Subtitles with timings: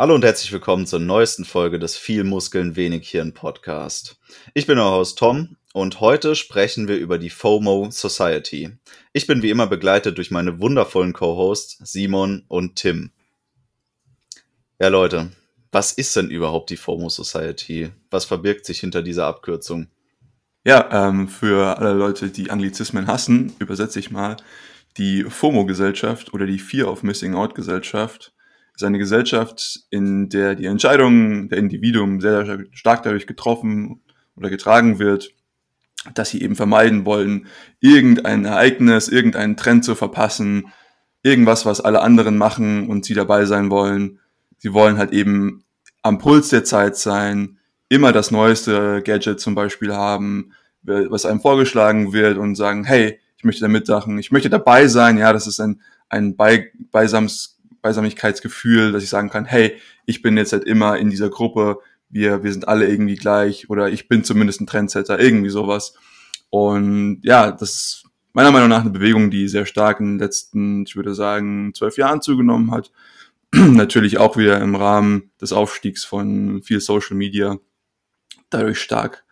[0.00, 4.18] Hallo und herzlich willkommen zur neuesten Folge des Viel Muskeln, wenig Hirn Podcast.
[4.54, 8.70] Ich bin euer Host Tom und heute sprechen wir über die FOMO Society.
[9.12, 13.10] Ich bin wie immer begleitet durch meine wundervollen Co-Hosts Simon und Tim.
[14.80, 15.32] Ja Leute,
[15.70, 17.90] was ist denn überhaupt die FOMO Society?
[18.10, 19.88] Was verbirgt sich hinter dieser Abkürzung?
[20.64, 24.38] Ja, ähm, für alle Leute, die Anglizismen hassen, übersetze ich mal
[24.96, 28.32] die FOMO-Gesellschaft oder die Fear of Missing Out-Gesellschaft
[28.80, 34.00] ist eine Gesellschaft, in der die Entscheidungen der Individuen sehr, sehr stark dadurch getroffen
[34.36, 35.34] oder getragen wird,
[36.14, 37.46] dass sie eben vermeiden wollen,
[37.80, 40.72] irgendein Ereignis, irgendeinen Trend zu verpassen,
[41.22, 44.18] irgendwas, was alle anderen machen und sie dabei sein wollen.
[44.58, 45.64] Sie wollen halt eben
[46.02, 47.58] am Puls der Zeit sein,
[47.88, 50.52] immer das neueste Gadget zum Beispiel haben,
[50.82, 55.18] was einem vorgeschlagen wird und sagen, hey, ich möchte da mitmachen, ich möchte dabei sein,
[55.18, 59.76] ja, das ist ein, ein Be Beisams Beisamigkeitsgefühl, dass ich sagen kann, hey,
[60.06, 63.88] ich bin jetzt halt immer in dieser Gruppe, wir, wir sind alle irgendwie gleich oder
[63.88, 65.94] ich bin zumindest ein Trendsetter, irgendwie sowas.
[66.50, 70.84] Und ja, das ist meiner Meinung nach eine Bewegung, die sehr stark in den letzten,
[70.84, 72.90] ich würde sagen, zwölf Jahren zugenommen hat.
[73.54, 77.58] Natürlich auch wieder im Rahmen des Aufstiegs von viel Social Media
[78.50, 79.24] dadurch stark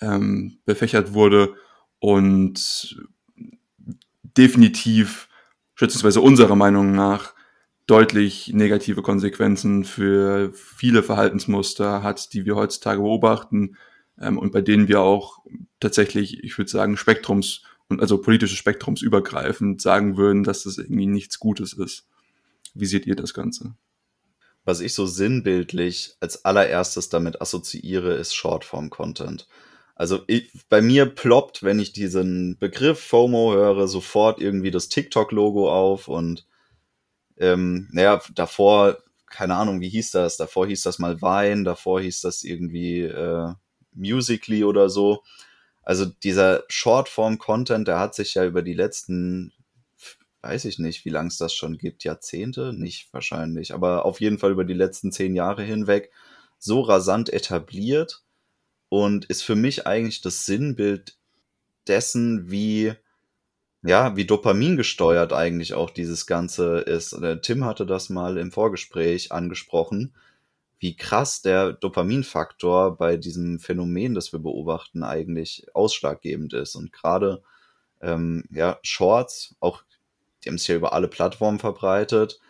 [0.00, 1.54] ähm, befächert wurde
[1.98, 2.96] und
[4.36, 5.28] definitiv,
[5.74, 7.34] schätzungsweise unserer Meinung nach,
[7.86, 13.76] deutlich negative Konsequenzen für viele Verhaltensmuster hat, die wir heutzutage beobachten
[14.20, 15.38] ähm, und bei denen wir auch
[15.80, 21.06] tatsächlich, ich würde sagen, Spektrums und also politisches Spektrums übergreifend sagen würden, dass das irgendwie
[21.06, 22.08] nichts Gutes ist.
[22.74, 23.76] Wie seht ihr das Ganze?
[24.64, 29.46] Was ich so sinnbildlich als allererstes damit assoziiere, ist Shortform-Content.
[29.94, 35.72] Also ich, bei mir ploppt, wenn ich diesen Begriff FOMO höre, sofort irgendwie das TikTok-Logo
[35.72, 36.46] auf und
[37.38, 38.98] ähm, naja, davor,
[39.30, 40.36] keine Ahnung, wie hieß das?
[40.36, 43.52] Davor hieß das mal Vine, davor hieß das irgendwie äh,
[43.92, 45.22] Musically oder so.
[45.82, 49.52] Also dieser Shortform-Content, der hat sich ja über die letzten,
[50.42, 54.38] weiß ich nicht, wie lange es das schon gibt, Jahrzehnte, nicht wahrscheinlich, aber auf jeden
[54.38, 56.10] Fall über die letzten zehn Jahre hinweg
[56.58, 58.24] so rasant etabliert
[58.88, 61.16] und ist für mich eigentlich das Sinnbild
[61.86, 62.94] dessen, wie
[63.86, 67.12] ja, wie Dopamin gesteuert eigentlich auch dieses Ganze ist.
[67.20, 70.14] Der Tim hatte das mal im Vorgespräch angesprochen,
[70.78, 76.74] wie krass der Dopaminfaktor bei diesem Phänomen, das wir beobachten, eigentlich ausschlaggebend ist.
[76.74, 77.42] Und gerade
[78.00, 79.82] ähm, ja, Shorts, auch
[80.44, 82.40] die haben es ja über alle Plattformen verbreitet,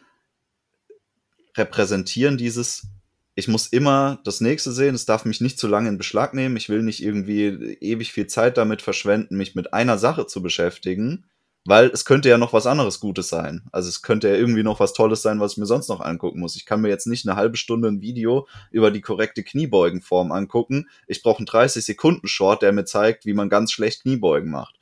[1.56, 2.88] repräsentieren dieses,
[3.36, 6.56] ich muss immer das nächste sehen, es darf mich nicht zu lange in Beschlag nehmen,
[6.56, 11.26] ich will nicht irgendwie ewig viel Zeit damit verschwenden, mich mit einer Sache zu beschäftigen,
[11.66, 13.68] weil es könnte ja noch was anderes Gutes sein.
[13.72, 16.40] Also es könnte ja irgendwie noch was Tolles sein, was ich mir sonst noch angucken
[16.40, 16.56] muss.
[16.56, 20.88] Ich kann mir jetzt nicht eine halbe Stunde ein Video über die korrekte Kniebeugenform angucken.
[21.06, 24.75] Ich brauche einen 30 Sekunden Short, der mir zeigt, wie man ganz schlecht Kniebeugen macht.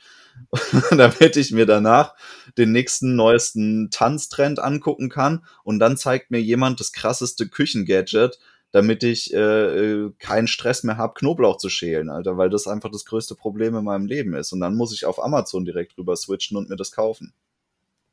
[0.91, 2.15] damit ich mir danach
[2.57, 8.39] den nächsten neuesten Tanztrend angucken kann und dann zeigt mir jemand das krasseste Küchengadget,
[8.71, 12.91] damit ich äh, äh, keinen Stress mehr habe, Knoblauch zu schälen, Alter, weil das einfach
[12.91, 14.53] das größte Problem in meinem Leben ist.
[14.53, 17.33] Und dann muss ich auf Amazon direkt rüber switchen und mir das kaufen.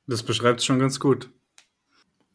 [0.06, 1.30] Das beschreibt es schon ganz gut.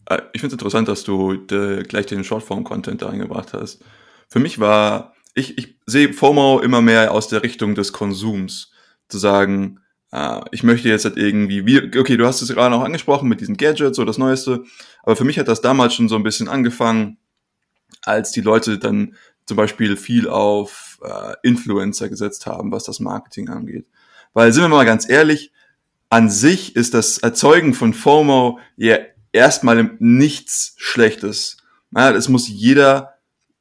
[0.07, 3.85] Äh, ich finde es interessant, dass du de, gleich den Shortform-Content da eingebracht hast.
[4.29, 8.73] Für mich war, ich, ich sehe FOMO immer mehr aus der Richtung des Konsums.
[9.09, 9.81] Zu sagen,
[10.13, 13.41] äh, ich möchte jetzt halt irgendwie, wie, okay, du hast es gerade auch angesprochen mit
[13.41, 14.65] diesen Gadgets, so das Neueste,
[15.03, 17.19] aber für mich hat das damals schon so ein bisschen angefangen,
[18.03, 19.15] als die Leute dann
[19.47, 23.87] zum Beispiel viel auf äh, Influencer gesetzt haben, was das Marketing angeht.
[24.33, 25.53] Weil, sind wir mal ganz ehrlich,
[26.11, 28.99] an sich ist das Erzeugen von FOMO ja
[29.33, 31.59] erstmal nichts Schlechtes.
[31.95, 33.15] Ja, es muss jeder,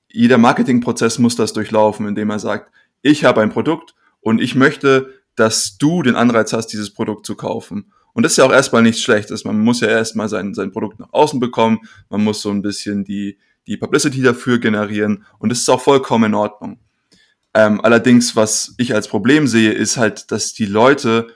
[0.09, 5.13] jeder Marketingprozess muss das durchlaufen, indem er sagt, ich habe ein Produkt und ich möchte,
[5.35, 7.91] dass du den Anreiz hast, dieses Produkt zu kaufen.
[8.13, 9.43] Und das ist ja auch erstmal nichts Schlechtes.
[9.43, 11.79] Man muss ja erstmal sein, sein Produkt nach außen bekommen.
[12.09, 13.37] Man muss so ein bisschen die,
[13.67, 16.79] die Publicity dafür generieren und das ist auch vollkommen in Ordnung.
[17.53, 21.27] Ähm, allerdings, was ich als Problem sehe, ist halt, dass die Leute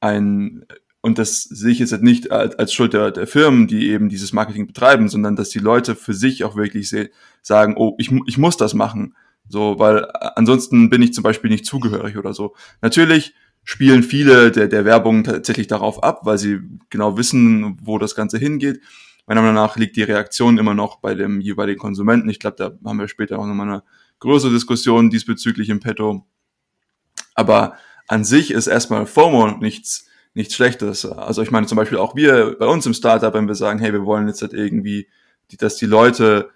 [0.00, 0.64] ein,
[1.00, 4.32] und das sehe ich jetzt halt nicht als, Schuld der, der Firmen, die eben dieses
[4.32, 6.94] Marketing betreiben, sondern dass die Leute für sich auch wirklich
[7.42, 9.14] sagen, oh, ich, ich muss das machen.
[9.48, 12.54] So, weil ansonsten bin ich zum Beispiel nicht zugehörig oder so.
[12.80, 13.34] Natürlich
[13.64, 18.38] spielen viele der, der Werbung tatsächlich darauf ab, weil sie genau wissen, wo das Ganze
[18.38, 18.80] hingeht.
[19.26, 22.28] Meiner Meinung nach liegt die Reaktion immer noch bei dem jeweiligen Konsumenten.
[22.28, 23.82] Ich glaube, da haben wir später auch nochmal eine
[24.20, 26.26] größere Diskussion diesbezüglich im Petto.
[27.34, 27.74] Aber
[28.06, 31.06] an sich ist erstmal FOMO nichts, nichts Schlechtes.
[31.06, 33.92] Also ich meine zum Beispiel auch wir bei uns im Startup, wenn wir sagen, hey,
[33.92, 35.08] wir wollen jetzt halt irgendwie,
[35.58, 36.50] dass die Leute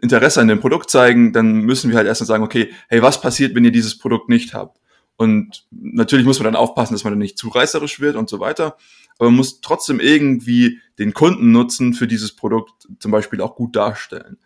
[0.00, 3.54] Interesse an dem Produkt zeigen, dann müssen wir halt erstmal sagen, okay, hey, was passiert,
[3.54, 4.79] wenn ihr dieses Produkt nicht habt?
[5.20, 8.40] Und natürlich muss man dann aufpassen, dass man dann nicht zu reißerisch wird und so
[8.40, 8.78] weiter.
[9.18, 14.38] Aber man muss trotzdem irgendwie den Kundennutzen für dieses Produkt zum Beispiel auch gut darstellen.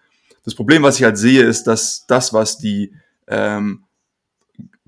[0.45, 2.93] Das Problem, was ich halt sehe, ist, dass das, was die
[3.29, 3.85] ähm,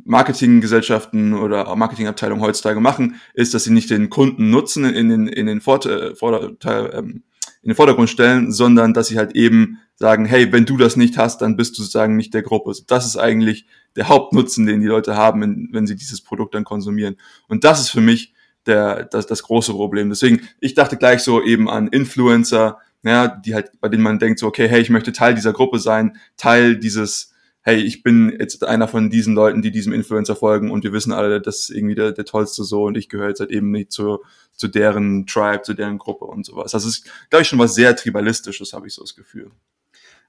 [0.02, 5.60] Marketinggesellschaften oder Marketingabteilungen heutzutage machen, ist, dass sie nicht den Kundennutzen in den, in den,
[5.60, 7.22] Vorteil, Vorteil, ähm,
[7.66, 11.18] in den Vordergrund stellen, sondern dass sie halt eben sagen, hey, wenn du das nicht
[11.18, 12.72] hast, dann bist du sozusagen nicht der Gruppe.
[12.86, 13.66] Das ist eigentlich
[13.96, 17.16] der Hauptnutzen, den die Leute haben, wenn sie dieses Produkt dann konsumieren.
[17.48, 18.34] Und das ist für mich
[18.66, 20.10] der, das, das große Problem.
[20.10, 24.38] Deswegen, ich dachte gleich so eben an Influencer, ja, die halt, bei denen man denkt
[24.38, 27.32] so, okay, hey, ich möchte Teil dieser Gruppe sein, Teil dieses,
[27.66, 31.12] hey, ich bin jetzt einer von diesen Leuten, die diesem Influencer folgen und wir wissen
[31.12, 33.90] alle, das ist irgendwie der, der tollste so und ich gehöre jetzt halt eben nicht
[33.90, 34.22] zu,
[34.52, 36.70] zu deren Tribe, zu deren Gruppe und sowas.
[36.70, 39.50] Das ist, glaube ich, schon was sehr Tribalistisches, habe ich so das Gefühl.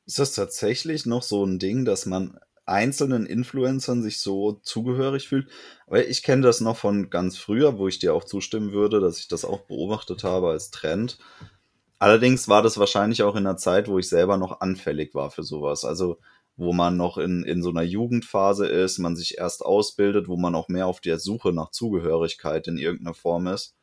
[0.07, 5.47] Ist das tatsächlich noch so ein Ding, dass man einzelnen Influencern sich so zugehörig fühlt?
[5.85, 9.19] Aber ich kenne das noch von ganz früher, wo ich dir auch zustimmen würde, dass
[9.19, 11.19] ich das auch beobachtet habe als Trend.
[11.99, 15.43] Allerdings war das wahrscheinlich auch in einer Zeit, wo ich selber noch anfällig war für
[15.43, 15.85] sowas.
[15.85, 16.17] Also
[16.57, 20.55] wo man noch in, in so einer Jugendphase ist, man sich erst ausbildet, wo man
[20.55, 23.75] auch mehr auf der Suche nach Zugehörigkeit in irgendeiner Form ist.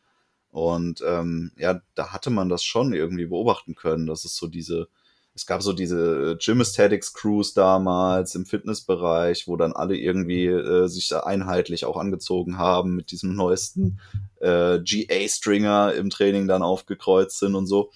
[0.51, 4.89] Und ähm, ja, da hatte man das schon irgendwie beobachten können, dass es so diese,
[5.35, 10.47] es gab so diese äh, Gym Aesthetics Crews damals im Fitnessbereich, wo dann alle irgendwie
[10.47, 14.01] äh, sich einheitlich auch angezogen haben mit diesem neuesten
[14.41, 17.91] äh, GA-Stringer im Training dann aufgekreuzt sind und so.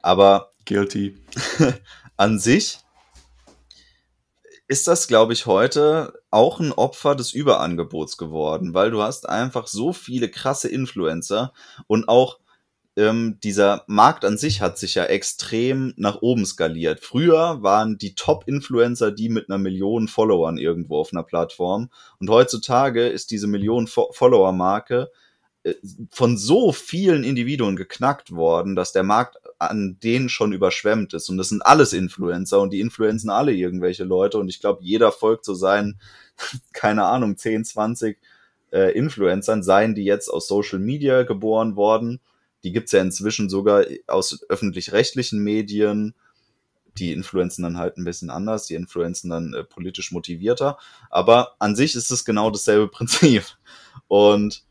[0.00, 1.16] Aber Guilty.
[2.16, 2.83] an sich
[4.66, 9.66] ist das, glaube ich, heute auch ein Opfer des Überangebots geworden, weil du hast einfach
[9.66, 11.52] so viele krasse Influencer
[11.86, 12.38] und auch
[12.96, 17.00] ähm, dieser Markt an sich hat sich ja extrem nach oben skaliert.
[17.00, 21.90] Früher waren die Top-Influencer die mit einer Million Followern irgendwo auf einer Plattform.
[22.20, 25.10] Und heutzutage ist diese Million Follower-Marke
[25.64, 25.74] äh,
[26.10, 31.28] von so vielen Individuen geknackt worden, dass der Markt an denen schon überschwemmt ist.
[31.28, 34.38] Und das sind alles Influencer und die influenzen alle irgendwelche Leute.
[34.38, 36.00] Und ich glaube, jeder folgt so seinen,
[36.72, 38.18] keine Ahnung, 10, 20
[38.72, 42.20] äh, Influencern, seien die jetzt aus Social Media geboren worden
[42.64, 46.14] die gibt's ja inzwischen sogar aus öffentlich-rechtlichen Medien.
[46.96, 50.78] Die influenzen dann halt ein bisschen anders, die influenzen dann äh, politisch motivierter.
[51.10, 53.44] Aber an sich ist es genau dasselbe Prinzip.
[54.08, 54.64] Und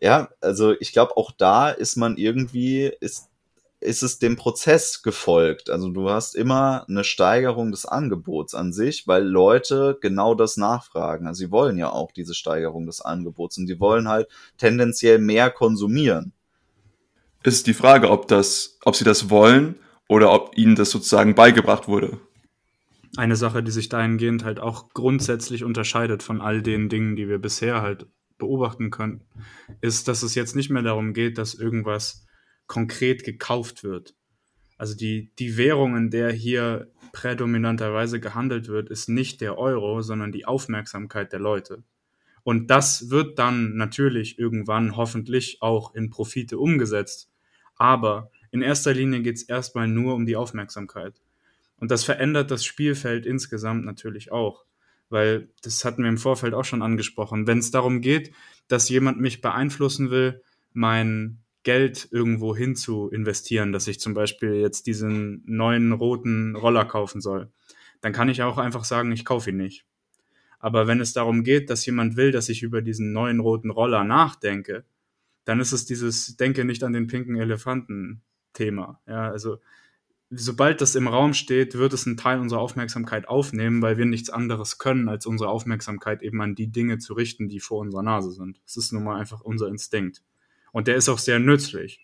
[0.00, 3.29] ja, also ich glaube, auch da ist man irgendwie, ist,
[3.80, 5.70] ist es dem Prozess gefolgt.
[5.70, 11.26] Also du hast immer eine Steigerung des Angebots an sich, weil Leute genau das nachfragen.
[11.26, 14.28] Also sie wollen ja auch diese Steigerung des Angebots und die wollen halt
[14.58, 16.32] tendenziell mehr konsumieren
[17.42, 19.76] ist die Frage, ob das, ob sie das wollen
[20.08, 22.18] oder ob ihnen das sozusagen beigebracht wurde.
[23.16, 27.38] Eine Sache, die sich dahingehend halt auch grundsätzlich unterscheidet von all den Dingen, die wir
[27.38, 28.06] bisher halt
[28.38, 29.22] beobachten können,
[29.80, 32.24] ist, dass es jetzt nicht mehr darum geht, dass irgendwas
[32.70, 34.14] konkret gekauft wird.
[34.78, 40.30] Also die, die Währung, in der hier prädominanterweise gehandelt wird, ist nicht der Euro, sondern
[40.30, 41.82] die Aufmerksamkeit der Leute.
[42.44, 47.28] Und das wird dann natürlich irgendwann hoffentlich auch in Profite umgesetzt.
[47.74, 51.20] Aber in erster Linie geht es erstmal nur um die Aufmerksamkeit.
[51.76, 54.64] Und das verändert das Spielfeld insgesamt natürlich auch.
[55.08, 57.48] Weil das hatten wir im Vorfeld auch schon angesprochen.
[57.48, 58.32] Wenn es darum geht,
[58.68, 60.40] dass jemand mich beeinflussen will,
[60.72, 66.84] mein Geld irgendwo hin zu investieren, dass ich zum Beispiel jetzt diesen neuen roten Roller
[66.84, 67.50] kaufen soll,
[68.00, 69.84] dann kann ich auch einfach sagen, ich kaufe ihn nicht.
[70.58, 74.04] Aber wenn es darum geht, dass jemand will, dass ich über diesen neuen roten Roller
[74.04, 74.84] nachdenke,
[75.44, 79.00] dann ist es dieses Denke nicht an den pinken Elefanten Thema.
[79.06, 79.58] Ja, also
[80.30, 84.30] sobald das im Raum steht, wird es einen Teil unserer Aufmerksamkeit aufnehmen, weil wir nichts
[84.30, 88.32] anderes können, als unsere Aufmerksamkeit eben an die Dinge zu richten, die vor unserer Nase
[88.32, 88.60] sind.
[88.64, 90.22] Das ist nun mal einfach unser Instinkt.
[90.72, 92.00] Und der ist auch sehr nützlich.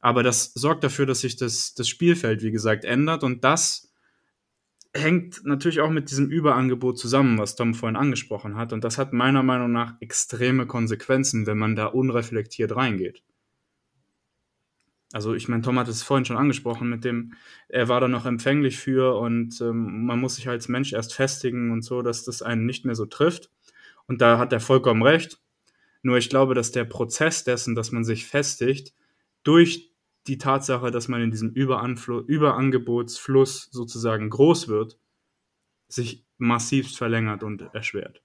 [0.00, 3.90] Aber das sorgt dafür, dass sich das, das Spielfeld, wie gesagt, ändert und das
[4.92, 8.72] hängt natürlich auch mit diesem Überangebot zusammen, was Tom vorhin angesprochen hat.
[8.72, 13.22] Und das hat meiner Meinung nach extreme Konsequenzen, wenn man da unreflektiert reingeht.
[15.12, 17.34] Also ich meine, Tom hat es vorhin schon angesprochen mit dem,
[17.68, 21.72] er war da noch empfänglich für und ähm, man muss sich als Mensch erst festigen
[21.72, 23.50] und so, dass das einen nicht mehr so trifft.
[24.06, 25.40] Und da hat er vollkommen recht.
[26.02, 28.94] Nur ich glaube, dass der Prozess dessen, dass man sich festigt,
[29.42, 29.90] durch
[30.26, 34.98] die Tatsache, dass man in diesem Überangebotsfluss sozusagen groß wird,
[35.88, 38.22] sich massivst verlängert und erschwert.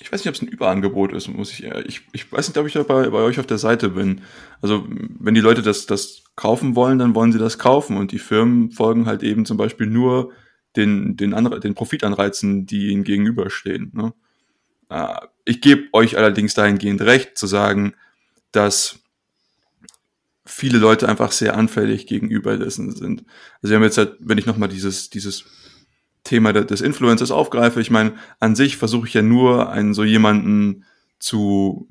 [0.00, 2.66] Ich weiß nicht, ob es ein Überangebot ist, muss ich, ich, ich weiß nicht, ob
[2.66, 4.22] ich da bei, bei euch auf der Seite bin.
[4.60, 8.18] Also, wenn die Leute das, das kaufen wollen, dann wollen sie das kaufen und die
[8.18, 10.32] Firmen folgen halt eben zum Beispiel nur
[10.74, 13.92] den, den, den Profitanreizen, die ihnen gegenüberstehen.
[13.94, 14.12] Ne?
[14.88, 15.14] Äh,
[15.44, 17.94] ich gebe euch allerdings dahingehend recht, zu sagen,
[18.52, 19.00] dass
[20.46, 23.24] viele Leute einfach sehr anfällig gegenüber dessen sind.
[23.62, 25.44] Also wir haben jetzt halt, wenn ich nochmal dieses, dieses
[26.22, 30.84] Thema des Influencers aufgreife, ich meine, an sich versuche ich ja nur, einen so jemanden
[31.18, 31.88] zu,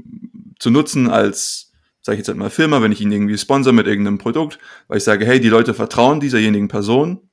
[0.60, 1.72] zu nutzen als,
[2.02, 4.98] sage ich jetzt halt mal Firma, wenn ich ihn irgendwie sponsor mit irgendeinem Produkt, weil
[4.98, 7.30] ich sage, hey, die Leute vertrauen dieserjenigen Person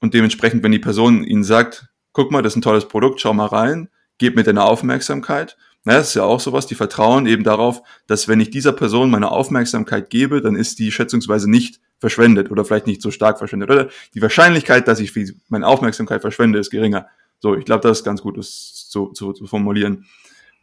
[0.00, 3.34] und dementsprechend, wenn die Person ihnen sagt, guck mal, das ist ein tolles Produkt, schau
[3.34, 5.56] mal rein, gib mir deine Aufmerksamkeit.
[5.84, 9.10] Na, das ist ja auch sowas, die vertrauen eben darauf, dass wenn ich dieser Person
[9.10, 13.70] meine Aufmerksamkeit gebe, dann ist die schätzungsweise nicht verschwendet oder vielleicht nicht so stark verschwendet.
[13.70, 15.12] Oder die Wahrscheinlichkeit, dass ich
[15.48, 17.06] meine Aufmerksamkeit verschwende, ist geringer.
[17.38, 20.06] So, ich glaube, das ist ganz gut, das zu, zu, zu formulieren.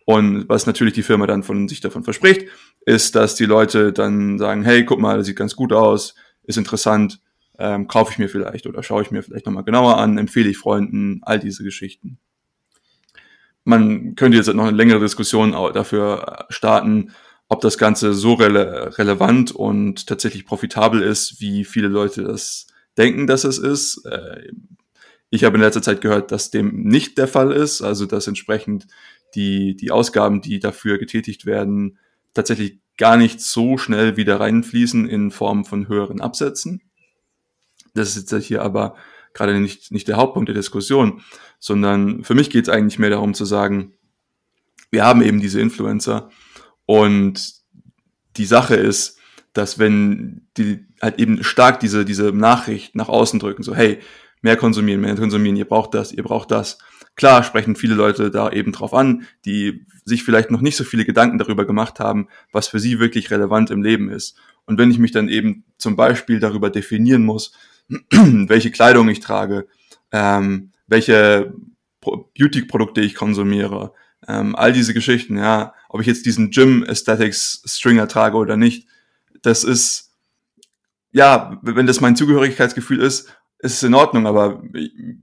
[0.06, 2.50] Und was natürlich die Firma dann von sich davon verspricht,
[2.86, 6.58] ist, dass die Leute dann sagen, hey, guck mal, das sieht ganz gut aus, ist
[6.58, 7.22] interessant,
[7.58, 10.58] ähm, kaufe ich mir vielleicht oder schaue ich mir vielleicht nochmal genauer an, empfehle ich
[10.58, 12.20] Freunden, all diese Geschichten.
[13.64, 17.12] Man könnte jetzt noch eine längere Diskussion dafür starten,
[17.48, 22.68] ob das Ganze so rele relevant und tatsächlich profitabel ist, wie viele Leute das
[22.98, 24.06] denken, dass es ist.
[24.06, 24.52] Äh,
[25.30, 28.88] ich habe in letzter Zeit gehört, dass dem nicht der Fall ist, also dass entsprechend
[29.36, 31.98] die, die Ausgaben, die dafür getätigt werden,
[32.34, 36.82] tatsächlich gar nicht so schnell wieder reinfließen in Form von höheren Absätzen.
[37.96, 38.96] Das ist jetzt hier aber
[39.34, 41.22] gerade nicht, nicht der Hauptpunkt der Diskussion,
[41.64, 43.94] sondern für mich geht es eigentlich mehr darum zu sagen,
[44.92, 46.30] wir haben eben diese Influencer
[46.86, 47.54] und
[48.36, 49.18] die Sache ist,
[49.54, 54.00] dass wenn die halt eben stark diese, diese Nachricht nach außen drücken, so hey,
[54.42, 56.80] mehr konsumieren, mehr konsumieren, ihr braucht das, ihr braucht das.
[57.16, 61.06] Klar sprechen viele Leute da eben drauf an, die sich vielleicht noch nicht so viele
[61.06, 64.36] Gedanken darüber gemacht haben, was für sie wirklich relevant im Leben ist.
[64.66, 67.54] Und wenn ich mich dann eben zum Beispiel darüber definieren muss,
[68.12, 69.66] welche Kleidung ich trage,
[70.12, 71.54] ähm, welche
[72.02, 73.94] Beauty-Produkte ich konsumiere,
[74.28, 78.88] ähm, all diese Geschichten, ja, ob ich jetzt diesen Gym Aesthetics Stringer trage oder nicht,
[79.42, 80.12] das ist,
[81.12, 84.62] ja, wenn das mein Zugehörigkeitsgefühl ist, ist es in Ordnung, aber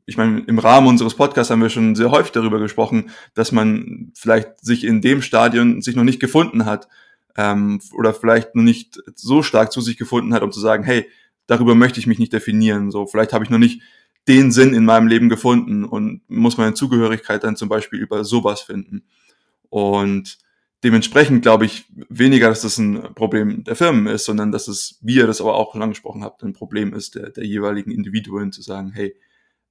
[0.07, 4.13] ich, meine, im Rahmen unseres Podcasts haben wir schon sehr häufig darüber gesprochen, dass man
[4.15, 6.89] vielleicht sich in dem Stadion sich noch nicht gefunden hat
[7.37, 11.07] ähm, oder vielleicht noch nicht so stark zu sich gefunden hat, um zu sagen, hey,
[11.47, 12.91] darüber möchte ich mich nicht definieren.
[12.91, 13.83] So, vielleicht habe ich noch nicht
[14.29, 18.61] den Sinn in meinem Leben gefunden und muss meine Zugehörigkeit dann zum Beispiel über sowas
[18.61, 19.05] finden.
[19.69, 20.39] Und
[20.85, 25.17] dementsprechend glaube ich weniger, dass das ein Problem der Firmen ist, sondern dass es, wie
[25.17, 28.63] ihr das aber auch schon angesprochen habt, ein Problem ist der, der jeweiligen Individuen zu
[28.63, 29.17] sagen, hey,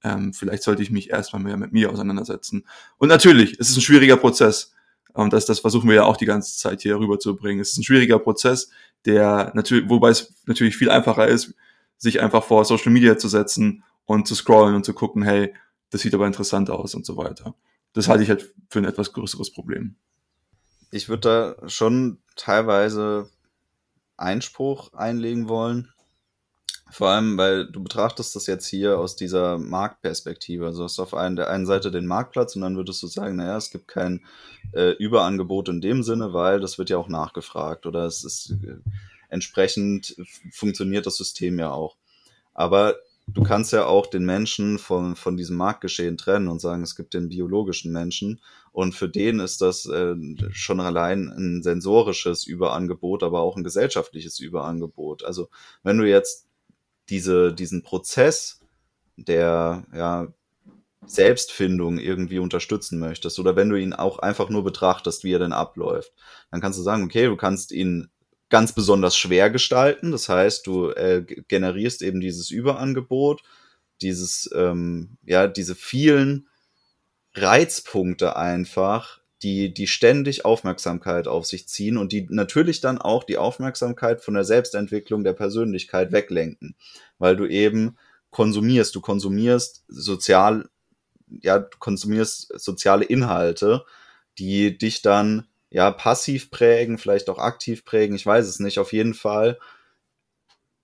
[0.03, 2.65] ähm, vielleicht sollte ich mich erstmal mehr mit mir auseinandersetzen.
[2.97, 4.73] Und natürlich, es ist ein schwieriger Prozess.
[5.13, 7.59] Und das, das versuchen wir ja auch die ganze Zeit hier rüberzubringen.
[7.59, 8.69] Es ist ein schwieriger Prozess,
[9.05, 11.53] der natürlich, wobei es natürlich viel einfacher ist,
[11.97, 15.53] sich einfach vor Social Media zu setzen und zu scrollen und zu gucken, hey,
[15.91, 17.53] das sieht aber interessant aus und so weiter.
[17.93, 19.97] Das halte ich halt für ein etwas größeres Problem.
[20.89, 23.29] Ich würde da schon teilweise
[24.17, 25.93] Einspruch einlegen wollen.
[26.89, 30.65] Vor allem, weil du betrachtest das jetzt hier aus dieser Marktperspektive.
[30.65, 33.35] Also hast du auf einen, der einen Seite den Marktplatz und dann würdest du sagen,
[33.35, 34.25] naja, es gibt kein
[34.73, 38.77] äh, Überangebot in dem Sinne, weil das wird ja auch nachgefragt oder es ist äh,
[39.29, 40.15] entsprechend
[40.51, 41.95] funktioniert das System ja auch.
[42.55, 42.95] Aber
[43.33, 47.13] du kannst ja auch den Menschen von, von diesem Marktgeschehen trennen und sagen, es gibt
[47.13, 50.15] den biologischen Menschen und für den ist das äh,
[50.51, 55.23] schon allein ein sensorisches Überangebot, aber auch ein gesellschaftliches Überangebot.
[55.23, 55.49] Also
[55.83, 56.47] wenn du jetzt
[57.09, 58.59] diese, diesen Prozess
[59.17, 60.27] der ja,
[61.05, 65.53] Selbstfindung irgendwie unterstützen möchtest oder wenn du ihn auch einfach nur betrachtest, wie er denn
[65.53, 66.13] abläuft,
[66.51, 68.09] dann kannst du sagen, okay, du kannst ihn
[68.49, 70.11] ganz besonders schwer gestalten.
[70.11, 73.41] Das heißt, du äh, generierst eben dieses Überangebot,
[74.01, 76.47] dieses, ähm, ja, diese vielen
[77.33, 83.37] Reizpunkte einfach, die, die ständig Aufmerksamkeit auf sich ziehen und die natürlich dann auch die
[83.37, 86.75] Aufmerksamkeit von der Selbstentwicklung der Persönlichkeit weglenken,
[87.19, 87.97] weil du eben
[88.31, 90.69] konsumierst, du konsumierst sozial,
[91.41, 93.85] ja, du konsumierst soziale Inhalte,
[94.37, 98.79] die dich dann ja, passiv prägen, vielleicht auch aktiv prägen, ich weiß es nicht.
[98.79, 99.59] Auf jeden Fall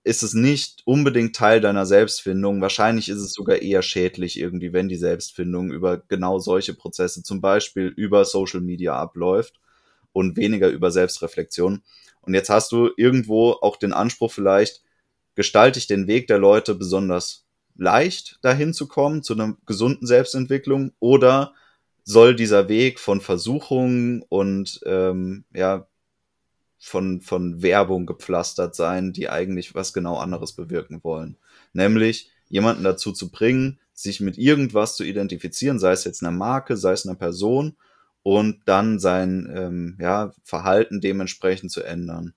[0.04, 2.60] ist es nicht unbedingt Teil deiner Selbstfindung.
[2.60, 7.40] Wahrscheinlich ist es sogar eher schädlich irgendwie, wenn die Selbstfindung über genau solche Prozesse, zum
[7.40, 9.58] Beispiel über Social Media abläuft
[10.12, 11.82] und weniger über Selbstreflexion.
[12.20, 14.82] Und jetzt hast du irgendwo auch den Anspruch vielleicht,
[15.34, 17.44] gestalte ich den Weg der Leute besonders
[17.76, 21.52] leicht dahin zu kommen, zu einer gesunden Selbstentwicklung oder
[22.06, 25.86] soll dieser Weg von Versuchungen und ähm, ja
[26.78, 31.36] von, von Werbung gepflastert sein, die eigentlich was genau anderes bewirken wollen.
[31.72, 36.76] Nämlich jemanden dazu zu bringen, sich mit irgendwas zu identifizieren, sei es jetzt eine Marke,
[36.76, 37.76] sei es eine Person
[38.22, 42.34] und dann sein ähm, ja, Verhalten dementsprechend zu ändern.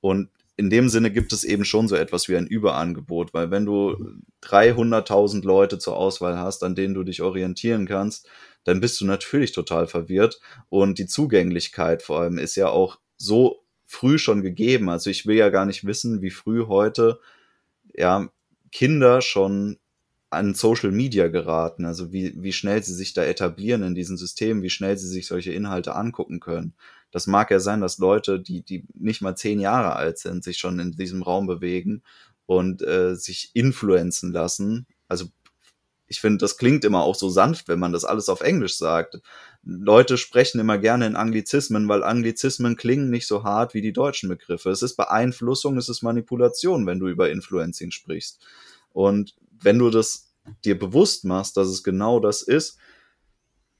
[0.00, 3.66] Und in dem Sinne gibt es eben schon so etwas wie ein Überangebot, weil wenn
[3.66, 3.96] du
[4.42, 8.28] 300.000 Leute zur Auswahl hast, an denen du dich orientieren kannst,
[8.64, 13.64] dann bist du natürlich total verwirrt und die Zugänglichkeit vor allem ist ja auch so
[13.86, 14.88] früh schon gegeben.
[14.88, 17.20] Also ich will ja gar nicht wissen, wie früh heute
[17.94, 18.30] ja
[18.70, 19.78] Kinder schon
[20.30, 24.62] an Social Media geraten, also wie, wie schnell sie sich da etablieren in diesen Systemen,
[24.62, 26.74] wie schnell sie sich solche Inhalte angucken können.
[27.10, 30.58] Das mag ja sein, dass Leute, die, die nicht mal zehn Jahre alt sind, sich
[30.58, 32.02] schon in diesem Raum bewegen
[32.46, 34.86] und äh, sich influenzen lassen.
[35.08, 35.26] Also
[36.10, 39.20] ich finde, das klingt immer auch so sanft, wenn man das alles auf Englisch sagt.
[39.62, 44.28] Leute sprechen immer gerne in Anglizismen, weil Anglizismen klingen nicht so hart wie die deutschen
[44.28, 44.70] Begriffe.
[44.70, 48.44] Es ist Beeinflussung, es ist Manipulation, wenn du über Influencing sprichst.
[48.92, 50.32] Und wenn du das
[50.64, 52.76] dir bewusst machst, dass es genau das ist,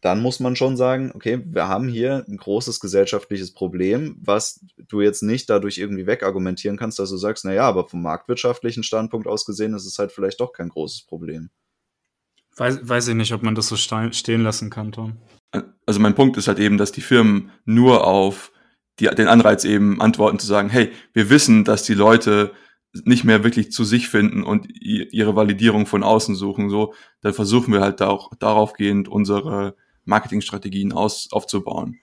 [0.01, 5.01] dann muss man schon sagen, okay, wir haben hier ein großes gesellschaftliches Problem, was du
[5.01, 9.27] jetzt nicht dadurch irgendwie wegargumentieren kannst, dass du sagst, na ja, aber vom marktwirtschaftlichen Standpunkt
[9.27, 11.51] aus gesehen ist es halt vielleicht doch kein großes Problem.
[12.57, 15.17] Weiß, weiß ich nicht, ob man das so stehen lassen kann, Tom.
[15.87, 18.53] Also mein Punkt ist halt eben, dass die Firmen nur auf
[18.99, 22.53] die, den Anreiz eben antworten zu sagen, hey, wir wissen, dass die Leute
[22.93, 27.73] nicht mehr wirklich zu sich finden und ihre Validierung von außen suchen, so, dann versuchen
[27.73, 32.01] wir halt auch daraufgehend unsere Marketingstrategien aus, aufzubauen.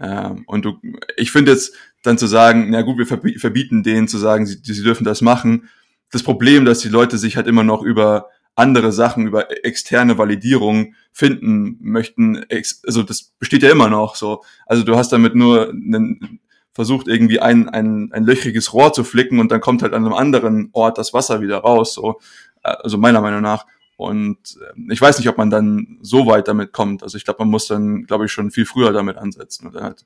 [0.00, 0.78] Ähm, und du,
[1.16, 4.82] ich finde jetzt dann zu sagen, na gut, wir verbieten denen zu sagen, sie, sie
[4.82, 5.68] dürfen das machen.
[6.10, 8.28] Das Problem, dass die Leute sich halt immer noch über
[8.58, 12.44] andere Sachen, über externe Validierung finden möchten,
[12.84, 14.42] also das besteht ja immer noch so.
[14.66, 16.40] Also du hast damit nur einen,
[16.72, 20.14] versucht irgendwie ein, ein, ein löchriges Rohr zu flicken und dann kommt halt an einem
[20.14, 22.20] anderen Ort das Wasser wieder raus, so,
[22.62, 23.66] äh, also meiner Meinung nach.
[23.96, 27.02] Und äh, ich weiß nicht, ob man dann so weit damit kommt.
[27.02, 29.66] Also ich glaube, man muss dann, glaube ich, schon viel früher damit ansetzen.
[29.66, 30.04] Oder halt.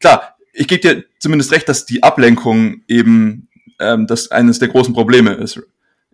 [0.00, 4.94] Klar, ich gebe dir zumindest recht, dass die Ablenkung eben ähm, das eines der großen
[4.94, 5.60] Probleme ist.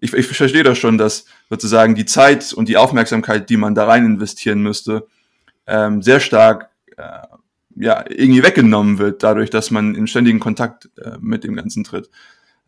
[0.02, 3.86] Ich, ich verstehe das schon, dass sozusagen die Zeit und die Aufmerksamkeit, die man da
[3.86, 5.06] rein investieren müsste,
[5.68, 7.22] ähm, sehr stark äh,
[7.76, 12.10] ja, irgendwie weggenommen wird, dadurch, dass man in ständigen Kontakt äh, mit dem Ganzen tritt.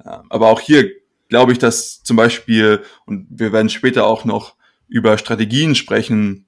[0.05, 0.89] Äh, aber auch hier
[1.29, 4.55] glaube ich, dass zum Beispiel, und wir werden später auch noch
[4.87, 6.47] über Strategien sprechen,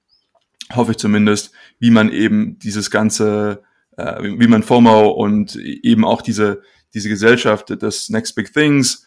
[0.72, 3.64] hoffe ich zumindest, wie man eben dieses ganze,
[3.96, 6.62] äh, wie man FOMO und eben auch diese,
[6.94, 9.04] diese Gesellschaft des Next Big Things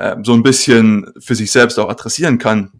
[0.00, 2.72] äh, so ein bisschen für sich selbst auch adressieren kann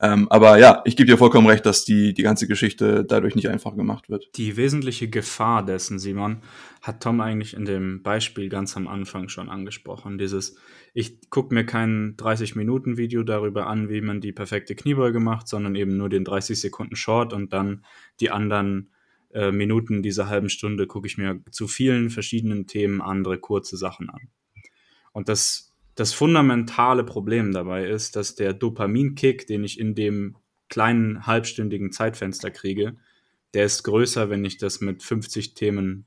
[0.00, 3.48] ähm, aber ja, ich gebe dir vollkommen recht, dass die, die ganze Geschichte dadurch nicht
[3.48, 4.30] einfach gemacht wird.
[4.36, 6.42] Die wesentliche Gefahr dessen, Simon,
[6.82, 10.16] hat Tom eigentlich in dem Beispiel ganz am Anfang schon angesprochen.
[10.16, 10.56] Dieses,
[10.94, 15.96] ich gucke mir kein 30-Minuten-Video darüber an, wie man die perfekte Kniebeuge macht, sondern eben
[15.96, 17.84] nur den 30 Sekunden Short und dann
[18.20, 18.92] die anderen
[19.34, 24.10] äh, Minuten dieser halben Stunde gucke ich mir zu vielen verschiedenen Themen andere kurze Sachen
[24.10, 24.28] an.
[25.10, 25.67] Und das
[25.98, 30.36] das fundamentale Problem dabei ist, dass der Dopaminkick, den ich in dem
[30.68, 32.96] kleinen halbstündigen Zeitfenster kriege,
[33.52, 36.06] der ist größer, wenn ich das mit 50 Themen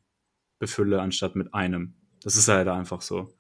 [0.60, 1.96] befülle, anstatt mit einem.
[2.24, 3.34] Das ist halt einfach so.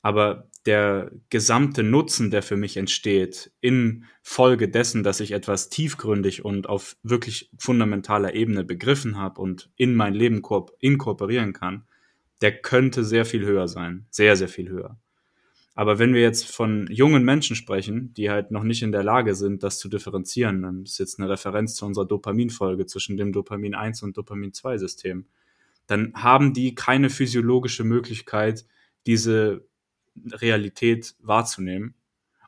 [0.00, 6.42] Aber der gesamte Nutzen, der für mich entsteht, in Folge dessen, dass ich etwas tiefgründig
[6.42, 10.40] und auf wirklich fundamentaler Ebene begriffen habe und in mein Leben
[10.78, 11.86] inkorporieren kann,
[12.40, 14.06] der könnte sehr viel höher sein.
[14.10, 14.98] Sehr, sehr viel höher.
[15.78, 19.34] Aber wenn wir jetzt von jungen Menschen sprechen, die halt noch nicht in der Lage
[19.34, 23.74] sind, das zu differenzieren, dann ist jetzt eine Referenz zu unserer Dopaminfolge zwischen dem Dopamin
[23.74, 25.26] 1 und Dopamin 2 System,
[25.86, 28.64] dann haben die keine physiologische Möglichkeit,
[29.06, 29.66] diese
[30.32, 31.94] Realität wahrzunehmen.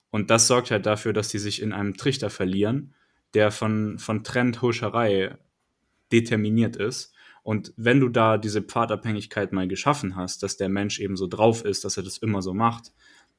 [0.08, 2.94] Und das sorgt halt dafür, dass die sich in einem Trichter verlieren,
[3.34, 5.36] der von, von Trendhuscherei
[6.10, 7.12] determiniert ist.
[7.42, 11.64] Und wenn du da diese Pfadabhängigkeit mal geschaffen hast, dass der Mensch eben so drauf
[11.64, 12.92] ist, dass er das immer so macht,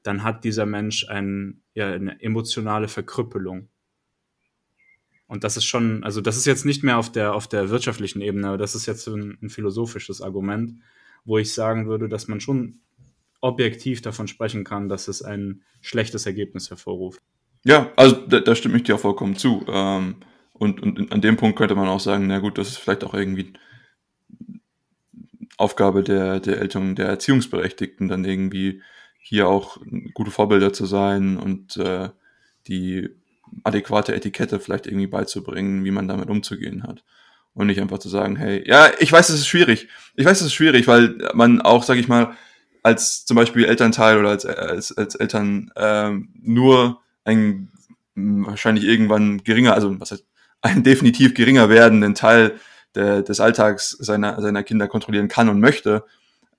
[0.04, 3.70] dann hat dieser Mensch ein, ja, eine emotionale Verkrüppelung.
[5.28, 8.22] Und das ist schon, also das ist jetzt nicht mehr auf der, auf der wirtschaftlichen
[8.22, 10.80] Ebene, aber das ist jetzt ein, ein philosophisches Argument,
[11.24, 12.80] wo ich sagen würde, dass man schon
[13.42, 17.22] objektiv davon sprechen kann, dass es ein schlechtes Ergebnis hervorruft.
[17.64, 19.66] Ja, also da, da stimme ich dir auch vollkommen zu.
[19.68, 20.16] Ähm,
[20.54, 23.14] und, und an dem Punkt könnte man auch sagen, na gut, das ist vielleicht auch
[23.14, 23.54] irgendwie
[25.58, 28.82] Aufgabe der, der Eltern, der Erziehungsberechtigten, dann irgendwie
[29.20, 29.78] hier auch
[30.14, 32.10] gute Vorbilder zu sein und äh,
[32.68, 33.10] die
[33.64, 37.04] adäquate Etikette vielleicht irgendwie beizubringen, wie man damit umzugehen hat.
[37.54, 39.88] Und nicht einfach zu sagen, hey, ja, ich weiß, es ist schwierig.
[40.16, 42.36] Ich weiß, es ist schwierig, weil man auch, sag ich mal,
[42.84, 47.70] als zum Beispiel Elternteil oder als, als, als Eltern ähm, nur ein,
[48.16, 50.26] wahrscheinlich irgendwann geringer, also was heißt,
[50.62, 52.60] einen definitiv geringer werdenden Teil
[52.96, 56.04] de, des Alltags seiner, seiner Kinder kontrollieren kann und möchte.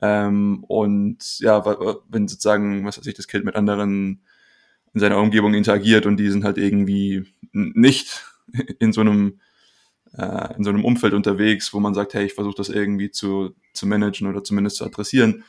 [0.00, 1.64] Ähm, und ja,
[2.08, 4.22] wenn sozusagen, was weiß ich, das Kind mit anderen
[4.92, 8.24] in seiner Umgebung interagiert und die sind halt irgendwie nicht
[8.78, 9.40] in so einem
[10.14, 13.54] äh, in so einem Umfeld unterwegs, wo man sagt, hey, ich versuche das irgendwie zu,
[13.74, 15.44] zu managen oder zumindest zu adressieren,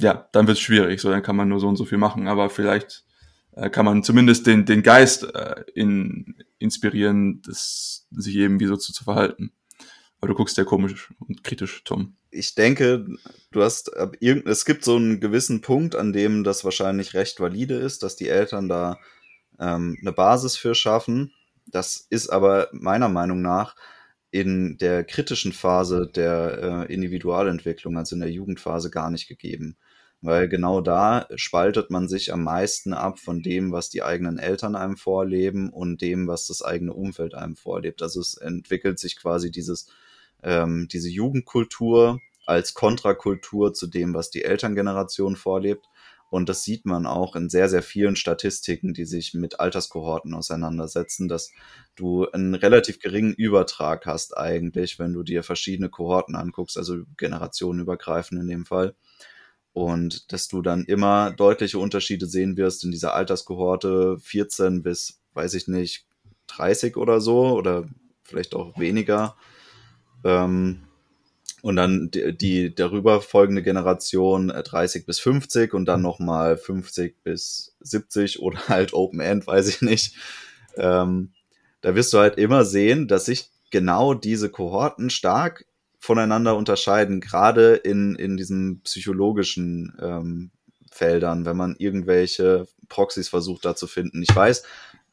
[0.00, 1.00] ja, dann wird es schwierig.
[1.00, 2.28] So, dann kann man nur so und so viel machen.
[2.28, 3.04] Aber vielleicht
[3.52, 8.76] äh, kann man zumindest den, den Geist äh, in, inspirieren, das, sich eben wie so
[8.76, 9.52] zu, zu verhalten.
[10.18, 12.16] Aber du guckst ja komisch und kritisch, Tom.
[12.36, 13.06] Ich denke,
[13.50, 18.02] du hast, es gibt so einen gewissen Punkt, an dem das wahrscheinlich recht valide ist,
[18.02, 18.98] dass die Eltern da
[19.58, 21.32] ähm, eine Basis für schaffen.
[21.66, 23.74] Das ist aber meiner Meinung nach
[24.30, 29.76] in der kritischen Phase der äh, Individualentwicklung, also in der Jugendphase, gar nicht gegeben.
[30.20, 34.74] Weil genau da spaltet man sich am meisten ab von dem, was die eigenen Eltern
[34.74, 38.02] einem vorleben und dem, was das eigene Umfeld einem vorlebt.
[38.02, 39.88] Also es entwickelt sich quasi dieses,
[40.42, 45.86] ähm, diese Jugendkultur als Kontrakultur zu dem, was die Elterngeneration vorlebt.
[46.28, 51.28] Und das sieht man auch in sehr, sehr vielen Statistiken, die sich mit Alterskohorten auseinandersetzen,
[51.28, 51.52] dass
[51.94, 58.40] du einen relativ geringen Übertrag hast eigentlich, wenn du dir verschiedene Kohorten anguckst, also generationenübergreifend
[58.40, 58.94] in dem Fall.
[59.72, 65.54] Und dass du dann immer deutliche Unterschiede sehen wirst in dieser Alterskohorte 14 bis, weiß
[65.54, 66.06] ich nicht,
[66.48, 67.86] 30 oder so oder
[68.24, 69.36] vielleicht auch weniger.
[70.24, 70.85] Ähm,
[71.66, 77.24] und dann die, die darüber folgende Generation 30 äh, bis 50 und dann nochmal 50
[77.24, 80.14] bis 70 oder halt Open End, weiß ich nicht.
[80.76, 81.32] Ähm,
[81.80, 85.66] da wirst du halt immer sehen, dass sich genau diese Kohorten stark
[85.98, 90.52] voneinander unterscheiden, gerade in, in diesen psychologischen ähm,
[90.92, 94.22] Feldern, wenn man irgendwelche Proxys versucht da zu finden.
[94.22, 94.62] Ich weiß,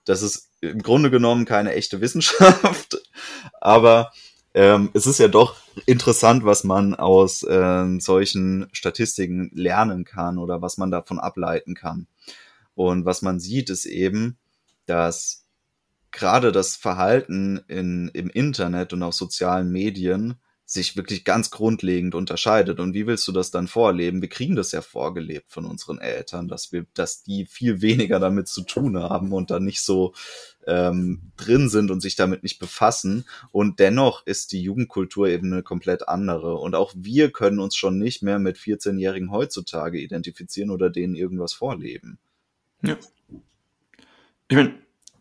[0.05, 3.01] das ist im Grunde genommen keine echte Wissenschaft,
[3.59, 4.11] aber
[4.53, 10.61] ähm, es ist ja doch interessant, was man aus äh, solchen Statistiken lernen kann oder
[10.61, 12.07] was man davon ableiten kann.
[12.75, 14.37] Und was man sieht, ist eben,
[14.85, 15.45] dass
[16.11, 20.35] gerade das Verhalten in, im Internet und auf sozialen Medien
[20.73, 22.79] sich wirklich ganz grundlegend unterscheidet.
[22.79, 24.21] Und wie willst du das dann vorleben?
[24.21, 28.47] Wir kriegen das ja vorgelebt von unseren Eltern, dass wir, dass die viel weniger damit
[28.47, 30.13] zu tun haben und dann nicht so
[30.65, 33.25] ähm, drin sind und sich damit nicht befassen.
[33.51, 36.55] Und dennoch ist die Jugendkultur eben eine komplett andere.
[36.55, 41.53] Und auch wir können uns schon nicht mehr mit 14-Jährigen heutzutage identifizieren oder denen irgendwas
[41.53, 42.17] vorleben.
[42.81, 42.97] Ja.
[44.49, 44.73] Ich meine,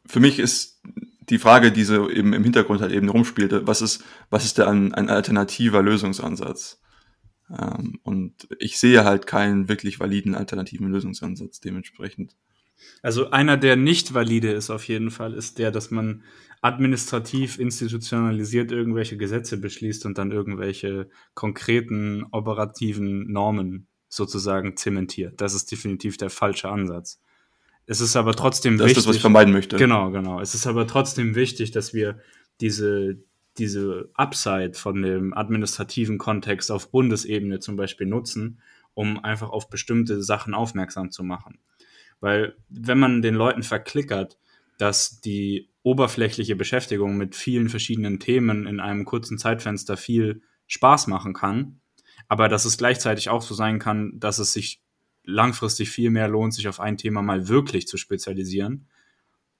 [0.06, 0.80] für mich ist
[1.28, 4.68] die Frage, die so eben im Hintergrund halt eben rumspielte, was ist, was ist da
[4.68, 6.80] ein, ein alternativer Lösungsansatz?
[7.50, 12.36] Ähm, und ich sehe halt keinen wirklich validen alternativen Lösungsansatz dementsprechend.
[13.02, 16.22] Also einer, der nicht valide ist auf jeden Fall, ist der, dass man
[16.62, 25.40] administrativ institutionalisiert irgendwelche Gesetze beschließt und dann irgendwelche konkreten operativen Normen sozusagen zementiert.
[25.40, 27.20] Das ist definitiv der falsche Ansatz.
[27.86, 28.94] Es ist aber trotzdem das wichtig.
[28.94, 29.76] Das ist das, was ich vermeiden möchte.
[29.76, 30.40] Genau, genau.
[30.40, 32.18] Es ist aber trotzdem wichtig, dass wir
[32.60, 33.18] diese,
[33.58, 38.60] diese Upside von dem administrativen Kontext auf Bundesebene zum Beispiel nutzen,
[38.94, 41.58] um einfach auf bestimmte Sachen aufmerksam zu machen.
[42.20, 44.38] Weil wenn man den Leuten verklickert,
[44.78, 51.32] dass die oberflächliche Beschäftigung mit vielen verschiedenen Themen in einem kurzen Zeitfenster viel Spaß machen
[51.32, 51.80] kann,
[52.28, 54.81] aber dass es gleichzeitig auch so sein kann, dass es sich
[55.24, 58.88] langfristig viel mehr lohnt, sich auf ein Thema mal wirklich zu spezialisieren,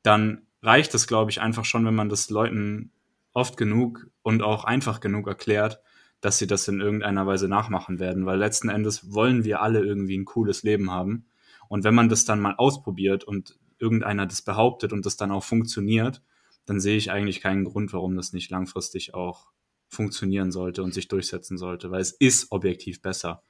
[0.02, 2.92] dann reicht es, glaube ich, einfach schon, wenn man das Leuten
[3.32, 5.80] oft genug und auch einfach genug erklärt,
[6.20, 10.16] dass sie das in irgendeiner Weise nachmachen werden, weil letzten Endes wollen wir alle irgendwie
[10.16, 11.26] ein cooles Leben haben.
[11.68, 15.42] Und wenn man das dann mal ausprobiert und irgendeiner das behauptet und das dann auch
[15.42, 16.22] funktioniert,
[16.64, 19.50] dann sehe ich eigentlich keinen Grund, warum das nicht langfristig auch
[19.88, 23.42] funktionieren sollte und sich durchsetzen sollte, weil es ist objektiv besser.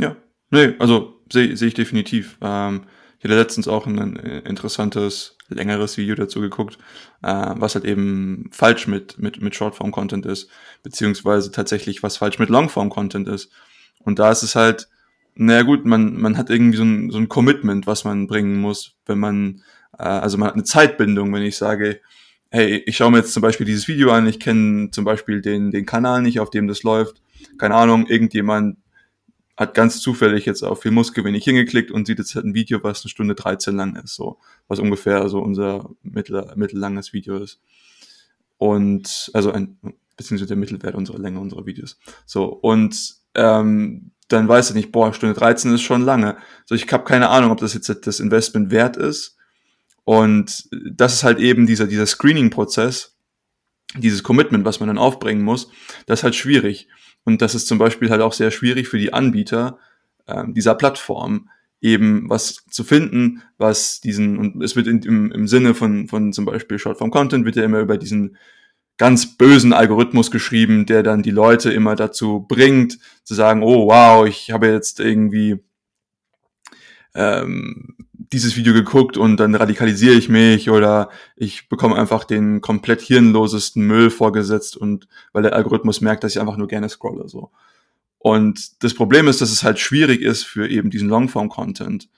[0.00, 0.16] Ja,
[0.54, 2.38] nee, also sehe seh ich definitiv.
[2.40, 2.82] Ähm,
[3.18, 6.78] ich hatte letztens auch ein interessantes, längeres Video dazu geguckt,
[7.22, 10.50] äh, was halt eben falsch mit, mit, mit Shortform-Content ist,
[10.82, 13.50] beziehungsweise tatsächlich was falsch mit Longform-Content ist.
[14.00, 14.88] Und da ist es halt,
[15.34, 18.96] naja gut, man, man hat irgendwie so ein, so ein Commitment, was man bringen muss,
[19.06, 19.62] wenn man,
[19.98, 22.00] äh, also man hat eine Zeitbindung, wenn ich sage,
[22.50, 25.70] hey, ich schaue mir jetzt zum Beispiel dieses Video an, ich kenne zum Beispiel den,
[25.70, 27.22] den Kanal nicht, auf dem das läuft,
[27.58, 28.76] keine Ahnung, irgendjemand
[29.56, 33.04] hat ganz zufällig jetzt auf viel wenig hingeklickt und sieht jetzt halt ein Video, was
[33.04, 34.38] eine Stunde 13 lang ist, so,
[34.68, 37.60] was ungefähr so unser mittel, mittellanges Video ist.
[38.58, 39.78] Und, also ein,
[40.16, 41.98] beziehungsweise der Mittelwert unserer Länge unserer Videos.
[42.26, 46.36] So, und ähm, dann weißt du nicht, boah, Stunde 13 ist schon lange.
[46.64, 49.36] So, ich habe keine Ahnung, ob das jetzt das Investment wert ist
[50.04, 53.16] Und das ist halt eben dieser, dieser Screening-Prozess,
[53.96, 55.70] dieses Commitment, was man dann aufbringen muss,
[56.06, 56.88] das ist halt schwierig.
[57.24, 59.78] Und das ist zum Beispiel halt auch sehr schwierig für die Anbieter
[60.26, 61.48] äh, dieser Plattform,
[61.80, 66.32] eben was zu finden, was diesen, und es wird in, im, im Sinne von, von
[66.32, 68.36] zum Beispiel Shortform Content, wird ja immer über diesen
[68.96, 74.26] ganz bösen Algorithmus geschrieben, der dann die Leute immer dazu bringt, zu sagen, oh wow,
[74.26, 75.58] ich habe jetzt irgendwie
[77.14, 83.00] ähm, dieses Video geguckt und dann radikalisiere ich mich oder ich bekomme einfach den komplett
[83.00, 87.50] hirnlosesten Müll vorgesetzt und weil der Algorithmus merkt, dass ich einfach nur gerne scrolle so.
[88.18, 92.08] Und das Problem ist, dass es halt schwierig ist für eben diesen Longform-Content,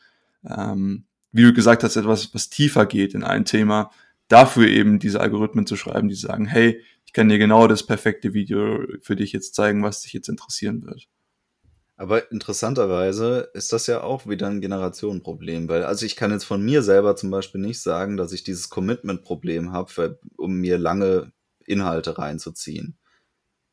[0.49, 3.91] ähm, wie du gesagt hast, etwas, was tiefer geht in ein Thema,
[4.29, 8.35] dafür eben diese Algorithmen zu schreiben, die sagen, hey, ich kann dir genau das perfekte
[8.35, 11.09] Video für dich jetzt zeigen, was dich jetzt interessieren wird.
[11.99, 16.63] Aber interessanterweise ist das ja auch wieder ein Generationenproblem, weil also ich kann jetzt von
[16.63, 21.33] mir selber zum Beispiel nicht sagen, dass ich dieses Commitment-Problem habe, um mir lange
[21.65, 22.99] Inhalte reinzuziehen.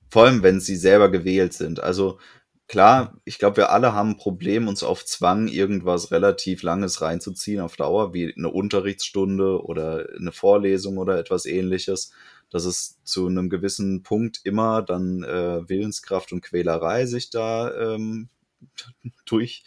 [0.09, 1.81] Vor allem, wenn sie selber gewählt sind.
[1.81, 2.19] Also
[2.67, 7.59] klar, ich glaube, wir alle haben ein Problem, uns auf Zwang irgendwas relativ Langes reinzuziehen
[7.59, 12.13] auf Dauer, wie eine Unterrichtsstunde oder eine Vorlesung oder etwas ähnliches
[12.53, 18.29] dass es zu einem gewissen Punkt immer dann äh, Willenskraft und Quälerei sich da ähm,
[19.25, 19.63] durch.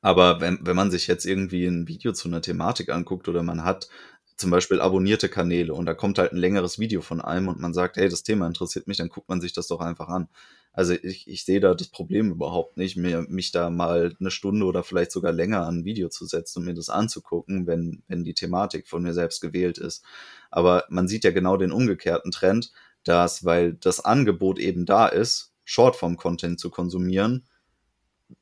[0.00, 3.64] Aber wenn, wenn man sich jetzt irgendwie ein Video zu einer Thematik anguckt oder man
[3.64, 3.88] hat
[4.36, 7.74] zum Beispiel abonnierte Kanäle und da kommt halt ein längeres Video von einem und man
[7.74, 10.28] sagt, hey, das Thema interessiert mich, dann guckt man sich das doch einfach an.
[10.76, 14.66] Also ich, ich sehe da das Problem überhaupt nicht, mir, mich da mal eine Stunde
[14.66, 18.24] oder vielleicht sogar länger an ein Video zu setzen und mir das anzugucken, wenn, wenn
[18.24, 20.04] die Thematik von mir selbst gewählt ist.
[20.50, 22.72] Aber man sieht ja genau den umgekehrten Trend,
[23.04, 27.46] dass, weil das Angebot eben da ist, Shortform-Content zu konsumieren,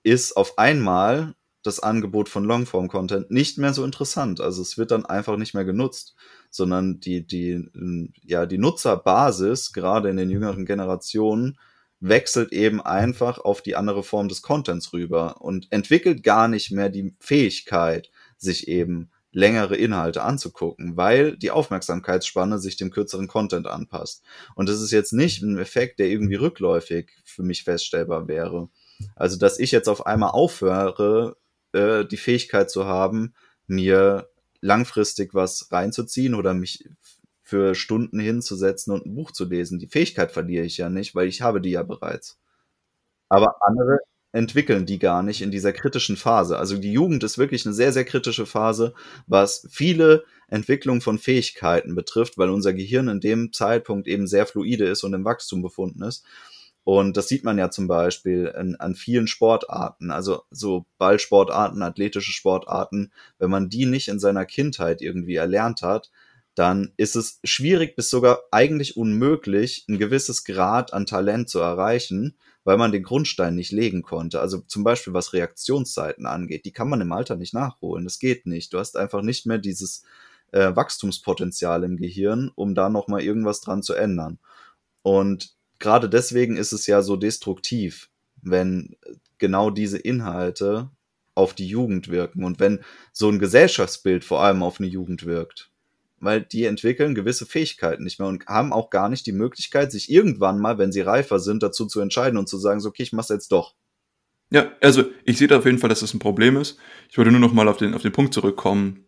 [0.02, 4.40] ist auf einmal das Angebot von Longform-Content nicht mehr so interessant.
[4.40, 6.14] Also es wird dann einfach nicht mehr genutzt,
[6.50, 7.68] sondern die, die,
[8.24, 11.58] ja, die Nutzerbasis, gerade in den jüngeren Generationen,
[12.02, 16.88] wechselt eben einfach auf die andere Form des Contents rüber und entwickelt gar nicht mehr
[16.88, 24.22] die Fähigkeit, sich eben längere Inhalte anzugucken, weil die Aufmerksamkeitsspanne sich dem kürzeren Content anpasst.
[24.54, 28.68] Und das ist jetzt nicht ein Effekt, der irgendwie rückläufig für mich feststellbar wäre.
[29.16, 31.36] Also, dass ich jetzt auf einmal aufhöre,
[31.72, 33.34] äh, die Fähigkeit zu haben,
[33.66, 34.28] mir
[34.60, 36.88] langfristig was reinzuziehen oder mich
[37.52, 39.78] für Stunden hinzusetzen und ein Buch zu lesen.
[39.78, 42.40] Die Fähigkeit verliere ich ja nicht, weil ich habe die ja bereits.
[43.28, 43.98] Aber andere
[44.32, 46.56] entwickeln die gar nicht in dieser kritischen Phase.
[46.56, 48.94] Also die Jugend ist wirklich eine sehr, sehr kritische Phase,
[49.26, 54.86] was viele Entwicklung von Fähigkeiten betrifft, weil unser Gehirn in dem Zeitpunkt eben sehr fluide
[54.86, 56.24] ist und im Wachstum befunden ist.
[56.84, 62.32] Und das sieht man ja zum Beispiel in, an vielen Sportarten, also so Ballsportarten, athletische
[62.32, 66.10] Sportarten, wenn man die nicht in seiner Kindheit irgendwie erlernt hat,
[66.54, 72.36] dann ist es schwierig bis sogar eigentlich unmöglich, ein gewisses Grad an Talent zu erreichen,
[72.64, 74.40] weil man den Grundstein nicht legen konnte.
[74.40, 78.04] Also zum Beispiel was Reaktionszeiten angeht, die kann man im Alter nicht nachholen.
[78.04, 78.72] Das geht nicht.
[78.72, 80.02] Du hast einfach nicht mehr dieses
[80.52, 84.38] äh, Wachstumspotenzial im Gehirn, um da nochmal irgendwas dran zu ändern.
[85.00, 88.10] Und gerade deswegen ist es ja so destruktiv,
[88.42, 88.94] wenn
[89.38, 90.90] genau diese Inhalte
[91.34, 92.80] auf die Jugend wirken und wenn
[93.12, 95.71] so ein Gesellschaftsbild vor allem auf eine Jugend wirkt
[96.22, 100.10] weil die entwickeln gewisse Fähigkeiten nicht mehr und haben auch gar nicht die Möglichkeit, sich
[100.10, 103.12] irgendwann mal, wenn sie reifer sind, dazu zu entscheiden und zu sagen, so, okay, ich
[103.12, 103.74] mach's jetzt doch.
[104.50, 106.78] Ja, also ich sehe da auf jeden Fall, dass das ein Problem ist.
[107.10, 109.04] Ich würde nur noch mal auf den, auf den Punkt zurückkommen,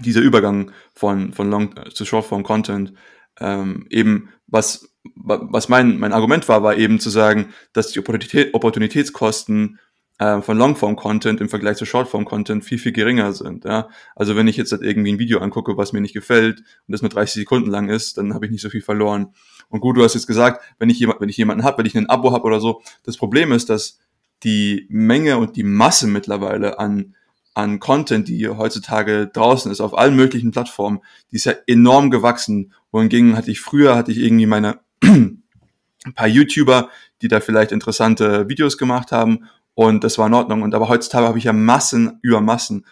[0.00, 2.92] dieser Übergang von, von Long äh, zu Shortform Content,
[3.40, 8.52] ähm, eben was, was mein, mein Argument war, war eben zu sagen, dass die Opportunität,
[8.52, 9.78] Opportunitätskosten
[10.18, 13.64] von Longform-Content im Vergleich zu Shortform-Content viel, viel geringer sind.
[13.64, 13.88] Ja?
[14.14, 17.02] Also wenn ich jetzt halt irgendwie ein Video angucke, was mir nicht gefällt und das
[17.02, 19.34] nur 30 Sekunden lang ist, dann habe ich nicht so viel verloren.
[19.68, 21.96] Und gut, du hast jetzt gesagt, wenn ich, jemand, wenn ich jemanden habe, wenn ich
[21.96, 23.98] ein Abo habe oder so, das Problem ist, dass
[24.44, 27.14] die Menge und die Masse mittlerweile an
[27.54, 32.72] an Content, die heutzutage draußen ist, auf allen möglichen Plattformen, die ist ja enorm gewachsen.
[32.90, 35.42] Wohingegen hatte ich früher, hatte ich irgendwie meine ein
[36.14, 36.88] paar YouTuber,
[37.20, 40.62] die da vielleicht interessante Videos gemacht haben und das war in Ordnung.
[40.62, 42.84] Und aber heutzutage habe ich ja Massen über Massen.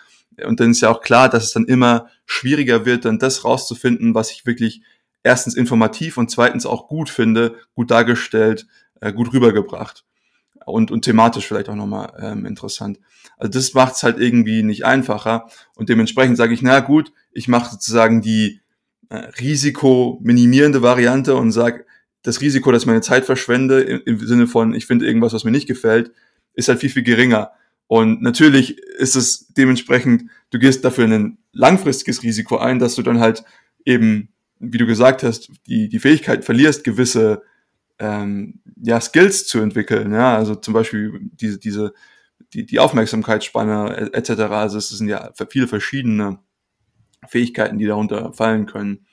[0.45, 4.15] Und dann ist ja auch klar, dass es dann immer schwieriger wird, dann das rauszufinden,
[4.15, 4.83] was ich wirklich
[5.23, 8.67] erstens informativ und zweitens auch gut finde, gut dargestellt,
[9.01, 10.05] äh, gut rübergebracht.
[10.67, 13.01] Und, und thematisch vielleicht auch nochmal ähm, interessant.
[13.39, 15.49] Also das macht es halt irgendwie nicht einfacher.
[15.75, 18.61] Und dementsprechend sage ich, na gut, ich mache sozusagen die
[19.09, 21.87] äh, risikominimierende Variante und sage,
[22.23, 25.45] das Risiko, dass ich meine Zeit verschwende, im, im Sinne von, ich finde irgendwas, was
[25.45, 26.13] mir nicht gefällt,
[26.55, 27.53] ist halt viel, viel geringer.
[27.87, 33.19] Und natürlich ist es dementsprechend, du gehst dafür ein langfristiges Risiko ein, dass du dann
[33.19, 33.45] halt
[33.85, 37.43] eben, wie du gesagt hast, die, die Fähigkeit verlierst, gewisse
[37.99, 40.13] ähm, ja, Skills zu entwickeln.
[40.13, 41.93] Ja, also zum Beispiel diese, diese,
[42.55, 44.31] die, die Aufmerksamkeitsspanne etc.
[44.53, 46.39] Also es sind ja viele verschiedene
[47.29, 49.07] Fähigkeiten, die darunter fallen können.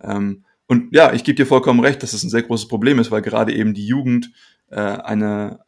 [0.00, 3.10] Ähm, und ja, ich gebe dir vollkommen recht, dass es ein sehr großes Problem ist,
[3.10, 4.30] weil gerade eben die Jugend
[4.70, 5.60] äh, eine,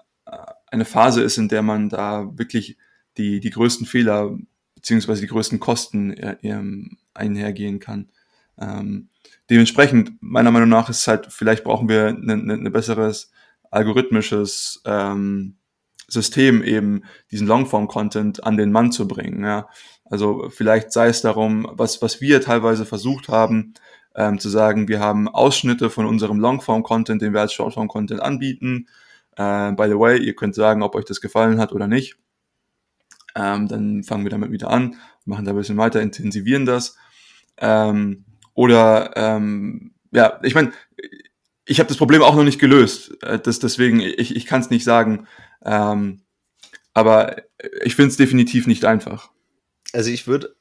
[0.72, 2.76] eine Phase ist, in der man da wirklich
[3.16, 4.36] die, die größten Fehler
[4.74, 8.08] beziehungsweise die größten Kosten äh, ähm, einhergehen kann.
[8.58, 9.08] Ähm,
[9.48, 13.30] dementsprechend, meiner Meinung nach, ist halt, vielleicht brauchen wir ein ne, ne, ne besseres
[13.70, 15.56] algorithmisches ähm,
[16.08, 19.44] System, eben diesen Longform-Content an den Mann zu bringen.
[19.44, 19.68] Ja.
[20.04, 23.74] Also vielleicht sei es darum, was, was wir teilweise versucht haben,
[24.14, 28.88] ähm, zu sagen, wir haben Ausschnitte von unserem Longform-Content, den wir als Shortform-Content anbieten.
[29.36, 32.16] Äh, by the way, ihr könnt sagen, ob euch das gefallen hat oder nicht.
[33.34, 36.96] Ähm, dann fangen wir damit wieder an, machen da ein bisschen weiter, intensivieren das.
[37.56, 40.72] Ähm, oder ähm, ja, ich meine,
[41.64, 43.22] ich habe das Problem auch noch nicht gelöst.
[43.22, 45.26] Äh, das, deswegen, ich, ich kann es nicht sagen.
[45.64, 46.22] Ähm,
[46.94, 47.36] aber
[47.84, 49.30] ich finde es definitiv nicht einfach.
[49.92, 50.54] Also ich würde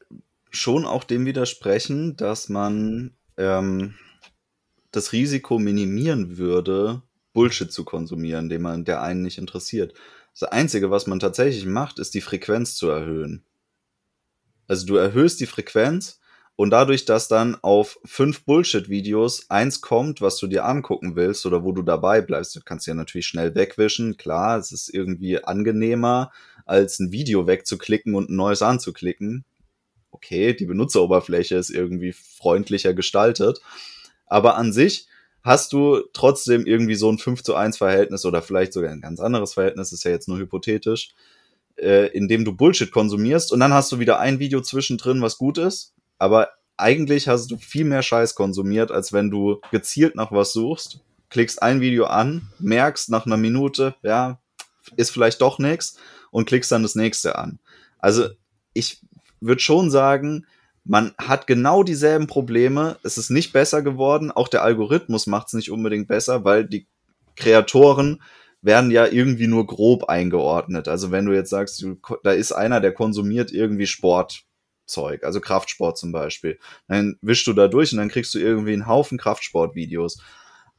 [0.50, 3.96] schon auch dem widersprechen, dass man ähm,
[4.92, 7.02] das Risiko minimieren würde,
[7.34, 9.94] Bullshit zu konsumieren, den man, der einen nicht interessiert.
[10.34, 13.44] Das Einzige, was man tatsächlich macht, ist die Frequenz zu erhöhen.
[14.68, 16.20] Also du erhöhst die Frequenz
[16.56, 21.64] und dadurch, dass dann auf fünf Bullshit-Videos eins kommt, was du dir angucken willst oder
[21.64, 24.16] wo du dabei bleibst, du kannst ja natürlich schnell wegwischen.
[24.18, 26.32] Klar, es ist irgendwie angenehmer,
[26.66, 29.44] als ein Video wegzuklicken und ein neues anzuklicken.
[30.12, 33.60] Okay, die Benutzeroberfläche ist irgendwie freundlicher gestaltet.
[34.28, 35.08] Aber an sich
[35.44, 39.20] hast du trotzdem irgendwie so ein 5 zu 1 Verhältnis oder vielleicht sogar ein ganz
[39.20, 41.14] anderes Verhältnis, ist ja jetzt nur hypothetisch,
[41.78, 45.38] äh, in dem du Bullshit konsumierst und dann hast du wieder ein Video zwischendrin, was
[45.38, 50.32] gut ist, aber eigentlich hast du viel mehr Scheiß konsumiert, als wenn du gezielt nach
[50.32, 51.00] was suchst,
[51.30, 54.40] klickst ein Video an, merkst nach einer Minute, ja,
[54.96, 55.98] ist vielleicht doch nichts
[56.32, 57.60] und klickst dann das nächste an.
[58.00, 58.30] Also
[58.74, 59.02] ich
[59.40, 60.46] würde schon sagen,
[60.84, 62.98] man hat genau dieselben Probleme.
[63.04, 64.32] Es ist nicht besser geworden.
[64.32, 66.88] Auch der Algorithmus macht es nicht unbedingt besser, weil die
[67.36, 68.22] Kreatoren
[68.62, 70.88] werden ja irgendwie nur grob eingeordnet.
[70.88, 75.98] Also wenn du jetzt sagst, du, da ist einer, der konsumiert irgendwie Sportzeug, also Kraftsport
[75.98, 80.22] zum Beispiel, dann wischst du da durch und dann kriegst du irgendwie einen Haufen Kraftsportvideos.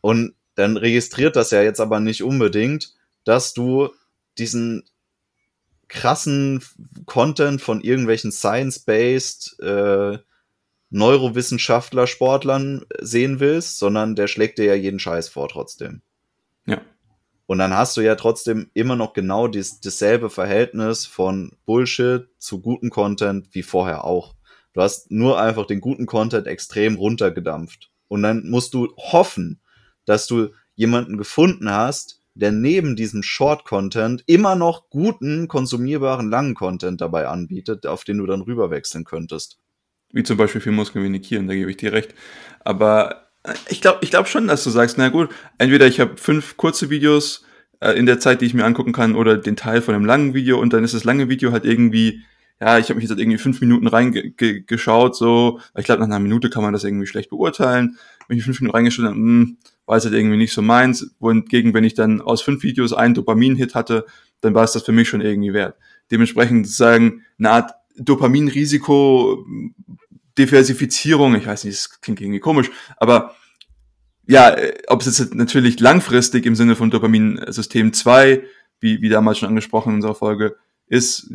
[0.01, 3.91] Und dann registriert das ja jetzt aber nicht unbedingt, dass du
[4.39, 4.85] diesen
[5.93, 6.65] krassen
[7.05, 10.19] Content von irgendwelchen Science-based äh,
[10.89, 16.01] Neurowissenschaftler, Sportlern sehen willst, sondern der schlägt dir ja jeden Scheiß vor trotzdem.
[16.67, 16.81] Ja.
[17.47, 22.61] Und dann hast du ja trotzdem immer noch genau dies, dasselbe Verhältnis von Bullshit zu
[22.61, 24.35] guten Content wie vorher auch.
[24.73, 27.91] Du hast nur einfach den guten Content extrem runtergedampft.
[28.09, 29.61] Und dann musst du hoffen,
[30.07, 37.01] dass du jemanden gefunden hast, der neben diesem Short-Content immer noch guten, konsumierbaren, langen Content
[37.01, 39.59] dabei anbietet, auf den du dann rüberwechseln könntest.
[40.13, 42.15] Wie zum Beispiel für Muskeln Muskelvinikieren, da gebe ich dir recht.
[42.61, 46.17] Aber äh, ich glaube ich glaub schon, dass du sagst, na gut, entweder ich habe
[46.17, 47.45] fünf kurze Videos
[47.81, 50.35] äh, in der Zeit, die ich mir angucken kann, oder den Teil von einem langen
[50.35, 52.23] Video und dann ist das lange Video halt irgendwie,
[52.61, 56.21] ja, ich habe mich jetzt halt irgendwie fünf Minuten reingeschaut, so, ich glaube, nach einer
[56.21, 57.97] Minute kann man das irgendwie schlecht beurteilen.
[58.29, 61.15] Wenn ich fünf Minuten reingeschaut habe, hm, war es halt irgendwie nicht so meins.
[61.19, 64.07] Wohingegen, wenn ich dann aus fünf Videos einen Dopamin-Hit hatte,
[64.41, 65.77] dann war es das für mich schon irgendwie wert.
[66.11, 69.45] Dementsprechend sagen, eine Art Dopaminrisiko,
[70.39, 73.35] Diversifizierung, ich weiß nicht, das klingt irgendwie komisch, aber
[74.27, 78.43] ja, ob es jetzt natürlich langfristig im Sinne von Dopaminsystem 2,
[78.81, 81.31] wie, wie damals schon angesprochen in unserer Folge, ist,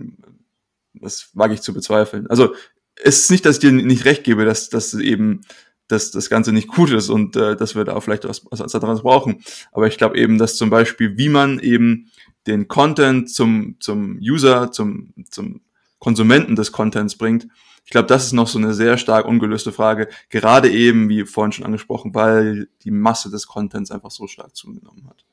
[0.94, 2.28] das wage ich zu bezweifeln.
[2.28, 2.56] Also
[2.96, 5.42] es ist nicht, dass ich dir nicht recht gebe, dass, dass eben
[5.88, 9.02] dass das Ganze nicht gut ist und äh, dass wir da vielleicht was, was anderes
[9.02, 9.42] brauchen.
[9.72, 12.12] Aber ich glaube eben, dass zum Beispiel, wie man eben
[12.46, 15.62] den Content zum, zum User, zum, zum
[16.00, 17.48] Konsumenten des Contents bringt,
[17.88, 21.54] ich glaube, das ist noch so eine sehr stark ungelöste Frage, gerade eben, wie vorhin
[21.54, 25.24] schon angesprochen, weil die Masse des Contents einfach so stark zugenommen hat.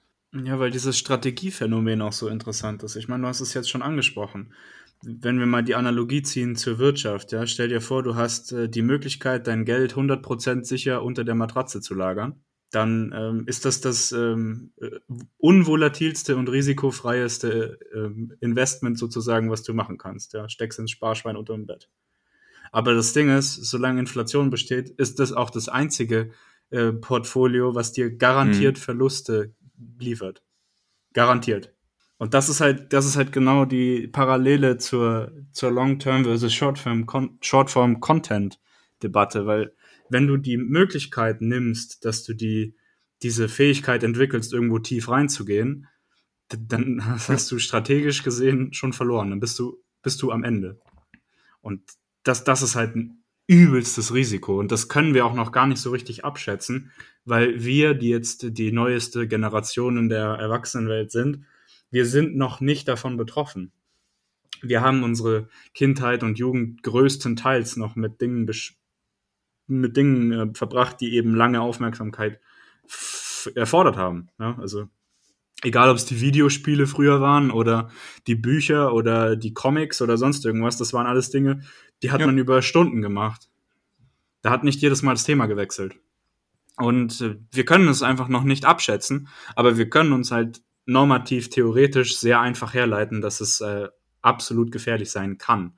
[0.44, 2.94] Ja, weil dieses Strategiephänomen auch so interessant ist.
[2.94, 4.52] Ich meine, du hast es jetzt schon angesprochen
[5.06, 8.68] wenn wir mal die Analogie ziehen zur Wirtschaft, ja, stell dir vor, du hast äh,
[8.68, 13.80] die Möglichkeit, dein Geld 100% sicher unter der Matratze zu lagern, dann ähm, ist das
[13.80, 14.90] das ähm, äh,
[15.38, 20.32] unvolatilste und risikofreieste ähm, Investment sozusagen, was du machen kannst.
[20.32, 21.88] Ja, steckst ins Sparschwein unter dem Bett.
[22.72, 26.32] Aber das Ding ist, solange Inflation besteht, ist das auch das einzige
[26.70, 28.80] äh, Portfolio, was dir garantiert mhm.
[28.80, 29.54] Verluste
[29.98, 30.42] liefert.
[31.12, 31.73] Garantiert.
[32.18, 39.46] Und das ist halt, das ist halt genau die Parallele zur, zur Long-Term versus Short-Form-Content-Debatte,
[39.46, 39.74] weil
[40.10, 42.74] wenn du die Möglichkeit nimmst, dass du die,
[43.22, 45.88] diese Fähigkeit entwickelst, irgendwo tief reinzugehen,
[46.48, 49.30] dann hast du strategisch gesehen schon verloren.
[49.30, 50.80] Dann bist du, bist du am Ende.
[51.60, 51.82] Und
[52.22, 54.58] das, das ist halt ein übelstes Risiko.
[54.58, 56.92] Und das können wir auch noch gar nicht so richtig abschätzen,
[57.24, 61.44] weil wir, die jetzt die neueste Generation in der Erwachsenenwelt sind,
[61.94, 63.70] wir sind noch nicht davon betroffen.
[64.60, 68.50] Wir haben unsere Kindheit und Jugend größtenteils noch mit Dingen,
[69.68, 72.40] mit Dingen äh, verbracht, die eben lange Aufmerksamkeit
[73.54, 74.28] erfordert haben.
[74.40, 74.58] Ja?
[74.58, 74.88] Also
[75.62, 77.92] egal, ob es die Videospiele früher waren oder
[78.26, 81.60] die Bücher oder die Comics oder sonst irgendwas, das waren alles Dinge,
[82.02, 82.26] die hat ja.
[82.26, 83.48] man über Stunden gemacht.
[84.42, 85.94] Da hat nicht jedes Mal das Thema gewechselt.
[86.76, 91.50] Und äh, wir können es einfach noch nicht abschätzen, aber wir können uns halt normativ,
[91.50, 93.88] theoretisch sehr einfach herleiten, dass es äh,
[94.22, 95.74] absolut gefährlich sein kann.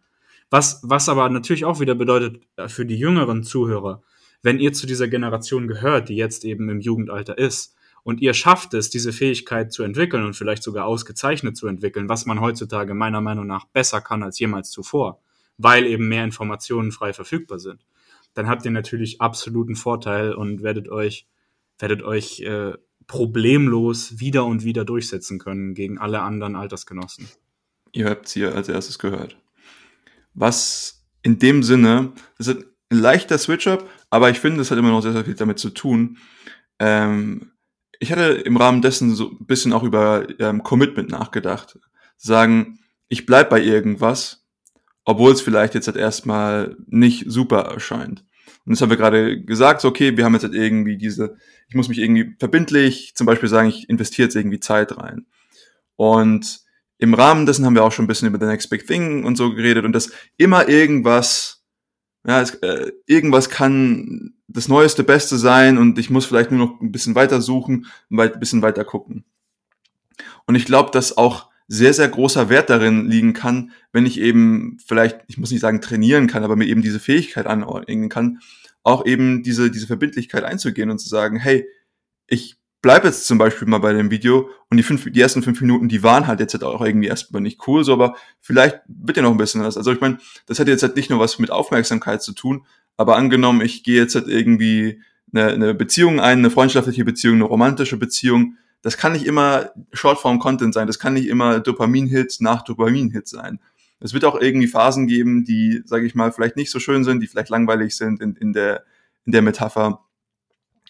[0.50, 4.02] Was, was aber natürlich auch wieder bedeutet äh, für die jüngeren Zuhörer,
[4.42, 7.76] wenn ihr zu dieser Generation gehört, die jetzt eben im Jugendalter ist,
[8.06, 12.24] und ihr schafft es, diese Fähigkeit zu entwickeln und vielleicht sogar ausgezeichnet zu entwickeln, was
[12.24, 15.20] man heutzutage meiner Meinung nach besser kann als jemals zuvor,
[15.58, 17.84] weil eben mehr Informationen frei verfügbar sind,
[18.34, 21.26] dann habt ihr natürlich absoluten Vorteil und werdet euch,
[21.80, 22.74] werdet euch äh,
[23.06, 27.28] problemlos wieder und wieder durchsetzen können gegen alle anderen Altersgenossen.
[27.92, 29.36] Ihr habt hier als erstes gehört.
[30.34, 34.90] Was in dem Sinne, das ist ein leichter Switch-Up, aber ich finde, das hat immer
[34.90, 36.18] noch sehr, sehr viel damit zu tun.
[36.78, 37.52] Ähm,
[37.98, 41.78] ich hatte im Rahmen dessen so ein bisschen auch über ähm, Commitment nachgedacht.
[42.16, 42.78] Sagen,
[43.08, 44.46] ich bleib bei irgendwas,
[45.04, 48.24] obwohl es vielleicht jetzt halt erstmal nicht super erscheint.
[48.66, 51.36] Und das haben wir gerade gesagt, so, okay, wir haben jetzt halt irgendwie diese,
[51.68, 55.26] ich muss mich irgendwie verbindlich, zum Beispiel sagen, ich investiere jetzt irgendwie Zeit rein.
[55.94, 56.60] Und
[56.98, 59.36] im Rahmen dessen haben wir auch schon ein bisschen über The Next Big Thing und
[59.36, 61.64] so geredet und dass immer irgendwas,
[62.26, 66.80] ja, es, äh, irgendwas kann das neueste Beste sein und ich muss vielleicht nur noch
[66.80, 69.24] ein bisschen weiter suchen, ein bisschen weiter gucken.
[70.46, 74.78] Und ich glaube, dass auch sehr, sehr großer Wert darin liegen kann, wenn ich eben
[74.84, 78.38] vielleicht, ich muss nicht sagen trainieren kann, aber mir eben diese Fähigkeit aneignen kann,
[78.82, 81.66] auch eben diese, diese Verbindlichkeit einzugehen und zu sagen, hey,
[82.28, 85.60] ich bleib jetzt zum Beispiel mal bei dem Video und die, fünf, die ersten fünf
[85.60, 89.16] Minuten, die waren halt jetzt halt auch irgendwie erstmal nicht cool, so, aber vielleicht wird
[89.16, 89.76] ja noch ein bisschen was.
[89.76, 92.64] Also ich meine, das hat jetzt halt nicht nur was mit Aufmerksamkeit zu tun,
[92.96, 95.02] aber angenommen, ich gehe jetzt halt irgendwie
[95.32, 100.74] eine, eine Beziehung ein, eine freundschaftliche Beziehung, eine romantische Beziehung, das kann nicht immer Shortform-Content
[100.74, 103.60] sein, das kann nicht immer Dopamin-Hit nach Dopamin-Hit sein.
[104.00, 107.20] Es wird auch irgendwie Phasen geben, die, sage ich mal, vielleicht nicht so schön sind,
[107.20, 108.84] die vielleicht langweilig sind in, in, der,
[109.24, 110.04] in der Metapher.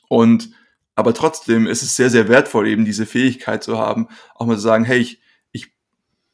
[0.09, 0.51] Und
[0.97, 4.63] aber trotzdem ist es sehr, sehr wertvoll, eben diese Fähigkeit zu haben, auch mal zu
[4.63, 5.21] sagen, hey, ich,
[5.53, 5.69] ich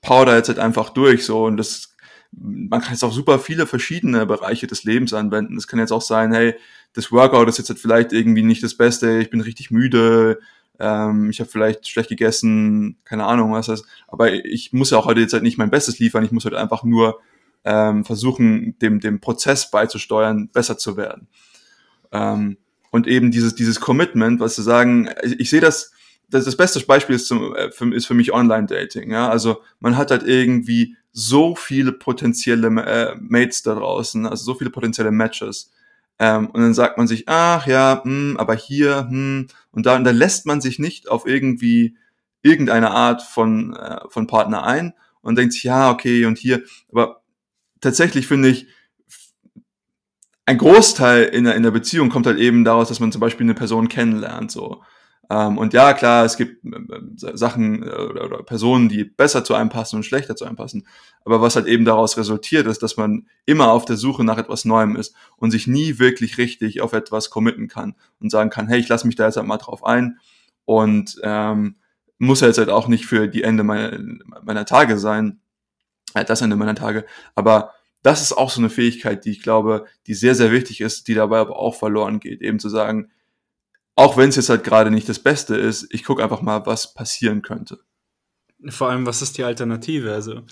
[0.01, 1.97] power da jetzt halt einfach durch, so, und das,
[2.31, 5.57] man kann jetzt auch super viele verschiedene Bereiche des Lebens anwenden.
[5.57, 6.55] Es kann jetzt auch sein, hey,
[6.93, 10.39] das Workout ist jetzt halt vielleicht irgendwie nicht das Beste, ich bin richtig müde,
[10.79, 15.07] ähm, ich habe vielleicht schlecht gegessen, keine Ahnung was das, aber ich muss ja auch
[15.07, 17.21] heute jetzt halt nicht mein Bestes liefern, ich muss halt einfach nur
[17.65, 21.29] ähm, versuchen, dem, dem Prozess beizusteuern, besser zu werden.
[22.11, 22.57] Ähm,
[22.91, 25.93] und eben dieses, dieses Commitment, was zu sagen, ich, ich sehe das,
[26.29, 29.11] das, das beste Beispiel ist, zum, äh, für, ist für mich Online-Dating.
[29.11, 29.29] Ja?
[29.29, 34.71] Also man hat halt irgendwie so viele potenzielle äh, Mates da draußen, also so viele
[34.71, 35.71] potenzielle Matches.
[36.19, 40.05] Ähm, und dann sagt man sich, ach ja, hm, aber hier, hm, und da, und
[40.05, 41.97] da lässt man sich nicht auf irgendwie
[42.43, 46.63] irgendeine Art von, äh, von Partner ein und denkt sich, ja, okay, und hier.
[46.91, 47.23] Aber
[47.81, 48.67] tatsächlich finde ich,
[50.45, 53.45] ein Großteil in der, in der Beziehung kommt halt eben daraus, dass man zum Beispiel
[53.45, 54.83] eine Person kennenlernt, so.
[55.31, 59.71] Ähm, und ja, klar, es gibt äh, Sachen äh, oder, Personen, die besser zu einem
[59.71, 60.87] passen und schlechter zu einem passen.
[61.25, 64.65] Aber was halt eben daraus resultiert, ist, dass man immer auf der Suche nach etwas
[64.65, 68.81] Neuem ist und sich nie wirklich richtig auf etwas committen kann und sagen kann, hey,
[68.81, 70.19] ich lasse mich da jetzt halt mal drauf ein
[70.65, 71.77] und ähm,
[72.19, 73.99] muss jetzt halt auch nicht für die Ende meiner,
[74.43, 75.41] meiner Tage sein,
[76.15, 77.05] äh, das Ende meiner Tage,
[77.35, 81.07] aber das ist auch so eine Fähigkeit, die ich glaube, die sehr, sehr wichtig ist,
[81.09, 82.43] die dabei aber auch verloren geht.
[82.43, 83.11] Eben zu sagen,
[84.03, 86.93] auch wenn es jetzt halt gerade nicht das Beste ist, ich gucke einfach mal, was
[86.93, 87.79] passieren könnte.
[88.69, 90.13] Vor allem, was ist die Alternative?
[90.13, 90.43] Also,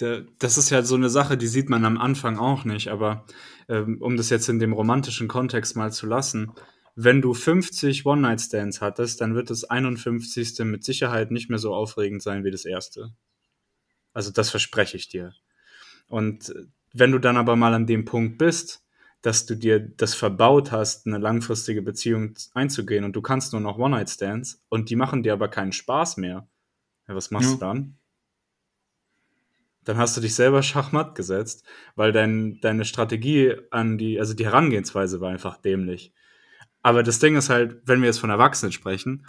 [0.00, 3.24] der, das ist ja so eine Sache, die sieht man am Anfang auch nicht, aber
[3.68, 6.52] ähm, um das jetzt in dem romantischen Kontext mal zu lassen,
[6.96, 10.58] wenn du 50 One-Night-Stands hattest, dann wird das 51.
[10.64, 13.14] mit Sicherheit nicht mehr so aufregend sein wie das erste.
[14.14, 15.32] Also, das verspreche ich dir.
[16.08, 16.52] Und
[16.92, 18.85] wenn du dann aber mal an dem Punkt bist,
[19.26, 23.76] dass du dir das verbaut hast, eine langfristige Beziehung einzugehen und du kannst nur noch
[23.76, 26.46] One-Night-Stands und die machen dir aber keinen Spaß mehr,
[27.08, 27.54] ja, was machst ja.
[27.54, 27.98] du dann?
[29.82, 31.64] dann hast du dich selber schachmatt gesetzt,
[31.96, 36.12] weil dein, deine Strategie an die, also die Herangehensweise war einfach dämlich.
[36.82, 39.26] Aber das Ding ist halt, wenn wir jetzt von Erwachsenen sprechen,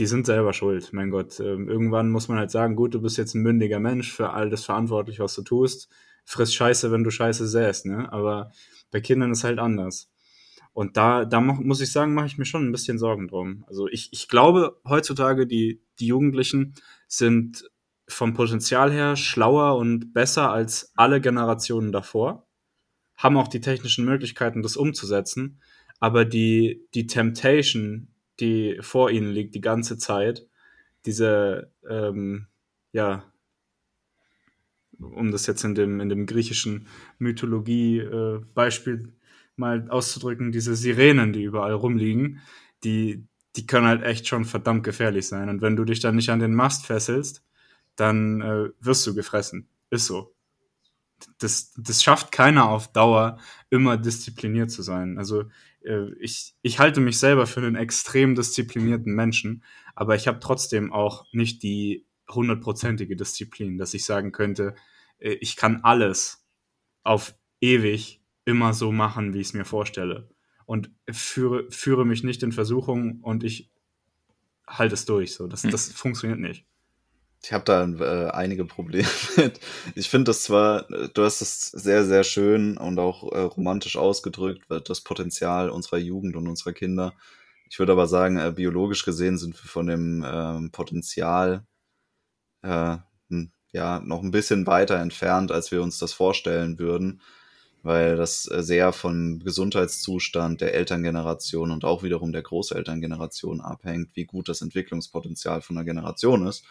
[0.00, 1.38] die sind selber schuld, mein Gott.
[1.38, 4.50] Ähm, irgendwann muss man halt sagen, gut, du bist jetzt ein mündiger Mensch für all
[4.50, 5.88] das verantwortlich, was du tust.
[6.24, 8.12] Friss Scheiße, wenn du Scheiße säst, ne?
[8.12, 8.52] Aber
[8.90, 10.10] bei Kindern ist halt anders.
[10.72, 13.64] Und da, da muss ich sagen, mache ich mir schon ein bisschen Sorgen drum.
[13.66, 16.74] Also ich, ich glaube, heutzutage die, die Jugendlichen
[17.08, 17.68] sind
[18.06, 22.46] vom Potenzial her schlauer und besser als alle Generationen davor,
[23.16, 25.60] haben auch die technischen Möglichkeiten, das umzusetzen,
[26.00, 30.46] aber die, die Temptation, die vor ihnen liegt, die ganze Zeit,
[31.04, 32.46] diese, ähm,
[32.92, 33.24] ja,
[35.00, 36.86] um das jetzt in dem, in dem griechischen
[37.18, 39.08] Mythologie-Beispiel äh,
[39.56, 42.40] mal auszudrücken, diese Sirenen, die überall rumliegen,
[42.84, 43.24] die,
[43.56, 45.48] die können halt echt schon verdammt gefährlich sein.
[45.48, 47.42] Und wenn du dich dann nicht an den Mast fesselst,
[47.96, 49.68] dann äh, wirst du gefressen.
[49.90, 50.34] Ist so.
[51.38, 53.38] Das, das schafft keiner auf Dauer,
[53.70, 55.18] immer diszipliniert zu sein.
[55.18, 55.44] Also
[55.82, 59.64] äh, ich, ich halte mich selber für einen extrem disziplinierten Menschen,
[59.96, 64.74] aber ich habe trotzdem auch nicht die hundertprozentige Disziplin, dass ich sagen könnte,
[65.18, 66.46] äh, ich kann alles
[67.02, 70.28] auf ewig immer so machen, wie ich es mir vorstelle.
[70.66, 73.70] Und führe, führe mich nicht in Versuchung und ich
[74.66, 75.34] halte es durch.
[75.34, 75.46] So.
[75.46, 75.70] Das, hm.
[75.70, 76.66] das funktioniert nicht.
[77.42, 79.60] Ich habe da äh, einige Probleme mit.
[79.94, 83.96] Ich finde das zwar, äh, du hast es sehr, sehr schön und auch äh, romantisch
[83.96, 87.14] ausgedrückt, das Potenzial unserer Jugend und unserer Kinder.
[87.70, 91.66] Ich würde aber sagen, äh, biologisch gesehen sind wir von dem ähm, Potenzial
[92.68, 92.98] äh,
[93.72, 97.20] ja noch ein bisschen weiter entfernt, als wir uns das vorstellen würden,
[97.82, 104.24] weil das äh, sehr vom Gesundheitszustand der Elterngeneration und auch wiederum der Großelterngeneration abhängt, wie
[104.24, 106.64] gut das Entwicklungspotenzial von einer Generation ist.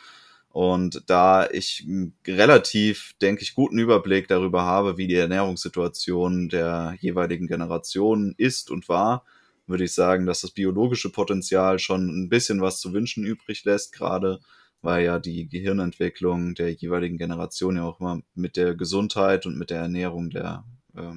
[0.50, 1.86] Und da ich
[2.26, 8.90] relativ, denke ich, guten Überblick darüber habe, wie die Ernährungssituation der jeweiligen Generation ist und
[8.90, 9.24] war,
[9.68, 13.94] würde ich sagen, dass das biologische Potenzial schon ein bisschen was zu wünschen übrig lässt,
[13.94, 14.40] gerade
[14.82, 19.70] weil ja die Gehirnentwicklung der jeweiligen Generation ja auch immer mit der Gesundheit und mit
[19.70, 20.64] der Ernährung der
[20.96, 21.14] äh,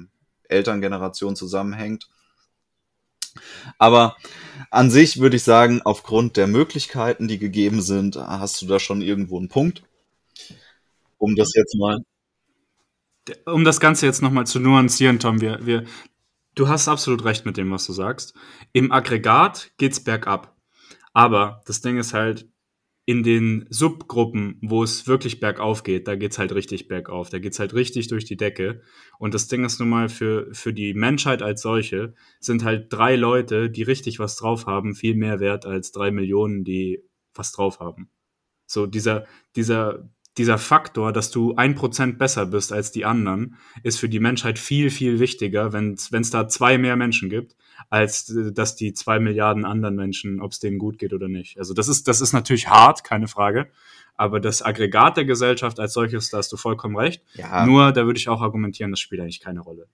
[0.49, 2.09] Elterngeneration zusammenhängt.
[3.77, 4.17] Aber
[4.69, 9.01] an sich würde ich sagen, aufgrund der Möglichkeiten, die gegeben sind, hast du da schon
[9.01, 9.83] irgendwo einen Punkt,
[11.17, 11.99] um das jetzt mal.
[13.45, 15.85] Um das Ganze jetzt nochmal zu nuancieren, Tom, wir, wir,
[16.55, 18.33] du hast absolut recht mit dem, was du sagst.
[18.73, 20.55] Im Aggregat geht's bergab.
[21.13, 22.47] Aber das Ding ist halt,
[23.11, 27.29] in den Subgruppen, wo es wirklich bergauf geht, da geht's halt richtig bergauf.
[27.29, 28.83] Da geht's halt richtig durch die Decke.
[29.19, 33.17] Und das Ding ist nun mal für, für die Menschheit als solche sind halt drei
[33.17, 37.03] Leute, die richtig was drauf haben, viel mehr wert als drei Millionen, die
[37.33, 38.09] was drauf haben.
[38.65, 39.25] So dieser,
[39.57, 44.21] dieser dieser Faktor, dass du ein Prozent besser bist als die anderen, ist für die
[44.21, 47.57] Menschheit viel, viel wichtiger, wenn es da zwei mehr Menschen gibt,
[47.89, 51.57] als äh, dass die zwei Milliarden anderen Menschen, ob es denen gut geht oder nicht.
[51.57, 53.69] Also das ist, das ist natürlich hart, keine Frage.
[54.15, 57.23] Aber das Aggregat der Gesellschaft als solches, da hast du vollkommen recht.
[57.33, 57.65] Ja.
[57.65, 59.87] Nur, da würde ich auch argumentieren, das spielt eigentlich keine Rolle.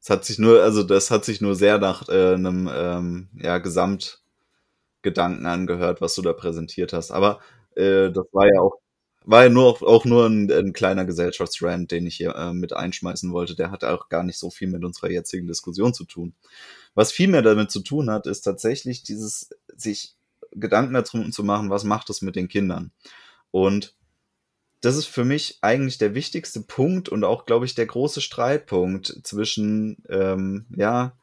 [0.00, 3.58] Es hat sich nur, also das hat sich nur sehr nach äh, einem ähm, ja,
[3.58, 7.10] Gesamtgedanken angehört, was du da präsentiert hast.
[7.10, 7.40] Aber
[7.74, 8.78] äh, das war ja auch
[9.24, 13.30] war ja nur auch nur ein, ein kleiner Gesellschaftsrand, den ich hier äh, mit einschmeißen
[13.30, 13.54] wollte.
[13.54, 16.32] Der hat auch gar nicht so viel mit unserer jetzigen Diskussion zu tun.
[16.98, 20.16] Was viel mehr damit zu tun hat, ist tatsächlich dieses, sich
[20.50, 22.90] Gedanken darum zu machen, was macht es mit den Kindern.
[23.52, 23.94] Und
[24.80, 29.20] das ist für mich eigentlich der wichtigste Punkt und auch, glaube ich, der große Streitpunkt
[29.22, 31.16] zwischen, ähm, ja,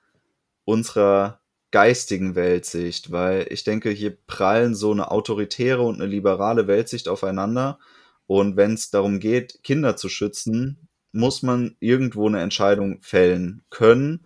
[0.63, 7.09] unserer geistigen Weltsicht, weil ich denke, hier prallen so eine autoritäre und eine liberale Weltsicht
[7.09, 7.79] aufeinander.
[8.27, 14.25] Und wenn es darum geht, Kinder zu schützen, muss man irgendwo eine Entscheidung fällen können,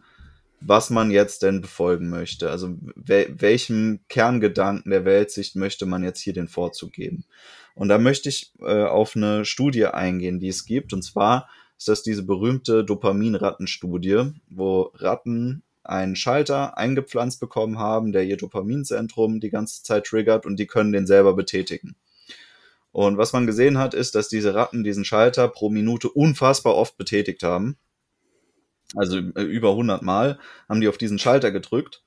[0.61, 2.49] was man jetzt denn befolgen möchte.
[2.49, 7.25] Also wel welchem Kerngedanken der Weltsicht möchte man jetzt hier den Vorzug geben.
[7.75, 10.91] Und da möchte ich äh, auf eine Studie eingehen, die es gibt.
[10.91, 18.23] Und zwar ist das diese berühmte Dopaminrattenstudie, wo Ratten einen Schalter eingepflanzt bekommen haben, der
[18.23, 21.95] ihr Dopaminzentrum die ganze Zeit triggert und die können den selber betätigen.
[22.91, 26.97] Und was man gesehen hat, ist, dass diese Ratten diesen Schalter pro Minute unfassbar oft
[26.97, 27.77] betätigt haben.
[28.95, 32.01] Also äh, über 100 Mal haben die auf diesen Schalter gedrückt.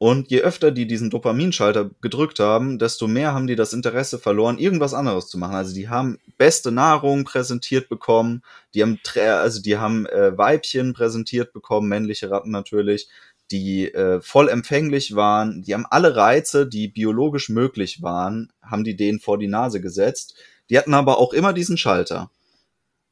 [0.00, 4.58] Und je öfter die diesen Dopaminschalter gedrückt haben, desto mehr haben die das Interesse verloren,
[4.58, 5.56] irgendwas anderes zu machen.
[5.56, 8.42] Also die haben beste Nahrung präsentiert bekommen,
[8.74, 13.08] die haben, also die haben äh, Weibchen präsentiert bekommen, männliche Ratten natürlich,
[13.50, 15.62] die äh, voll empfänglich waren.
[15.62, 20.34] Die haben alle Reize, die biologisch möglich waren, haben die denen vor die Nase gesetzt.
[20.70, 22.30] Die hatten aber auch immer diesen Schalter.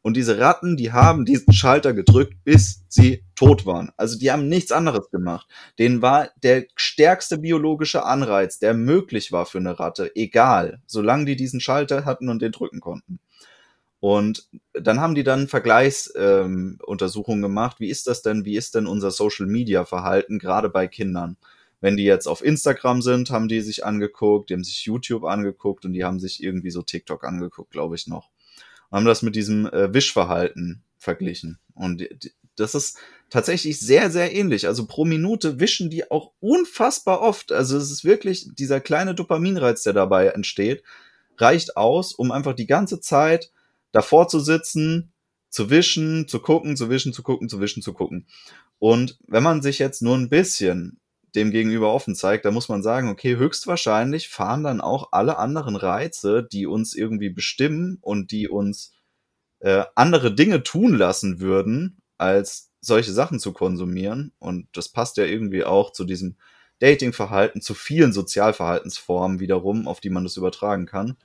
[0.06, 3.90] Und diese Ratten, die haben diesen Schalter gedrückt, bis sie tot waren.
[3.96, 5.48] Also die haben nichts anderes gemacht.
[5.80, 11.34] Denen war der stärkste biologische Anreiz, der möglich war für eine Ratte, egal, solange die
[11.34, 13.18] diesen Schalter hatten und den drücken konnten.
[13.98, 17.80] Und dann haben die dann Vergleichsuntersuchungen ähm, gemacht.
[17.80, 18.44] Wie ist das denn?
[18.44, 21.36] Wie ist denn unser Social Media Verhalten gerade bei Kindern?
[21.80, 25.84] Wenn die jetzt auf Instagram sind, haben die sich angeguckt, die haben sich YouTube angeguckt
[25.84, 28.30] und die haben sich irgendwie so TikTok angeguckt, glaube ich noch.
[28.90, 31.58] Und haben das mit diesem äh, Wischverhalten verglichen.
[31.74, 32.06] Und
[32.56, 32.98] das ist
[33.30, 34.66] tatsächlich sehr, sehr ähnlich.
[34.66, 37.52] Also pro Minute wischen die auch unfassbar oft.
[37.52, 40.82] Also es ist wirklich dieser kleine Dopaminreiz, der dabei entsteht,
[41.38, 43.50] reicht aus, um einfach die ganze Zeit
[43.92, 45.12] davor zu sitzen,
[45.50, 48.26] zu wischen, zu gucken, zu wischen, zu gucken, zu wischen, zu gucken.
[48.78, 51.00] Und wenn man sich jetzt nur ein bisschen
[51.36, 55.76] dem gegenüber offen zeigt, da muss man sagen, okay, höchstwahrscheinlich fahren dann auch alle anderen
[55.76, 58.92] Reize, die uns irgendwie bestimmen und die uns
[59.60, 64.32] äh, andere Dinge tun lassen würden, als solche Sachen zu konsumieren.
[64.38, 66.36] Und das passt ja irgendwie auch zu diesem
[66.78, 71.16] Datingverhalten, zu vielen Sozialverhaltensformen wiederum, auf die man das übertragen kann.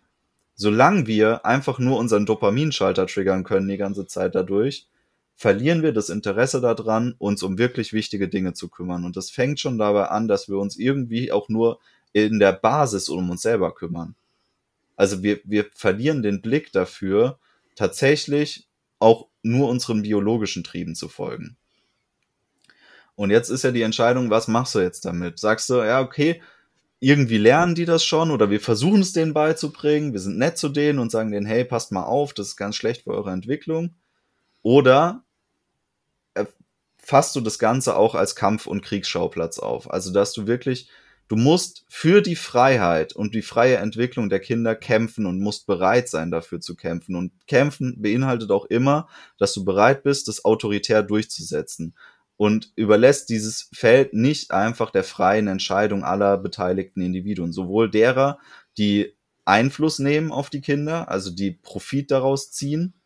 [0.56, 4.88] Solange wir einfach nur unseren Dopaminschalter triggern können die ganze Zeit dadurch,
[5.36, 9.06] verlieren wir das Interesse daran, uns um wirklich wichtige Dinge zu kümmern.
[9.06, 11.80] Und das fängt schon dabei an, dass wir uns irgendwie auch nur
[12.14, 14.16] in der Basis um uns selber kümmern.
[14.96, 17.40] Also wir, wir verlieren den Blick dafür,
[17.76, 18.68] tatsächlich
[19.00, 21.58] auch nur unseren biologischen Trieben zu folgen.
[23.16, 25.40] Und jetzt ist ja die Entscheidung, was machst du jetzt damit?
[25.40, 26.42] Sagst du, ja, okay,
[27.00, 30.70] irgendwie lernen die das schon oder wir versuchen es denen beizubringen, wir sind nett zu
[30.70, 33.96] denen und sagen denen, hey, passt mal auf, das ist ganz schlecht für eure Entwicklung.
[34.62, 35.24] Oder
[37.12, 39.92] fasst du das Ganze auch als Kampf- und Kriegsschauplatz auf.
[39.92, 40.90] Also, dass du wirklich,
[41.28, 46.08] du musst für die Freiheit und die freie Entwicklung der Kinder kämpfen und musst bereit
[46.08, 47.16] sein, dafür zu kämpfen.
[47.16, 51.96] Und kämpfen beinhaltet auch immer, dass du bereit bist, das autoritär durchzusetzen.
[52.38, 58.40] Und überlässt dieses Feld nicht einfach der freien Entscheidung aller beteiligten Individuen, sowohl derer,
[58.78, 59.14] die
[59.46, 63.01] Einfluss nehmen auf die Kinder, also die Profit daraus ziehen,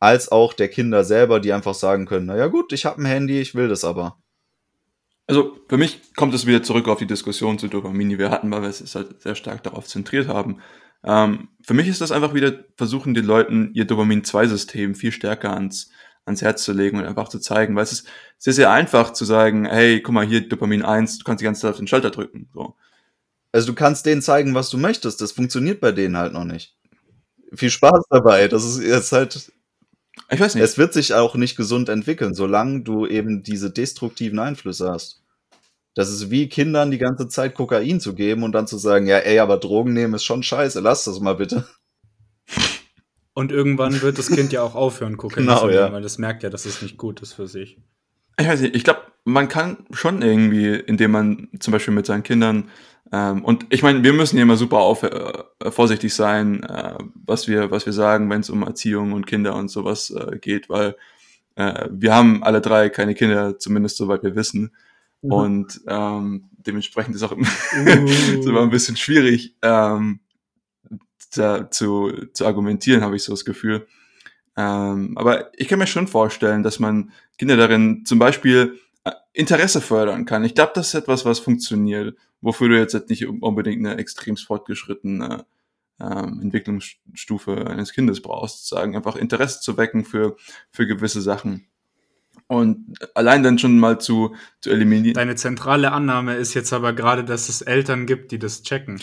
[0.00, 3.40] als auch der Kinder selber, die einfach sagen können, naja gut, ich habe ein Handy,
[3.40, 4.18] ich will das aber.
[5.26, 8.50] Also für mich kommt es wieder zurück auf die Diskussion zu Dopamin, die wir hatten,
[8.50, 10.60] weil wir es halt sehr stark darauf zentriert haben.
[11.02, 15.90] Ähm, für mich ist das einfach wieder versuchen, den Leuten ihr Dopamin-2-System viel stärker ans,
[16.26, 19.24] ans Herz zu legen und einfach zu zeigen, weil es ist sehr, sehr einfach zu
[19.24, 22.10] sagen, hey, guck mal, hier Dopamin 1, du kannst die ganze Zeit auf den Schalter
[22.10, 22.50] drücken.
[22.52, 22.76] So.
[23.52, 25.20] Also du kannst denen zeigen, was du möchtest.
[25.20, 26.76] Das funktioniert bei denen halt noch nicht.
[27.54, 28.48] Viel Spaß dabei.
[28.48, 29.52] Das ist jetzt halt
[30.34, 30.64] ich weiß nicht.
[30.64, 35.22] Es wird sich auch nicht gesund entwickeln, solange du eben diese destruktiven Einflüsse hast.
[35.94, 39.18] Das ist wie Kindern die ganze Zeit Kokain zu geben und dann zu sagen, ja,
[39.18, 41.66] ey, aber Drogen nehmen ist schon scheiße, lass das mal bitte.
[43.36, 45.92] Und irgendwann wird das Kind ja auch aufhören, Kokain genau, zu nehmen, ja.
[45.92, 47.78] weil das merkt ja, dass es nicht gut ist für sich.
[48.38, 52.22] Ich weiß nicht, ich glaube, man kann schon irgendwie, indem man zum Beispiel mit seinen
[52.22, 52.70] Kindern
[53.12, 57.48] ähm, und ich meine, wir müssen hier immer super auf, äh, vorsichtig sein, äh, was
[57.48, 60.96] wir, was wir sagen, wenn es um Erziehung und Kinder und sowas äh, geht, weil
[61.56, 64.72] äh, wir haben alle drei keine Kinder, zumindest soweit wir wissen.
[65.22, 65.32] Mhm.
[65.32, 68.04] Und ähm, dementsprechend ist auch immer, uh.
[68.38, 70.20] ist immer ein bisschen schwierig ähm,
[71.34, 73.86] da, zu, zu argumentieren, habe ich so das Gefühl.
[74.56, 78.78] Ähm, aber ich kann mir schon vorstellen, dass man Kinder darin zum Beispiel
[79.34, 80.44] Interesse fördern kann.
[80.44, 85.46] Ich glaube, das ist etwas, was funktioniert wofür du jetzt nicht unbedingt eine extrem fortgeschrittene
[85.98, 90.36] ähm, Entwicklungsstufe eines Kindes brauchst, sagen einfach Interesse zu wecken für,
[90.70, 91.66] für gewisse Sachen.
[92.46, 95.14] Und allein dann schon mal zu, zu eliminieren.
[95.14, 99.00] Deine zentrale Annahme ist jetzt aber gerade, dass es Eltern gibt, die das checken.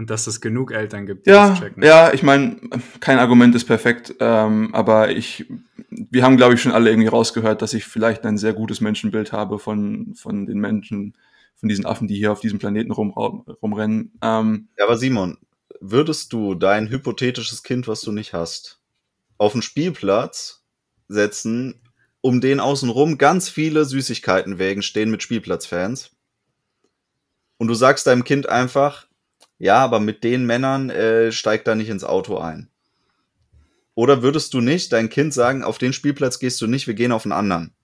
[0.00, 1.82] Und dass es genug Eltern gibt, die ja, das checken.
[1.82, 2.56] Ja, ich meine,
[3.00, 5.44] kein Argument ist perfekt, ähm, aber ich,
[5.90, 9.32] wir haben, glaube ich, schon alle irgendwie rausgehört, dass ich vielleicht ein sehr gutes Menschenbild
[9.32, 11.18] habe von, von den Menschen,
[11.54, 14.12] von diesen Affen, die hier auf diesem Planeten rum, rumrennen.
[14.22, 15.36] Ähm, ja, aber Simon,
[15.82, 18.80] würdest du dein hypothetisches Kind, was du nicht hast,
[19.36, 20.64] auf den Spielplatz
[21.08, 21.78] setzen,
[22.22, 26.16] um den außenrum ganz viele Süßigkeitenwägen stehen mit Spielplatzfans?
[27.58, 29.09] Und du sagst deinem Kind einfach,
[29.60, 32.68] ja, aber mit den Männern äh, steigt da nicht ins Auto ein.
[33.94, 37.12] Oder würdest du nicht dein Kind sagen, auf den Spielplatz gehst du nicht, wir gehen
[37.12, 37.74] auf einen anderen?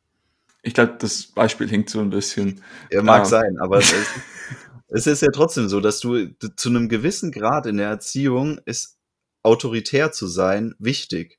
[0.62, 2.62] Ich glaube, das Beispiel hinkt so ein bisschen.
[2.90, 3.24] Ja, mag ja.
[3.26, 4.10] sein, aber es ist,
[4.88, 8.96] es ist ja trotzdem so, dass du zu einem gewissen Grad in der Erziehung ist
[9.42, 11.38] autoritär zu sein wichtig.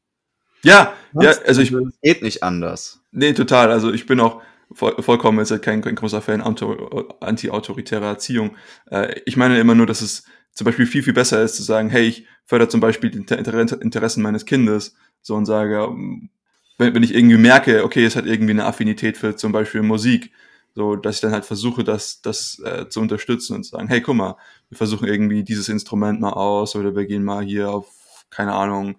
[0.62, 1.26] Ja, Was?
[1.26, 1.72] ja, also ich.
[1.72, 3.02] Es geht nicht anders.
[3.12, 3.72] Nee, total.
[3.72, 4.44] Also ich bin auch
[4.74, 8.56] voll, vollkommen jetzt kein, kein großer Fan anti-autoritärer Erziehung.
[8.90, 11.90] Äh, ich meine immer nur, dass es zum Beispiel viel, viel besser ist zu sagen,
[11.90, 16.30] hey, ich fördere zum Beispiel die Interessen meines Kindes So und sage, ähm,
[16.78, 20.32] wenn, wenn ich irgendwie merke, okay, es hat irgendwie eine Affinität für zum Beispiel Musik,
[20.74, 24.02] so dass ich dann halt versuche, das, das äh, zu unterstützen und zu sagen, hey,
[24.02, 24.36] guck mal,
[24.70, 28.98] wir versuchen irgendwie dieses Instrument mal aus oder wir gehen mal hier auf, keine Ahnung,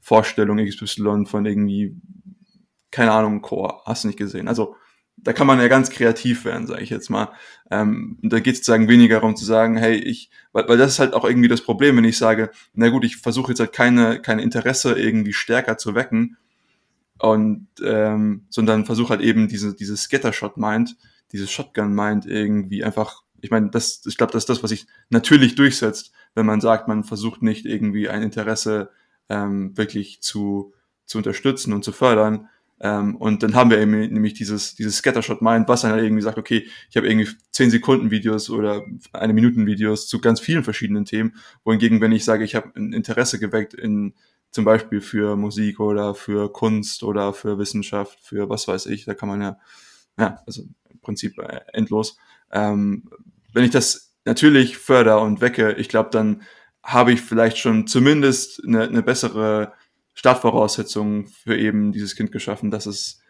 [0.00, 1.96] Vorstellung XY von irgendwie,
[2.90, 4.48] keine Ahnung, Chor, hast du nicht gesehen.
[4.48, 4.76] Also
[5.28, 7.28] da kann man ja ganz kreativ werden, sage ich jetzt mal.
[7.70, 10.98] Ähm, da geht es sozusagen weniger darum zu sagen, hey, ich, weil, weil das ist
[11.00, 14.22] halt auch irgendwie das Problem, wenn ich sage, na gut, ich versuche jetzt halt keine,
[14.22, 16.38] keine Interesse irgendwie stärker zu wecken,
[17.18, 20.96] und ähm, sondern versuche halt eben diese dieses Scattershot Mind,
[21.32, 23.22] dieses Shotgun Mind irgendwie einfach.
[23.40, 26.88] Ich meine, das ich glaube, das ist das, was sich natürlich durchsetzt, wenn man sagt,
[26.88, 28.90] man versucht nicht irgendwie ein Interesse
[29.28, 30.72] ähm, wirklich zu
[31.06, 32.48] zu unterstützen und zu fördern.
[32.80, 36.22] Ähm, und dann haben wir eben nämlich dieses, dieses Scattershot Mind, was dann halt irgendwie
[36.22, 40.64] sagt, okay, ich habe irgendwie 10 Sekunden Videos oder eine Minuten Videos zu ganz vielen
[40.64, 44.14] verschiedenen Themen, wohingegen, wenn ich sage, ich habe ein Interesse geweckt in
[44.50, 49.14] zum Beispiel für Musik oder für Kunst oder für Wissenschaft, für was weiß ich, da
[49.14, 49.58] kann man ja,
[50.18, 52.16] ja, also im Prinzip äh, endlos.
[52.50, 53.10] Ähm,
[53.52, 56.42] wenn ich das natürlich förder und wecke, ich glaube, dann
[56.82, 59.72] habe ich vielleicht schon zumindest eine, eine bessere
[60.18, 63.20] Startvoraussetzung für eben dieses Kind geschaffen, dass es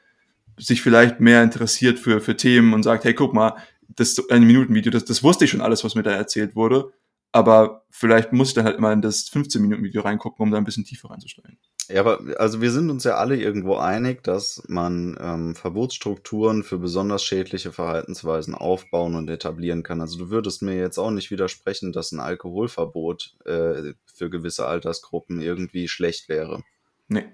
[0.56, 3.56] sich vielleicht mehr interessiert für, für Themen und sagt, hey, guck mal,
[3.88, 6.92] das ein Minuten-Video, das, das wusste ich schon alles, was mir da erzählt wurde
[7.32, 10.84] aber vielleicht muss ich dann halt immer in das 15-Minuten-Video reingucken, um da ein bisschen
[10.84, 11.58] tiefer reinzusteigen.
[11.88, 16.78] Ja, aber also wir sind uns ja alle irgendwo einig, dass man ähm, Verbotsstrukturen für
[16.78, 20.00] besonders schädliche Verhaltensweisen aufbauen und etablieren kann.
[20.00, 25.40] Also du würdest mir jetzt auch nicht widersprechen, dass ein Alkoholverbot äh, für gewisse Altersgruppen
[25.40, 26.62] irgendwie schlecht wäre.
[27.08, 27.24] Nee.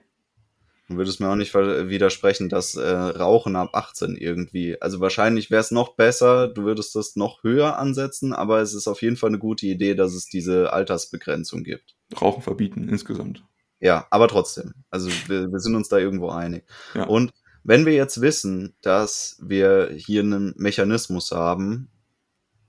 [0.88, 5.62] Du würdest mir auch nicht widersprechen, dass äh, Rauchen ab 18 irgendwie, also wahrscheinlich wäre
[5.62, 9.30] es noch besser, du würdest das noch höher ansetzen, aber es ist auf jeden Fall
[9.30, 11.96] eine gute Idee, dass es diese Altersbegrenzung gibt.
[12.20, 13.42] Rauchen verbieten insgesamt.
[13.80, 14.74] Ja, aber trotzdem.
[14.90, 16.64] Also wir, wir sind uns da irgendwo einig.
[16.94, 17.04] Ja.
[17.04, 17.32] Und
[17.64, 21.90] wenn wir jetzt wissen, dass wir hier einen Mechanismus haben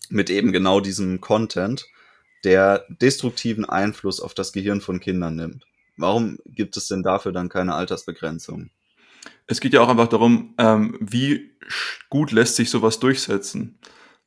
[0.09, 1.85] mit eben genau diesem Content,
[2.45, 5.65] der destruktiven Einfluss auf das Gehirn von Kindern nimmt,
[5.97, 8.69] Warum gibt es denn dafür dann keine Altersbegrenzung?
[9.47, 11.51] Es geht ja auch einfach darum, ähm, wie
[12.09, 13.79] gut lässt sich sowas durchsetzen.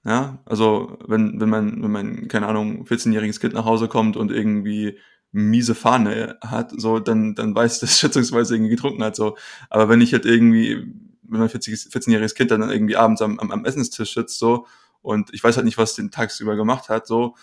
[0.05, 4.31] Ja, also wenn, wenn man, wenn man, keine Ahnung, 14-jähriges Kind nach Hause kommt und
[4.31, 4.99] irgendwie
[5.33, 9.37] miese Fahne hat, so, dann, dann weiß das schätzungsweise irgendwie getrunken hat, so.
[9.71, 10.87] Aber wenn ich halt irgendwie,
[11.23, 14.67] wenn mein 14-jähriges Kind dann irgendwie abends am, am, am Essenstisch sitzt, so,
[15.03, 17.35] und ich weiß halt nicht, was den tagsüber gemacht hat, so,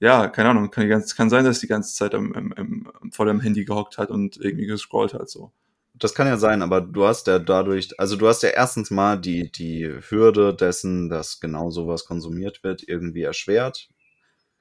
[0.00, 3.26] ja, keine Ahnung, kann, ganz, kann sein, dass die ganze Zeit am, am, am, vor
[3.26, 5.52] dem Handy gehockt hat und irgendwie gescrollt hat, so.
[5.94, 9.20] Das kann ja sein, aber du hast ja dadurch, also du hast ja erstens mal
[9.20, 13.90] die, die Hürde dessen, dass genau sowas konsumiert wird, irgendwie erschwert.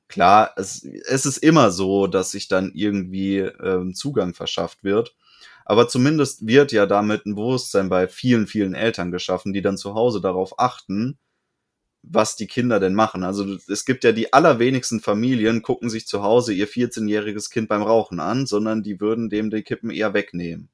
[0.10, 5.16] Klar, es, es ist immer so, dass sich dann irgendwie ähm, Zugang verschafft wird.
[5.66, 9.94] Aber zumindest wird ja damit ein Bewusstsein bei vielen, vielen Eltern geschaffen, die dann zu
[9.94, 11.20] Hause darauf achten,
[12.02, 13.24] was die Kinder denn machen.
[13.24, 17.84] Also es gibt ja die allerwenigsten Familien, gucken sich zu Hause ihr 14-jähriges Kind beim
[17.84, 20.70] Rauchen an, sondern die würden dem die Kippen eher wegnehmen.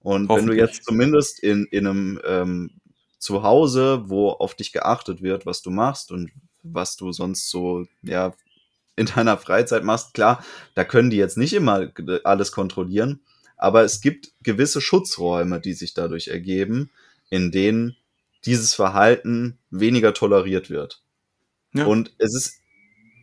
[0.00, 2.70] Und wenn du jetzt zumindest in, in einem ähm,
[3.18, 6.30] Zuhause, wo auf dich geachtet wird, was du machst und
[6.64, 8.34] was du sonst so, ja,
[8.96, 10.44] in deiner Freizeit machst, klar,
[10.74, 11.92] da können die jetzt nicht immer
[12.24, 13.20] alles kontrollieren,
[13.56, 16.90] aber es gibt gewisse Schutzräume, die sich dadurch ergeben,
[17.30, 17.96] in denen
[18.44, 21.02] dieses Verhalten weniger toleriert wird.
[21.74, 21.86] Ja.
[21.86, 22.60] Und es ist,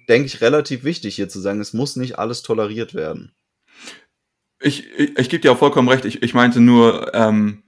[0.07, 3.33] denke ich, relativ wichtig hier zu sagen, es muss nicht alles toleriert werden.
[4.59, 6.05] Ich, ich, ich gebe dir auch vollkommen recht.
[6.05, 7.63] Ich, ich meinte nur, ähm,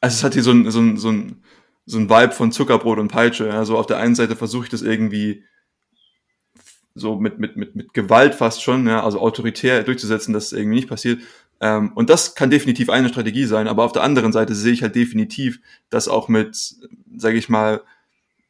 [0.00, 1.42] also es hat hier so ein, so ein, so ein,
[1.84, 3.52] so ein Vibe von Zuckerbrot und Peitsche.
[3.52, 5.44] Also auf der einen Seite versuche ich das irgendwie
[6.94, 10.76] so mit, mit, mit, mit Gewalt fast schon, ja, also autoritär durchzusetzen, dass es irgendwie
[10.76, 11.20] nicht passiert.
[11.62, 14.82] Ähm, und das kann definitiv eine Strategie sein, aber auf der anderen Seite sehe ich
[14.82, 15.60] halt definitiv,
[15.90, 16.56] dass auch mit,
[17.16, 17.82] sage ich mal,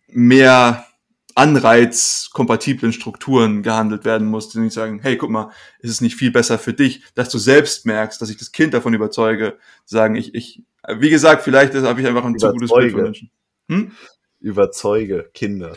[0.08, 0.86] mehr
[1.34, 5.50] anreizkompatiblen Strukturen gehandelt werden muss, die nicht sagen, hey, guck mal,
[5.80, 8.72] ist es nicht viel besser für dich, dass du selbst merkst, dass ich das Kind
[8.72, 10.62] davon überzeuge, sagen, ich, ich,
[10.96, 13.30] wie gesagt, vielleicht habe ich einfach ein zu gutes Bild von Menschen.
[13.68, 13.92] Hm?
[14.40, 15.74] Überzeuge Kinder.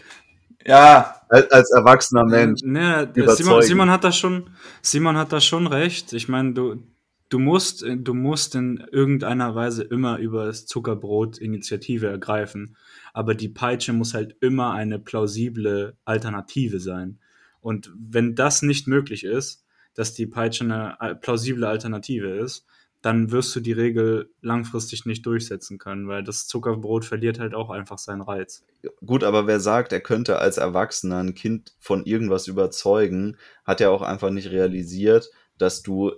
[0.65, 1.21] Ja.
[1.27, 2.61] Als, als erwachsener Mensch.
[2.63, 4.49] Ne, Simon, Simon hat das schon,
[4.81, 6.13] Simon hat das schon recht.
[6.13, 6.83] Ich meine, du,
[7.35, 12.77] du musst, du musst in irgendeiner Weise immer über das Zuckerbrot Initiative ergreifen.
[13.11, 17.19] Aber die Peitsche muss halt immer eine plausible Alternative sein.
[17.59, 19.65] Und wenn das nicht möglich ist,
[19.95, 22.65] dass die Peitsche eine äh, plausible Alternative ist,
[23.01, 27.69] dann wirst du die Regel langfristig nicht durchsetzen können, weil das Zuckerbrot verliert halt auch
[27.69, 28.63] einfach seinen Reiz.
[29.05, 33.89] Gut, aber wer sagt, er könnte als Erwachsener ein Kind von irgendwas überzeugen, hat ja
[33.89, 36.13] auch einfach nicht realisiert, dass du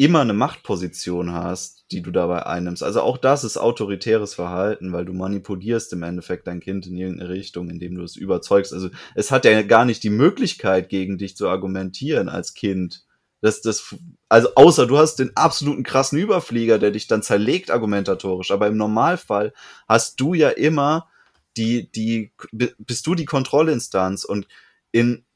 [0.00, 2.82] immer eine Machtposition hast, die du dabei einnimmst.
[2.82, 7.28] Also auch das ist autoritäres Verhalten, weil du manipulierst im Endeffekt dein Kind in irgendeine
[7.28, 8.72] Richtung, indem du es überzeugst.
[8.72, 13.04] Also es hat ja gar nicht die Möglichkeit, gegen dich zu argumentieren als Kind.
[13.42, 13.94] Das, das,
[14.30, 18.52] also außer du hast den absoluten krassen Überflieger, der dich dann zerlegt argumentatorisch.
[18.52, 19.52] Aber im Normalfall
[19.86, 21.10] hast du ja immer
[21.58, 24.48] die, die, bist du die Kontrollinstanz und
[24.92, 25.26] in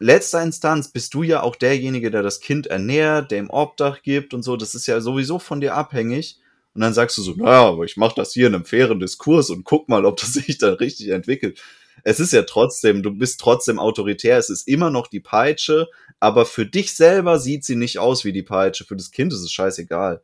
[0.00, 4.34] letzter Instanz bist du ja auch derjenige, der das Kind ernährt, der ihm Obdach gibt
[4.34, 4.56] und so.
[4.56, 6.40] Das ist ja sowieso von dir abhängig.
[6.74, 9.50] Und dann sagst du so, naja, aber ich mache das hier in einem fairen Diskurs
[9.50, 11.60] und guck mal, ob das sich dann richtig entwickelt.
[12.02, 15.88] Es ist ja trotzdem, du bist trotzdem autoritär, es ist immer noch die Peitsche,
[16.18, 18.84] aber für dich selber sieht sie nicht aus wie die Peitsche.
[18.84, 20.22] Für das Kind ist es scheißegal.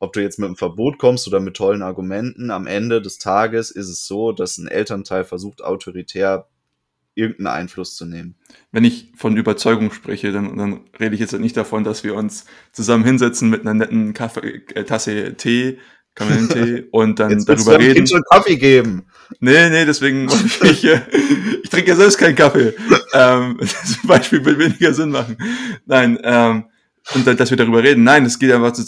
[0.00, 3.70] Ob du jetzt mit einem Verbot kommst oder mit tollen Argumenten, am Ende des Tages
[3.70, 6.46] ist es so, dass ein Elternteil versucht, autoritär
[7.14, 8.34] irgendeinen Einfluss zu nehmen.
[8.72, 12.46] Wenn ich von Überzeugung spreche, dann, dann rede ich jetzt nicht davon, dass wir uns
[12.72, 15.78] zusammen hinsetzen mit einer netten Kaffee, äh, Tasse Tee,
[16.14, 17.94] Kamillentee und dann jetzt darüber reden.
[17.94, 19.06] Kind schon Kaffee geben.
[19.40, 20.28] Nee, nee, deswegen
[20.62, 21.00] ich, äh,
[21.62, 22.74] ich trinke ja selbst keinen Kaffee.
[23.12, 25.36] ähm, zum Beispiel will weniger Sinn machen.
[25.86, 26.64] Nein, ähm,
[27.14, 28.02] und dann, dass wir darüber reden.
[28.02, 28.84] Nein, es geht einfach zu,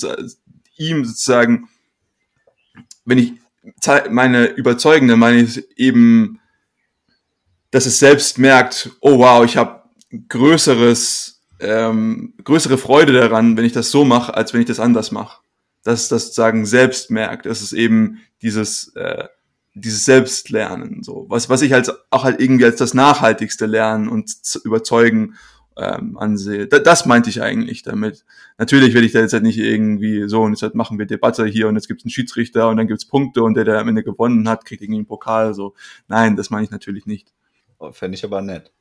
[0.79, 1.69] ihm sozusagen,
[3.05, 3.33] wenn ich
[4.11, 6.41] meine überzeugende, meine ich eben
[7.71, 9.83] dass es selbst merkt, oh wow, ich habe
[10.29, 15.11] größeres, ähm, größere Freude daran, wenn ich das so mache, als wenn ich das anders
[15.11, 15.41] mache.
[15.83, 17.47] Dass es das sozusagen selbst merkt.
[17.47, 19.25] Das ist eben dieses, äh,
[19.75, 21.27] dieses Selbstlernen, so.
[21.29, 24.31] Was, was ich als, auch halt irgendwie als das nachhaltigste Lernen und
[24.65, 25.35] überzeugen
[25.77, 26.67] ähm, ansehe.
[26.67, 28.25] Da, das meinte ich eigentlich damit.
[28.59, 31.45] Natürlich werde ich da jetzt halt nicht irgendwie so und jetzt halt machen wir Debatte
[31.47, 33.79] hier und jetzt gibt es einen Schiedsrichter und dann gibt es Punkte und der, der
[33.79, 35.53] am Ende gewonnen hat, kriegt irgendwie einen Pokal.
[35.55, 35.75] So.
[36.09, 37.33] Nein, das meine ich natürlich nicht.
[37.93, 38.73] Fände ich aber nett.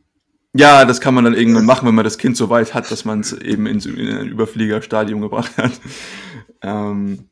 [0.58, 3.04] Ja, das kann man dann irgendwann machen, wenn man das Kind so weit hat, dass
[3.04, 5.74] man es eben in, in ein Überfliegerstadium gebracht hat.
[6.62, 7.30] Ähm,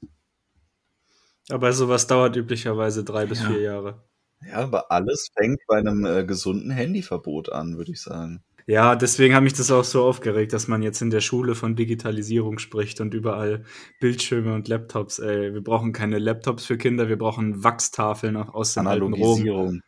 [1.50, 3.48] aber sowas dauert üblicherweise drei bis ja.
[3.48, 4.04] vier Jahre.
[4.46, 8.44] Ja, aber alles fängt bei einem äh, gesunden Handyverbot an, würde ich sagen.
[8.66, 11.76] Ja, deswegen hat mich das auch so aufgeregt, dass man jetzt in der Schule von
[11.76, 13.66] Digitalisierung spricht und überall
[14.00, 15.20] Bildschirme und Laptops.
[15.20, 19.82] Ey, wir brauchen keine Laptops für Kinder, wir brauchen Wachstafeln aus dem alten Rom.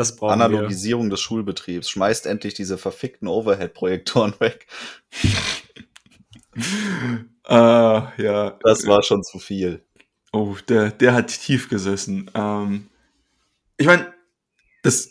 [0.00, 1.10] Das brauchen Analogisierung wir.
[1.10, 1.90] des Schulbetriebs.
[1.90, 4.66] Schmeißt endlich diese verfickten Overhead-Projektoren weg.
[7.44, 8.58] ah, ja.
[8.62, 9.84] Das war schon zu viel.
[10.32, 12.30] Oh, der, der hat tief gesessen.
[12.34, 12.86] Ähm,
[13.76, 14.10] ich meine,
[14.82, 15.10] das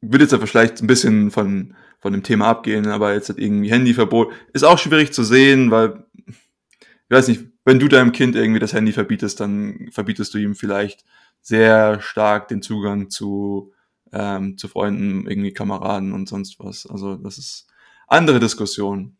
[0.00, 3.70] wird jetzt aber vielleicht ein bisschen von, von dem Thema abgehen, aber jetzt hat irgendwie
[3.70, 4.32] Handyverbot.
[4.54, 8.72] Ist auch schwierig zu sehen, weil, ich weiß nicht, wenn du deinem Kind irgendwie das
[8.72, 11.04] Handy verbietest, dann verbietest du ihm vielleicht
[11.42, 13.74] sehr stark den Zugang zu
[14.12, 16.86] ähm, zu Freunden, irgendwie Kameraden und sonst was.
[16.86, 17.66] Also das ist
[18.06, 19.16] andere Diskussion.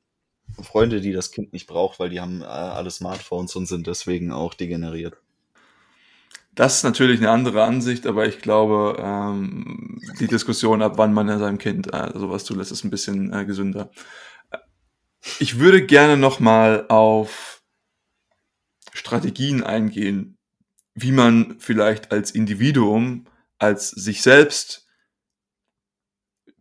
[0.63, 4.31] Freunde, die das Kind nicht braucht, weil die haben äh, alle Smartphones und sind deswegen
[4.31, 5.17] auch degeneriert.
[6.55, 11.29] Das ist natürlich eine andere Ansicht, aber ich glaube, ähm, die Diskussion, ab wann man
[11.39, 13.91] seinem Kind äh, sowas zulässt, ist ein bisschen äh, gesünder.
[15.39, 17.63] Ich würde gerne nochmal auf
[18.95, 20.39] Strategien eingehen,
[20.95, 23.27] wie man vielleicht als Individuum
[23.59, 24.87] als sich selbst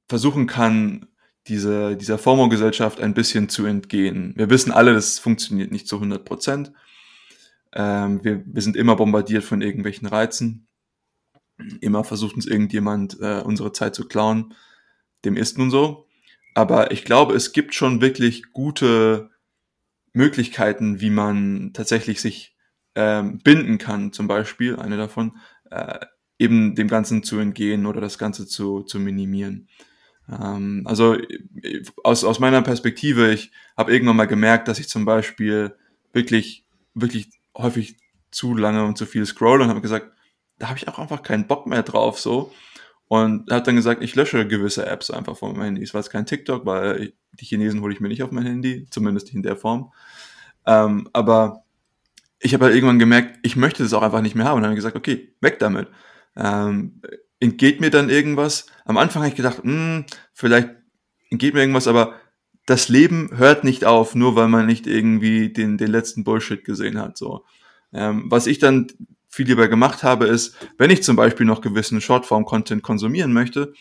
[0.07, 1.07] versuchen kann,
[1.47, 4.33] diese, dieser FOMO-Gesellschaft ein bisschen zu entgehen.
[4.35, 6.71] Wir wissen alle, das funktioniert nicht zu 100 Prozent.
[7.73, 10.67] Ähm, wir, wir sind immer bombardiert von irgendwelchen Reizen.
[11.81, 14.55] Immer versucht uns irgendjemand äh, unsere Zeit zu klauen.
[15.23, 16.07] Dem ist nun so.
[16.55, 19.29] Aber ich glaube, es gibt schon wirklich gute
[20.13, 22.55] Möglichkeiten, wie man tatsächlich sich
[22.95, 24.13] ähm, binden kann.
[24.13, 25.37] Zum Beispiel, eine davon,
[25.69, 25.99] äh,
[26.37, 29.67] eben dem Ganzen zu entgehen oder das Ganze zu, zu minimieren.
[30.29, 31.17] Ähm, also
[32.03, 35.75] aus, aus meiner Perspektive, ich habe irgendwann mal gemerkt, dass ich zum Beispiel
[36.13, 37.97] wirklich, wirklich häufig
[38.31, 40.11] zu lange und zu viel scroll und habe gesagt,
[40.57, 42.51] da habe ich auch einfach keinen Bock mehr drauf so.
[43.07, 45.83] Und habe dann gesagt, ich lösche gewisse Apps einfach von meinem Handy.
[45.83, 48.87] Es war jetzt kein TikTok, weil die Chinesen hole ich mir nicht auf mein Handy,
[48.89, 49.93] zumindest nicht in der Form.
[50.65, 51.63] Ähm, aber
[52.39, 54.71] ich habe halt irgendwann gemerkt, ich möchte das auch einfach nicht mehr haben und dann
[54.71, 55.87] habe ich gesagt, okay, weg damit
[56.35, 57.01] ähm,
[57.39, 58.67] entgeht mir dann irgendwas.
[58.85, 60.69] Am Anfang habe ich gedacht, hm, vielleicht
[61.29, 62.15] entgeht mir irgendwas, aber
[62.65, 66.99] das Leben hört nicht auf, nur weil man nicht irgendwie den, den letzten Bullshit gesehen
[66.99, 67.17] hat.
[67.17, 67.45] So.
[67.93, 68.87] Ähm, was ich dann
[69.27, 73.73] viel lieber gemacht habe, ist, wenn ich zum Beispiel noch gewissen Shortform-Content konsumieren möchte,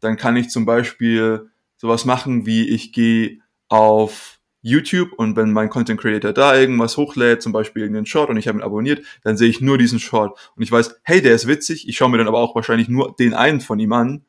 [0.00, 3.38] dann kann ich zum Beispiel sowas machen, wie ich gehe
[3.68, 8.36] auf YouTube und wenn mein Content Creator da irgendwas hochlädt, zum Beispiel irgendeinen Short und
[8.36, 11.34] ich habe ihn abonniert, dann sehe ich nur diesen Short und ich weiß, hey, der
[11.34, 14.24] ist witzig, ich schaue mir dann aber auch wahrscheinlich nur den einen von ihm an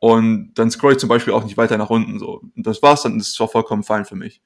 [0.00, 2.40] und dann scroll ich zum Beispiel auch nicht weiter nach unten so.
[2.56, 4.40] Und das war's dann, das ist auch vollkommen fein für mich.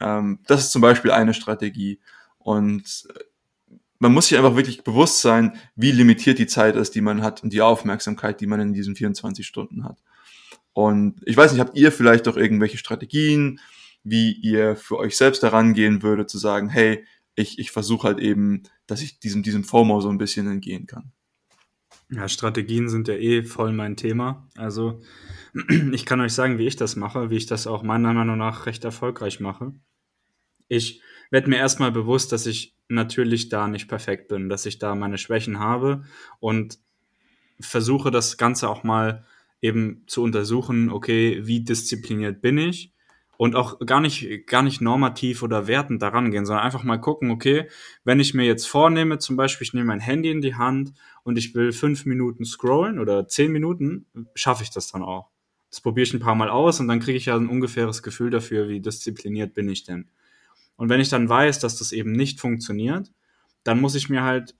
[0.00, 2.00] Ähm, das ist zum Beispiel eine Strategie.
[2.38, 3.06] Und
[3.98, 7.42] man muss sich einfach wirklich bewusst sein, wie limitiert die Zeit ist, die man hat
[7.42, 9.98] und die Aufmerksamkeit, die man in diesen 24 Stunden hat.
[10.72, 13.60] Und ich weiß nicht, habt ihr vielleicht auch irgendwelche Strategien,
[14.04, 18.18] wie ihr für euch selbst daran gehen würdet, zu sagen, hey, ich, ich versuche halt
[18.18, 21.12] eben, dass ich diesem, diesem FOMO so ein bisschen entgehen kann.
[22.10, 24.46] Ja, Strategien sind ja eh voll mein Thema.
[24.56, 25.00] Also
[25.92, 28.66] ich kann euch sagen, wie ich das mache, wie ich das auch meiner Meinung nach
[28.66, 29.72] recht erfolgreich mache.
[30.68, 31.00] Ich
[31.30, 35.16] werde mir erstmal bewusst, dass ich natürlich da nicht perfekt bin, dass ich da meine
[35.16, 36.04] Schwächen habe
[36.40, 36.78] und
[37.60, 39.24] versuche das Ganze auch mal
[39.62, 42.92] eben zu untersuchen, okay, wie diszipliniert bin ich
[43.36, 47.30] und auch gar nicht, gar nicht normativ oder wertend daran gehen, sondern einfach mal gucken,
[47.30, 47.68] okay,
[48.04, 51.38] wenn ich mir jetzt vornehme, zum Beispiel, ich nehme mein Handy in die Hand und
[51.38, 55.30] ich will fünf Minuten scrollen oder zehn Minuten, schaffe ich das dann auch.
[55.70, 58.30] Das probiere ich ein paar Mal aus und dann kriege ich ja ein ungefähres Gefühl
[58.30, 60.08] dafür, wie diszipliniert bin ich denn.
[60.76, 63.10] Und wenn ich dann weiß, dass das eben nicht funktioniert,
[63.64, 64.54] dann muss ich mir halt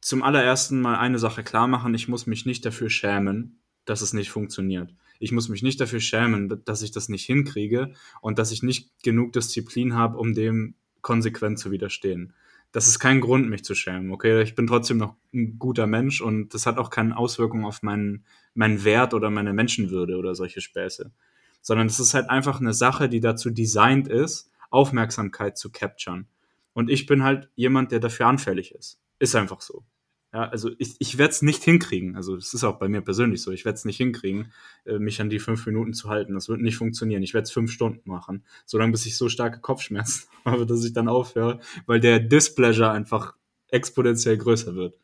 [0.00, 4.12] zum allerersten Mal eine Sache klar machen, ich muss mich nicht dafür schämen, dass es
[4.12, 4.94] nicht funktioniert.
[5.20, 7.92] Ich muss mich nicht dafür schämen, dass ich das nicht hinkriege
[8.22, 12.32] und dass ich nicht genug Disziplin habe, um dem konsequent zu widerstehen.
[12.72, 14.42] Das ist kein Grund, mich zu schämen, okay?
[14.42, 18.24] Ich bin trotzdem noch ein guter Mensch und das hat auch keine Auswirkung auf meinen,
[18.54, 21.12] meinen Wert oder meine Menschenwürde oder solche Späße.
[21.60, 26.28] Sondern es ist halt einfach eine Sache, die dazu designt ist, Aufmerksamkeit zu capturen.
[26.72, 28.98] Und ich bin halt jemand, der dafür anfällig ist.
[29.18, 29.84] Ist einfach so.
[30.32, 32.14] Ja, also ich, ich werde es nicht hinkriegen.
[32.14, 33.50] Also es ist auch bei mir persönlich so.
[33.50, 34.52] Ich werde es nicht hinkriegen,
[34.84, 36.34] äh, mich an die fünf Minuten zu halten.
[36.34, 37.22] Das wird nicht funktionieren.
[37.22, 40.92] Ich werde es fünf Stunden machen, solange bis ich so starke Kopfschmerzen habe, dass ich
[40.92, 43.34] dann aufhöre, weil der Displeasure einfach
[43.68, 44.98] exponentiell größer wird.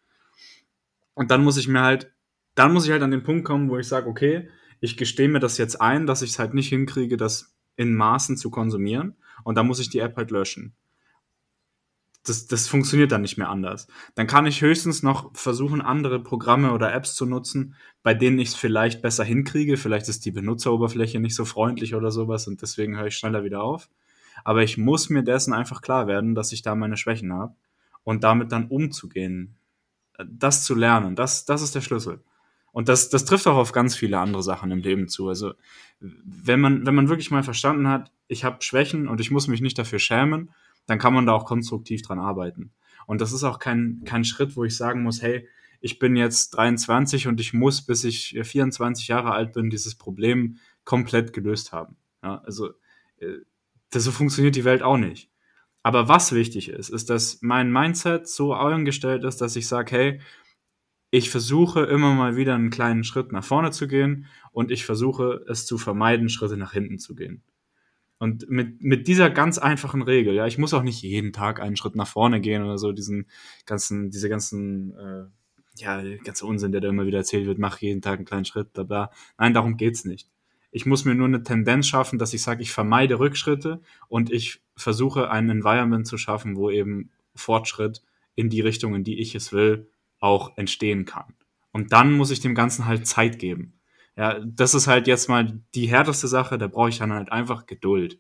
[1.14, 2.12] Und dann muss ich mir halt,
[2.55, 4.49] dann muss ich halt an den Punkt kommen, wo ich sage, okay,
[4.81, 8.37] ich gestehe mir das jetzt ein, dass ich es halt nicht hinkriege, das in Maßen
[8.37, 10.74] zu konsumieren und dann muss ich die App halt löschen.
[12.27, 13.87] Das, das funktioniert dann nicht mehr anders.
[14.14, 18.49] Dann kann ich höchstens noch versuchen, andere Programme oder Apps zu nutzen, bei denen ich
[18.49, 19.77] es vielleicht besser hinkriege.
[19.77, 23.62] Vielleicht ist die Benutzeroberfläche nicht so freundlich oder sowas und deswegen höre ich schneller wieder
[23.62, 23.89] auf.
[24.45, 27.55] Aber ich muss mir dessen einfach klar werden, dass ich da meine Schwächen habe
[28.05, 29.57] und damit dann umzugehen.
[30.24, 32.22] Das zu lernen, das, das ist der Schlüssel.
[32.72, 35.29] Und das, das trifft auch auf ganz viele andere Sachen im Leben zu.
[35.29, 35.55] Also
[36.01, 39.62] wenn man, wenn man wirklich mal verstanden hat, ich habe Schwächen und ich muss mich
[39.62, 40.51] nicht dafür schämen,
[40.87, 42.72] dann kann man da auch konstruktiv dran arbeiten.
[43.07, 45.49] Und das ist auch kein, kein Schritt, wo ich sagen muss, hey,
[45.80, 50.59] ich bin jetzt 23 und ich muss, bis ich 24 Jahre alt bin, dieses Problem
[50.84, 51.97] komplett gelöst haben.
[52.22, 52.70] Ja, also
[53.18, 53.39] äh,
[53.91, 55.30] das, so funktioniert die Welt auch nicht.
[55.82, 60.20] Aber was wichtig ist, ist, dass mein Mindset so eingestellt ist, dass ich sage, hey,
[61.11, 65.45] ich versuche immer mal wieder einen kleinen Schritt nach vorne zu gehen und ich versuche
[65.49, 67.43] es zu vermeiden, Schritte nach hinten zu gehen.
[68.19, 71.77] Und mit, mit dieser ganz einfachen Regel, ja, ich muss auch nicht jeden Tag einen
[71.77, 73.27] Schritt nach vorne gehen oder so, diesen
[73.67, 75.25] ganzen, diese ganzen, äh,
[75.79, 78.73] ja, ganze Unsinn, der da immer wieder erzählt wird, mach jeden Tag einen kleinen Schritt,
[78.73, 79.11] bla bla.
[79.39, 80.29] Nein, darum geht's nicht.
[80.71, 84.61] Ich muss mir nur eine Tendenz schaffen, dass ich sage, ich vermeide Rückschritte und ich
[84.77, 88.03] versuche ein Environment zu schaffen, wo eben Fortschritt
[88.35, 89.89] in die Richtung, in die ich es will,
[90.21, 91.35] auch entstehen kann.
[91.73, 93.75] Und dann muss ich dem Ganzen halt Zeit geben.
[94.17, 97.67] Ja, das ist halt jetzt mal die härteste Sache, da brauche ich dann halt einfach
[97.67, 98.19] Geduld.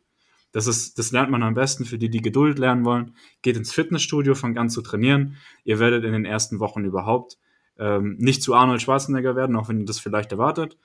[0.52, 3.14] Das ist, das lernt man am besten für die, die Geduld lernen wollen.
[3.42, 5.36] Geht ins Fitnessstudio, fangt an zu trainieren.
[5.64, 7.38] Ihr werdet in den ersten Wochen überhaupt
[7.78, 10.78] ähm, nicht zu Arnold Schwarzenegger werden, auch wenn ihr das vielleicht erwartet.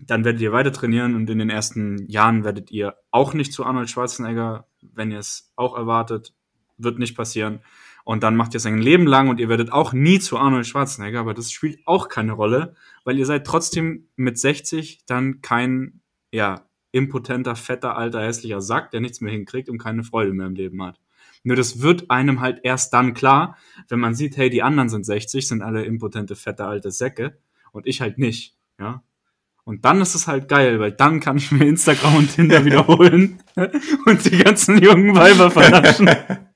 [0.00, 3.64] Dann werdet ihr weiter trainieren und in den ersten Jahren werdet ihr auch nicht zu
[3.64, 6.34] Arnold Schwarzenegger, wenn ihr es auch erwartet,
[6.78, 7.60] wird nicht passieren.
[8.04, 10.66] Und dann macht ihr es ein Leben lang und ihr werdet auch nie zu Arnold
[10.66, 12.74] Schwarzenegger, aber das spielt auch keine Rolle,
[13.04, 16.00] weil ihr seid trotzdem mit 60 dann kein,
[16.32, 20.54] ja, impotenter, fetter, alter, hässlicher Sack, der nichts mehr hinkriegt und keine Freude mehr im
[20.54, 20.98] Leben hat.
[21.42, 23.56] Nur das wird einem halt erst dann klar,
[23.88, 27.38] wenn man sieht, hey, die anderen sind 60, sind alle impotente, fette, alte Säcke
[27.72, 29.02] und ich halt nicht, ja.
[29.64, 33.42] Und dann ist es halt geil, weil dann kann ich mir Instagram und Tinder wiederholen
[34.06, 36.10] und die ganzen jungen Weiber vernaschen.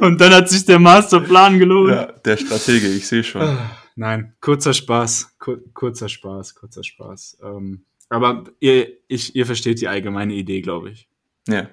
[0.00, 1.92] Und dann hat sich der Masterplan gelohnt.
[1.92, 3.42] Ja, der Stratege, ich sehe schon.
[3.42, 7.38] Ah, nein, kurzer Spaß, kur kurzer Spaß, kurzer Spaß.
[7.42, 11.08] Ähm, aber ihr, ich, ihr versteht die allgemeine Idee, glaube ich.
[11.48, 11.68] Ja.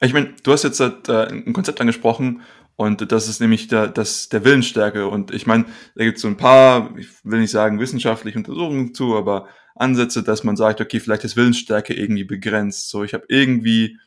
[0.00, 2.42] Ich meine, du hast jetzt äh, ein Konzept angesprochen
[2.76, 5.08] und das ist nämlich der, das, der Willensstärke.
[5.08, 5.64] Und ich meine,
[5.96, 10.22] da gibt es so ein paar, ich will nicht sagen wissenschaftliche Untersuchungen zu, aber Ansätze,
[10.22, 12.90] dass man sagt, okay, vielleicht ist Willensstärke irgendwie begrenzt.
[12.90, 13.98] So, ich habe irgendwie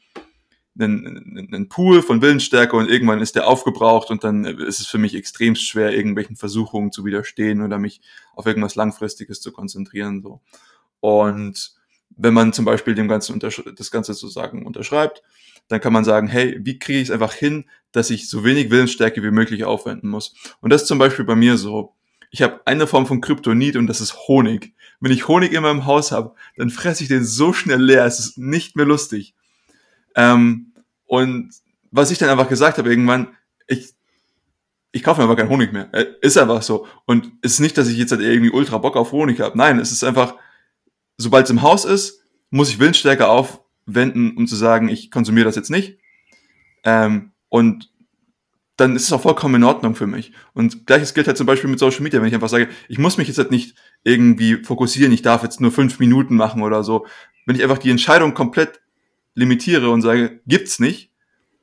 [0.79, 4.97] einen, einen Pool von Willensstärke und irgendwann ist der aufgebraucht und dann ist es für
[4.97, 8.01] mich extrem schwer, irgendwelchen Versuchungen zu widerstehen oder mich
[8.35, 10.21] auf irgendwas Langfristiges zu konzentrieren.
[10.21, 10.41] So.
[10.99, 11.73] Und
[12.09, 15.23] wenn man zum Beispiel dem Ganzen das Ganze sozusagen unterschreibt,
[15.67, 18.69] dann kann man sagen, hey, wie kriege ich es einfach hin, dass ich so wenig
[18.69, 20.35] Willensstärke wie möglich aufwenden muss.
[20.59, 21.95] Und das ist zum Beispiel bei mir so.
[22.29, 24.73] Ich habe eine Form von Kryptonit und das ist Honig.
[25.01, 28.19] Wenn ich Honig in meinem Haus habe, dann fresse ich den so schnell leer, es
[28.19, 29.33] ist nicht mehr lustig.
[30.15, 30.73] Ähm,
[31.05, 31.53] und
[31.91, 33.35] was ich dann einfach gesagt habe irgendwann,
[33.67, 33.93] ich,
[34.91, 35.89] ich kaufe mir aber keinen Honig mehr.
[35.93, 36.87] Äh, ist einfach so.
[37.05, 39.57] Und es ist nicht, dass ich jetzt halt irgendwie ultra Bock auf Honig habe.
[39.57, 40.35] Nein, es ist einfach,
[41.17, 45.55] sobald es im Haus ist, muss ich Willensstärke aufwenden, um zu sagen, ich konsumiere das
[45.55, 45.97] jetzt nicht.
[46.83, 47.91] Ähm, und
[48.77, 50.33] dann ist es auch vollkommen in Ordnung für mich.
[50.53, 53.17] Und gleiches gilt halt zum Beispiel mit Social Media, wenn ich einfach sage, ich muss
[53.17, 57.05] mich jetzt halt nicht irgendwie fokussieren, ich darf jetzt nur fünf Minuten machen oder so.
[57.45, 58.80] Wenn ich einfach die Entscheidung komplett
[59.33, 61.11] limitiere und sage, gibt's nicht,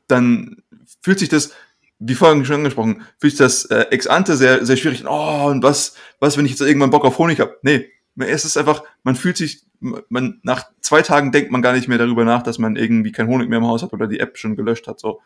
[0.07, 0.63] dann
[1.03, 1.53] fühlt sich das,
[1.99, 5.05] wie vorhin schon angesprochen, fühlt sich das äh, ex ante sehr, sehr schwierig.
[5.07, 7.59] Oh, und was, was, wenn ich jetzt irgendwann Bock auf Honig habe?
[7.63, 11.89] Nee, es ist einfach, man fühlt sich, man, nach zwei Tagen denkt man gar nicht
[11.89, 14.39] mehr darüber nach, dass man irgendwie kein Honig mehr im Haus hat oder die App
[14.39, 14.99] schon gelöscht hat.
[14.99, 15.21] So,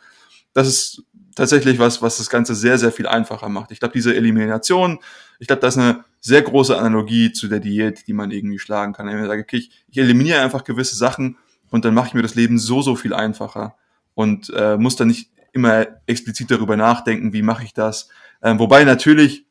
[0.52, 1.02] das ist
[1.34, 3.70] tatsächlich was, was das Ganze sehr, sehr viel einfacher macht.
[3.70, 4.98] Ich glaube, diese Elimination,
[5.38, 8.92] ich glaube, das ist eine sehr große Analogie zu der Diät, die man irgendwie schlagen
[8.92, 9.06] kann.
[9.06, 11.38] Wenn ich sage, okay, ich, ich eliminiere einfach gewisse Sachen
[11.72, 13.74] und dann mache ich mir das Leben so, so viel einfacher
[14.14, 18.08] und äh, muss dann nicht immer explizit darüber nachdenken, wie mache ich das.
[18.42, 19.46] Ähm, wobei natürlich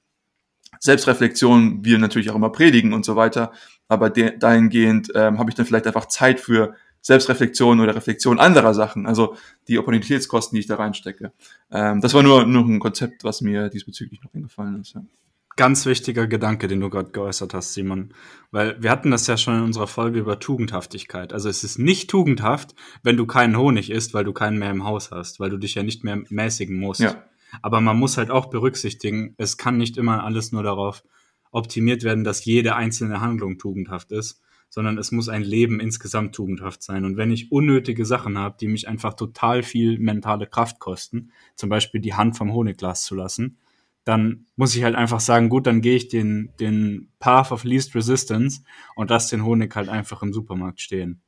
[0.79, 3.51] Selbstreflexion wir natürlich auch immer predigen und so weiter,
[3.87, 9.07] aber dahingehend ähm, habe ich dann vielleicht einfach Zeit für Selbstreflexion oder Reflexion anderer Sachen,
[9.07, 9.35] also
[9.67, 11.33] die Opportunitätskosten, die ich da reinstecke.
[11.71, 14.93] Ähm, das war nur, nur ein Konzept, was mir diesbezüglich noch eingefallen ist.
[14.93, 15.01] Ja.
[15.57, 18.13] Ganz wichtiger Gedanke, den du gerade geäußert hast, Simon.
[18.51, 21.33] Weil wir hatten das ja schon in unserer Folge über Tugendhaftigkeit.
[21.33, 22.73] Also es ist nicht tugendhaft,
[23.03, 25.75] wenn du keinen Honig isst, weil du keinen mehr im Haus hast, weil du dich
[25.75, 27.01] ja nicht mehr mäßigen musst.
[27.01, 27.23] Ja.
[27.61, 31.03] Aber man muss halt auch berücksichtigen, es kann nicht immer alles nur darauf
[31.51, 36.81] optimiert werden, dass jede einzelne Handlung tugendhaft ist, sondern es muss ein Leben insgesamt tugendhaft
[36.81, 37.03] sein.
[37.03, 41.69] Und wenn ich unnötige Sachen habe, die mich einfach total viel mentale Kraft kosten, zum
[41.69, 43.57] Beispiel die Hand vom Honigglas zu lassen,
[44.03, 47.95] dann muss ich halt einfach sagen, gut, dann gehe ich den, den Path of Least
[47.95, 48.61] Resistance
[48.95, 51.21] und lasse den Honig halt einfach im Supermarkt stehen.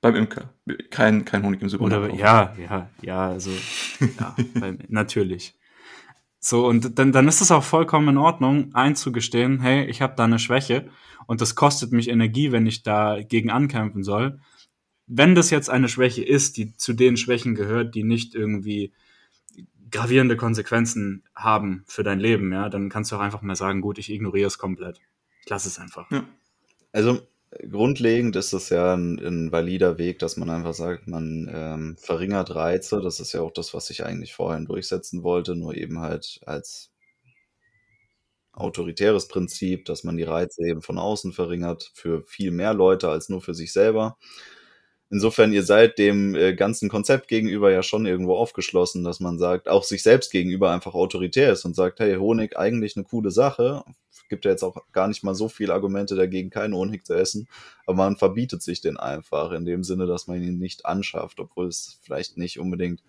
[0.00, 0.54] Beim Imker.
[0.90, 2.12] Kein, kein Honig im Supermarkt.
[2.12, 3.50] Oder, ja, ja, ja, also,
[4.20, 5.58] ja, beim, natürlich.
[6.38, 10.24] So, und dann, dann ist es auch vollkommen in Ordnung, einzugestehen, hey, ich habe da
[10.24, 10.88] eine Schwäche
[11.26, 14.40] und das kostet mich Energie, wenn ich dagegen ankämpfen soll.
[15.08, 18.92] Wenn das jetzt eine Schwäche ist, die zu den Schwächen gehört, die nicht irgendwie
[19.90, 23.98] gravierende Konsequenzen haben für dein Leben, ja, dann kannst du auch einfach mal sagen, gut,
[23.98, 25.00] ich ignoriere es komplett.
[25.42, 26.10] Ich lasse es einfach.
[26.10, 26.24] Ja.
[26.92, 27.20] Also
[27.70, 32.54] grundlegend ist es ja ein, ein, valider Weg, dass man einfach sagt, man ähm, verringert
[32.54, 33.00] Reize.
[33.00, 36.90] Das ist ja auch das, was ich eigentlich vorhin durchsetzen wollte, nur eben halt als
[38.52, 43.28] autoritäres Prinzip, dass man die Reize eben von außen verringert für viel mehr Leute als
[43.28, 44.18] nur für sich selber.
[45.10, 49.68] Insofern, ihr seid dem äh, ganzen Konzept gegenüber ja schon irgendwo aufgeschlossen, dass man sagt,
[49.68, 53.84] auch sich selbst gegenüber einfach autoritär ist und sagt, hey, Honig eigentlich eine coole Sache.
[54.28, 57.48] Gibt ja jetzt auch gar nicht mal so viele Argumente dagegen, keinen Honig zu essen,
[57.86, 61.68] aber man verbietet sich den einfach in dem Sinne, dass man ihn nicht anschafft, obwohl
[61.68, 63.02] es vielleicht nicht unbedingt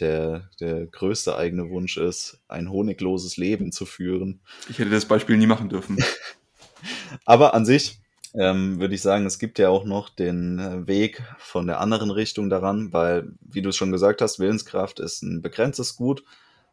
[0.00, 4.40] der, der größte eigene Wunsch ist, ein honigloses Leben zu führen.
[4.70, 5.98] Ich hätte das Beispiel nie machen dürfen.
[7.26, 8.00] Aber an sich
[8.34, 12.10] ähm, würde ich sagen, es gibt ja auch noch den äh, Weg von der anderen
[12.10, 16.24] Richtung daran, weil, wie du es schon gesagt hast, Willenskraft ist ein begrenztes Gut.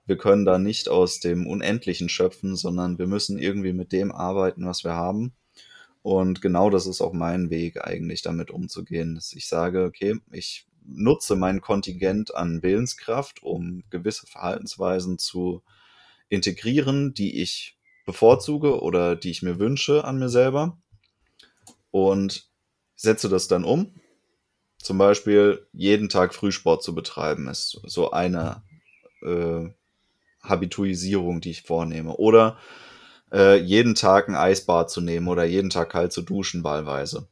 [0.05, 4.65] Wir können da nicht aus dem Unendlichen schöpfen, sondern wir müssen irgendwie mit dem arbeiten,
[4.65, 5.33] was wir haben.
[6.01, 10.67] Und genau das ist auch mein Weg eigentlich damit umzugehen, dass ich sage, okay, ich
[10.85, 15.63] nutze mein Kontingent an Willenskraft, um gewisse Verhaltensweisen zu
[16.29, 20.77] integrieren, die ich bevorzuge oder die ich mir wünsche an mir selber
[21.95, 22.49] und
[22.97, 23.95] setze das dann um.
[24.77, 28.63] Zum Beispiel jeden Tag Frühsport zu betreiben, ist so eine
[29.21, 29.69] äh,
[30.43, 32.17] Habituisierung, die ich vornehme.
[32.17, 32.57] Oder
[33.31, 37.29] äh, jeden Tag ein Eisbad zu nehmen oder jeden Tag kalt zu duschen, wahlweise.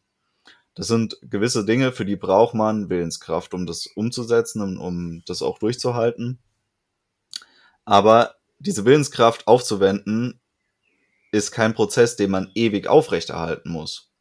[0.75, 5.41] Das sind gewisse Dinge, für die braucht man Willenskraft, um das umzusetzen und um das
[5.41, 6.39] auch durchzuhalten.
[7.83, 10.39] Aber diese Willenskraft aufzuwenden,
[11.33, 14.12] ist kein Prozess, den man ewig aufrechterhalten muss,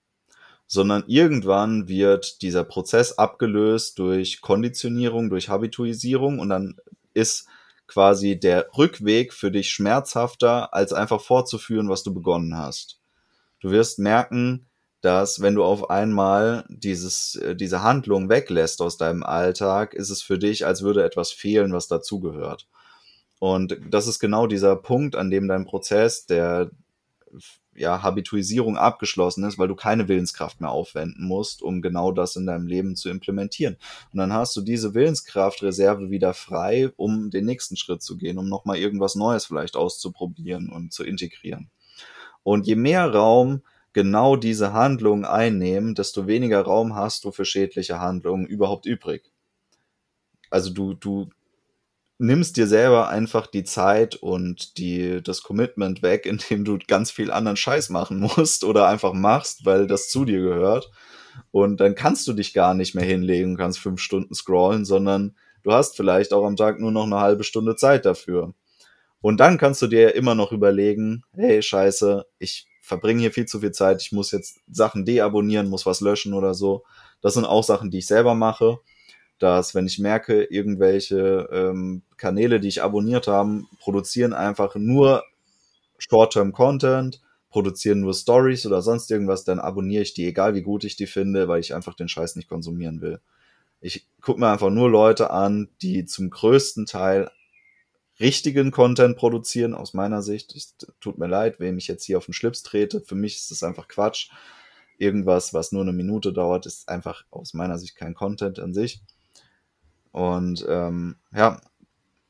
[0.72, 6.76] sondern irgendwann wird dieser Prozess abgelöst durch Konditionierung, durch Habituisierung und dann
[7.12, 7.46] ist
[7.86, 12.98] quasi der Rückweg für dich schmerzhafter, als einfach fortzuführen, was du begonnen hast.
[13.60, 14.64] Du wirst merken,
[15.02, 20.22] dass wenn du auf einmal dieses, äh, diese Handlung weglässt aus deinem Alltag, ist es
[20.22, 22.66] für dich, als würde etwas fehlen, was dazugehört.
[23.38, 26.70] Und das ist genau dieser Punkt, an dem dein Prozess, der
[27.74, 32.46] ja, Habituisierung abgeschlossen ist, weil du keine Willenskraft mehr aufwenden musst, um genau das in
[32.46, 33.76] deinem Leben zu implementieren.
[34.12, 38.48] Und dann hast du diese Willenskraftreserve wieder frei, um den nächsten Schritt zu gehen, um
[38.48, 41.70] nochmal irgendwas Neues vielleicht auszuprobieren und zu integrieren.
[42.42, 43.62] Und je mehr Raum
[43.92, 49.30] genau diese Handlungen einnehmen, desto weniger Raum hast du für schädliche Handlungen überhaupt übrig.
[50.50, 51.30] Also du, du
[52.22, 57.30] nimmst dir selber einfach die Zeit und die, das Commitment weg, indem du ganz viel
[57.30, 60.90] anderen Scheiß machen musst oder einfach machst, weil das zu dir gehört.
[61.50, 65.34] Und dann kannst du dich gar nicht mehr hinlegen und kannst fünf Stunden scrollen, sondern
[65.62, 68.54] du hast vielleicht auch am Tag nur noch eine halbe Stunde Zeit dafür.
[69.20, 73.60] Und dann kannst du dir immer noch überlegen, hey, scheiße, ich verbringe hier viel zu
[73.60, 76.84] viel Zeit, ich muss jetzt Sachen deabonnieren, muss was löschen oder so.
[77.20, 78.78] Das sind auch Sachen, die ich selber mache
[79.42, 85.24] dass wenn ich merke, irgendwelche ähm, Kanäle, die ich abonniert habe, produzieren einfach nur
[85.98, 87.20] Short-Term-Content,
[87.50, 91.08] produzieren nur Stories oder sonst irgendwas, dann abonniere ich die, egal wie gut ich die
[91.08, 93.20] finde, weil ich einfach den Scheiß nicht konsumieren will.
[93.80, 97.28] Ich gucke mir einfach nur Leute an, die zum größten Teil
[98.20, 100.54] richtigen Content produzieren, aus meiner Sicht.
[100.54, 103.00] Es tut mir leid, wem ich jetzt hier auf den Schlips trete.
[103.00, 104.30] Für mich ist das einfach Quatsch.
[104.98, 109.00] Irgendwas, was nur eine Minute dauert, ist einfach aus meiner Sicht kein Content an sich.
[110.12, 111.60] Und ähm, ja,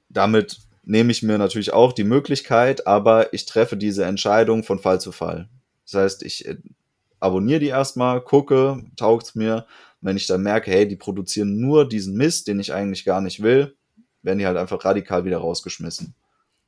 [0.08, 5.00] damit nehme ich mir natürlich auch die Möglichkeit, aber ich treffe diese Entscheidung von Fall
[5.00, 5.48] zu Fall.
[5.84, 6.56] Das heißt, ich äh,
[7.20, 9.66] abonniere die erstmal, gucke, taugt's mir.
[10.00, 13.42] Wenn ich dann merke, hey, die produzieren nur diesen Mist, den ich eigentlich gar nicht
[13.42, 13.76] will,
[14.22, 16.14] werden die halt einfach radikal wieder rausgeschmissen.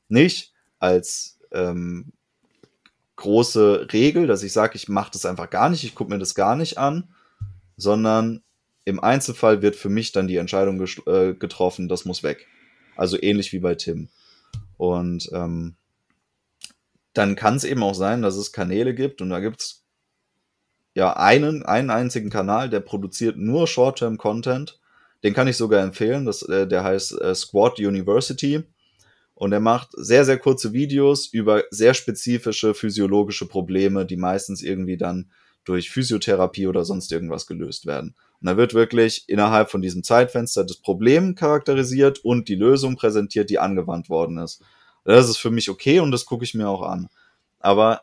[0.09, 2.13] Nicht als ähm,
[3.17, 6.35] große Regel, dass ich sage, ich mache das einfach gar nicht, ich gucke mir das
[6.35, 7.09] gar nicht an,
[7.77, 8.44] sondern
[8.85, 12.47] im Einzelfall wird für mich dann die Entscheidung äh, getroffen, das muss weg.
[12.97, 14.09] Also ähnlich wie bei Tim.
[14.77, 15.77] Und ähm,
[17.13, 19.85] dann kann es eben auch sein, dass es Kanäle gibt und da gibt es
[20.95, 24.81] ja einen, einen einzigen Kanal, der produziert nur Short-Term-Content.
[25.23, 26.25] Den kann ich sogar empfehlen.
[26.27, 28.63] Das, äh, der heißt äh, Squad University.
[29.35, 34.97] Und er macht sehr, sehr kurze Videos über sehr spezifische physiologische Probleme, die meistens irgendwie
[34.97, 35.33] dann
[35.65, 38.15] durch Physiotherapie oder sonst irgendwas gelöst werden.
[38.41, 43.51] Und da wird wirklich innerhalb von diesem Zeitfenster das Problem charakterisiert und die Lösung präsentiert,
[43.51, 44.63] die angewandt worden ist.
[45.05, 47.09] Das ist für mich okay und das gucke ich mir auch an.
[47.59, 48.03] Aber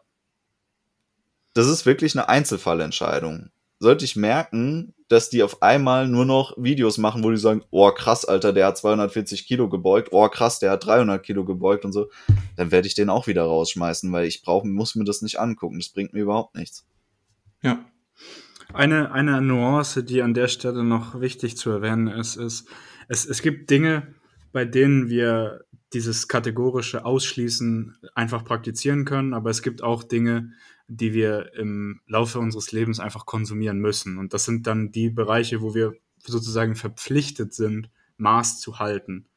[1.53, 3.49] das ist wirklich eine Einzelfallentscheidung.
[3.79, 7.91] Sollte ich merken, dass die auf einmal nur noch Videos machen, wo die sagen, oh
[7.91, 11.91] krass, Alter, der hat 240 Kilo gebeugt, oh krass, der hat 300 Kilo gebeugt und
[11.91, 12.09] so,
[12.55, 15.79] dann werde ich den auch wieder rausschmeißen, weil ich brauche, muss mir das nicht angucken.
[15.79, 16.85] Das bringt mir überhaupt nichts.
[17.61, 17.85] Ja,
[18.73, 22.67] eine, eine Nuance, die an der Stelle noch wichtig zu erwähnen ist, ist,
[23.07, 24.15] es, es gibt Dinge,
[24.51, 30.53] bei denen wir dieses kategorische Ausschließen einfach praktizieren können, aber es gibt auch Dinge,
[30.87, 34.17] die wir im Laufe unseres Lebens einfach konsumieren müssen.
[34.17, 35.93] Und das sind dann die Bereiche, wo wir
[36.23, 39.27] sozusagen verpflichtet sind, Maß zu halten.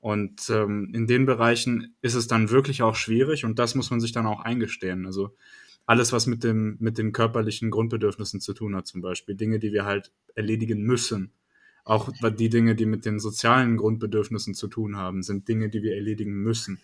[0.00, 4.00] Und ähm, in den Bereichen ist es dann wirklich auch schwierig und das muss man
[4.00, 5.06] sich dann auch eingestehen.
[5.06, 5.34] Also
[5.86, 9.34] alles, was mit, dem, mit den körperlichen Grundbedürfnissen zu tun hat, zum Beispiel.
[9.34, 11.32] Dinge, die wir halt erledigen müssen.
[11.84, 15.94] Auch die Dinge, die mit den sozialen Grundbedürfnissen zu tun haben, sind Dinge, die wir
[15.94, 16.80] erledigen müssen.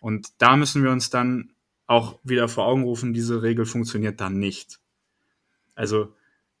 [0.00, 1.52] Und da müssen wir uns dann
[1.86, 4.80] auch wieder vor Augen rufen, diese Regel funktioniert dann nicht.
[5.74, 6.14] Also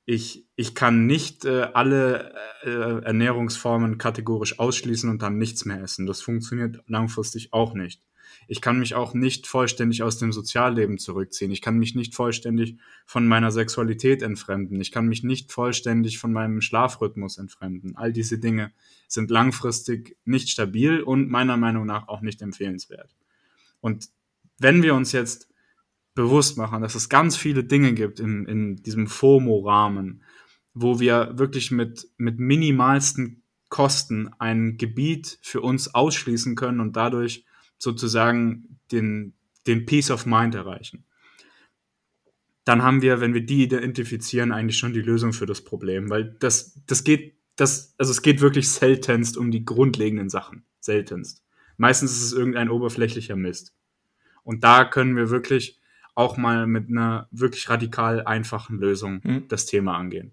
[0.06, 6.06] ich, ich kann nicht äh, alle äh, Ernährungsformen kategorisch ausschließen und dann nichts mehr essen.
[6.06, 8.02] Das funktioniert langfristig auch nicht.
[8.48, 11.50] Ich kann mich auch nicht vollständig aus dem Sozialleben zurückziehen.
[11.50, 14.80] Ich kann mich nicht vollständig von meiner Sexualität entfremden.
[14.80, 17.96] Ich kann mich nicht vollständig von meinem Schlafrhythmus entfremden.
[17.96, 18.72] All diese Dinge
[19.08, 23.14] sind langfristig nicht stabil und meiner Meinung nach auch nicht empfehlenswert.
[23.80, 24.08] Und
[24.58, 25.48] wenn wir uns jetzt
[26.14, 30.22] bewusst machen, dass es ganz viele Dinge gibt in, in diesem FOMO-Rahmen,
[30.72, 37.44] wo wir wirklich mit, mit minimalsten Kosten ein Gebiet für uns ausschließen können und dadurch
[37.84, 39.34] sozusagen den,
[39.66, 41.04] den Peace of Mind erreichen.
[42.64, 46.24] Dann haben wir, wenn wir die identifizieren, eigentlich schon die Lösung für das Problem, weil
[46.40, 50.64] das, das geht, das, also es geht wirklich seltenst um die grundlegenden Sachen.
[50.80, 51.44] Seltenst.
[51.76, 53.74] Meistens ist es irgendein oberflächlicher Mist.
[54.42, 55.80] Und da können wir wirklich
[56.14, 59.48] auch mal mit einer wirklich radikal einfachen Lösung mhm.
[59.48, 60.32] das Thema angehen.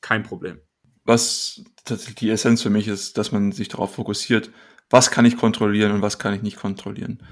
[0.00, 0.58] Kein Problem.
[1.04, 4.50] Was tatsächlich die Essenz für mich ist, dass man sich darauf fokussiert,
[4.90, 7.22] was kann ich kontrollieren und was kann ich nicht kontrollieren.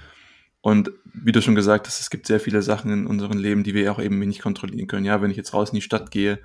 [0.61, 3.75] Und wie du schon gesagt hast, es gibt sehr viele Sachen in unserem Leben, die
[3.75, 5.05] wir auch eben nicht kontrollieren können.
[5.05, 6.41] Ja, wenn ich jetzt raus in die Stadt gehe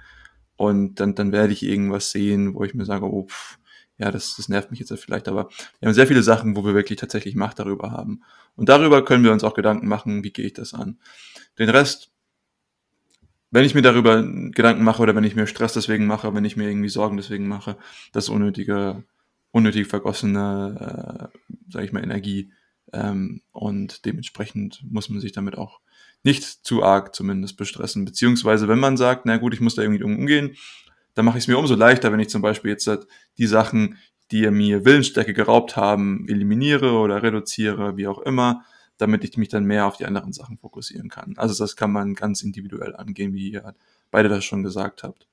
[0.57, 3.57] und dann, dann werde ich irgendwas sehen, wo ich mir sage, oh, pff,
[3.97, 6.73] ja, das, das nervt mich jetzt vielleicht, aber wir haben sehr viele Sachen, wo wir
[6.73, 8.23] wirklich tatsächlich Macht darüber haben.
[8.55, 10.99] Und darüber können wir uns auch Gedanken machen, wie gehe ich das an.
[11.59, 12.11] Den Rest,
[13.51, 16.57] wenn ich mir darüber Gedanken mache oder wenn ich mir Stress deswegen mache, wenn ich
[16.57, 17.77] mir irgendwie Sorgen deswegen mache,
[18.11, 19.03] das unnötige,
[19.51, 22.51] unnötig vergossene, äh, sage ich mal, Energie.
[22.93, 25.79] Ähm, und dementsprechend muss man sich damit auch
[26.23, 28.05] nicht zu arg zumindest bestressen.
[28.05, 30.55] Beziehungsweise, wenn man sagt, na gut, ich muss da irgendwie umgehen,
[31.13, 32.89] dann mache ich es mir umso leichter, wenn ich zum Beispiel jetzt
[33.37, 33.97] die Sachen,
[34.31, 38.63] die mir Willensstärke geraubt haben, eliminiere oder reduziere, wie auch immer,
[38.97, 41.33] damit ich mich dann mehr auf die anderen Sachen fokussieren kann.
[41.37, 43.75] Also das kann man ganz individuell angehen, wie ihr
[44.09, 45.27] beide das schon gesagt habt.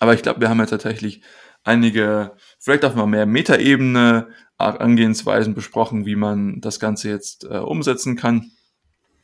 [0.00, 1.20] Aber ich glaube, wir haben jetzt tatsächlich
[1.64, 8.16] einige, vielleicht auch mal mehr Metaebene Angehensweisen besprochen, wie man das Ganze jetzt äh, umsetzen
[8.16, 8.50] kann.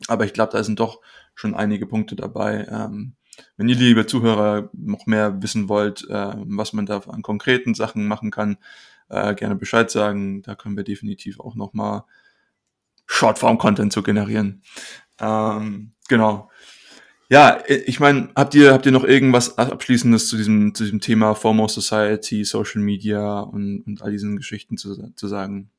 [0.07, 1.01] Aber ich glaube, da sind doch
[1.35, 2.67] schon einige Punkte dabei.
[2.69, 3.13] Ähm,
[3.55, 8.07] wenn ihr, liebe Zuhörer, noch mehr wissen wollt, äh, was man da an konkreten Sachen
[8.07, 8.57] machen kann,
[9.09, 10.41] äh, gerne Bescheid sagen.
[10.41, 12.05] Da können wir definitiv auch noch mal
[13.05, 14.63] Shortform-Content zu generieren.
[15.19, 16.49] Ähm, genau.
[17.29, 21.35] Ja, ich meine, habt ihr habt ihr noch irgendwas abschließendes zu diesem zu diesem Thema
[21.35, 25.69] Foremost Society, Social Media und, und all diesen Geschichten zu, zu sagen?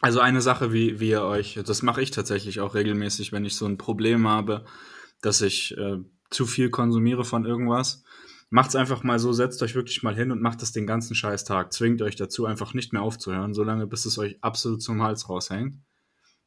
[0.00, 3.56] Also eine Sache, wie, wie ihr euch, das mache ich tatsächlich auch regelmäßig, wenn ich
[3.56, 4.64] so ein Problem habe,
[5.20, 5.98] dass ich äh,
[6.30, 8.02] zu viel konsumiere von irgendwas.
[8.50, 11.44] Macht's einfach mal so, setzt euch wirklich mal hin und macht das den ganzen scheiß
[11.44, 11.72] Tag.
[11.72, 15.76] Zwingt euch dazu, einfach nicht mehr aufzuhören, solange bis es euch absolut zum Hals raushängt.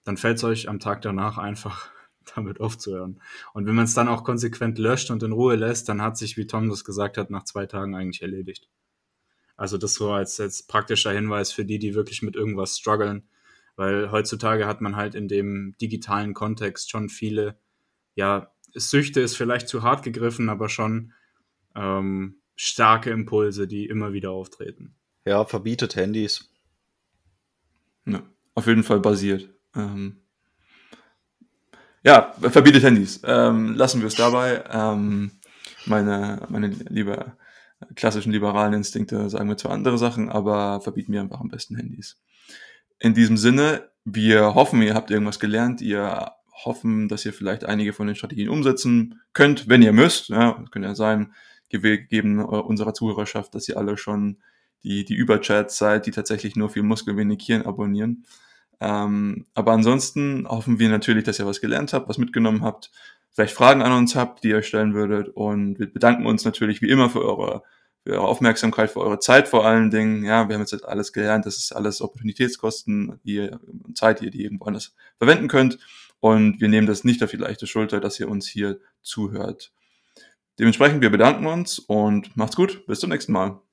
[0.04, 1.90] Dann fällt es euch am Tag danach einfach
[2.36, 3.22] damit aufzuhören.
[3.54, 6.38] Und wenn man es dann auch konsequent löscht und in Ruhe lässt, dann hat sich,
[6.38, 8.70] wie Tom das gesagt hat, nach zwei Tagen eigentlich erledigt.
[9.58, 13.24] Also das so als, als praktischer Hinweis für die, die wirklich mit irgendwas strugglen
[13.76, 17.60] weil heutzutage hat man halt in dem digitalen Kontext schon viele,
[18.16, 21.14] ja, Süchte ist vielleicht zu hart gegriffen, aber schon
[21.76, 24.96] ähm, starke Impulse, die immer wieder auftreten.
[25.26, 26.50] Ja, verbietet Handys.
[28.06, 28.22] Ja,
[28.54, 29.50] auf jeden Fall basiert.
[29.76, 30.22] Ähm,
[32.06, 33.19] ja, verbietet Handys.
[33.26, 34.64] Ähm, lassen wir es dabei.
[34.72, 35.32] Ähm,
[35.88, 37.34] meine, meine liebe
[37.95, 42.22] klassischen liberalen Instinkte sagen wir zwar andere Sachen, aber verbieten wir einfach am besten Handys.
[42.99, 45.82] In diesem Sinne, wir hoffen, ihr habt irgendwas gelernt.
[45.82, 46.32] Wir
[46.64, 50.30] hoffen, dass ihr vielleicht einige von den Strategien umsetzen könnt, wenn ihr müsst.
[50.30, 51.34] Ja, das könnte ja sein,
[51.69, 54.38] gegeben unserer Zuhörerschaft, dass ihr alle schon
[54.84, 58.26] die, die Überchats seid, die tatsächlich nur viel Muskel, wenig Hirn abonnieren.
[58.80, 62.92] Ähm, aber ansonsten hoffen wir natürlich, dass ihr was gelernt habt, was mitgenommen habt,
[63.32, 65.30] vielleicht Fragen an uns habt, die ihr stellen würdet.
[65.30, 67.64] Und wir bedanken uns natürlich wie immer für eure
[68.06, 70.24] für eure Aufmerksamkeit, für eure Zeit vor allen Dingen.
[70.24, 73.50] Ja, wir haben jetzt alles gelernt, das ist alles Opportunitätskosten, die
[73.96, 75.80] Zeit, die ihr die irgendwo anders verwenden könnt.
[76.20, 79.72] Und wir nehmen das nicht auf die leichte Schulter, dass ihr uns hier zuhört.
[80.60, 82.86] Dementsprechend, wir bedanken uns und macht's gut.
[82.86, 83.65] Bis zum nächsten Mal.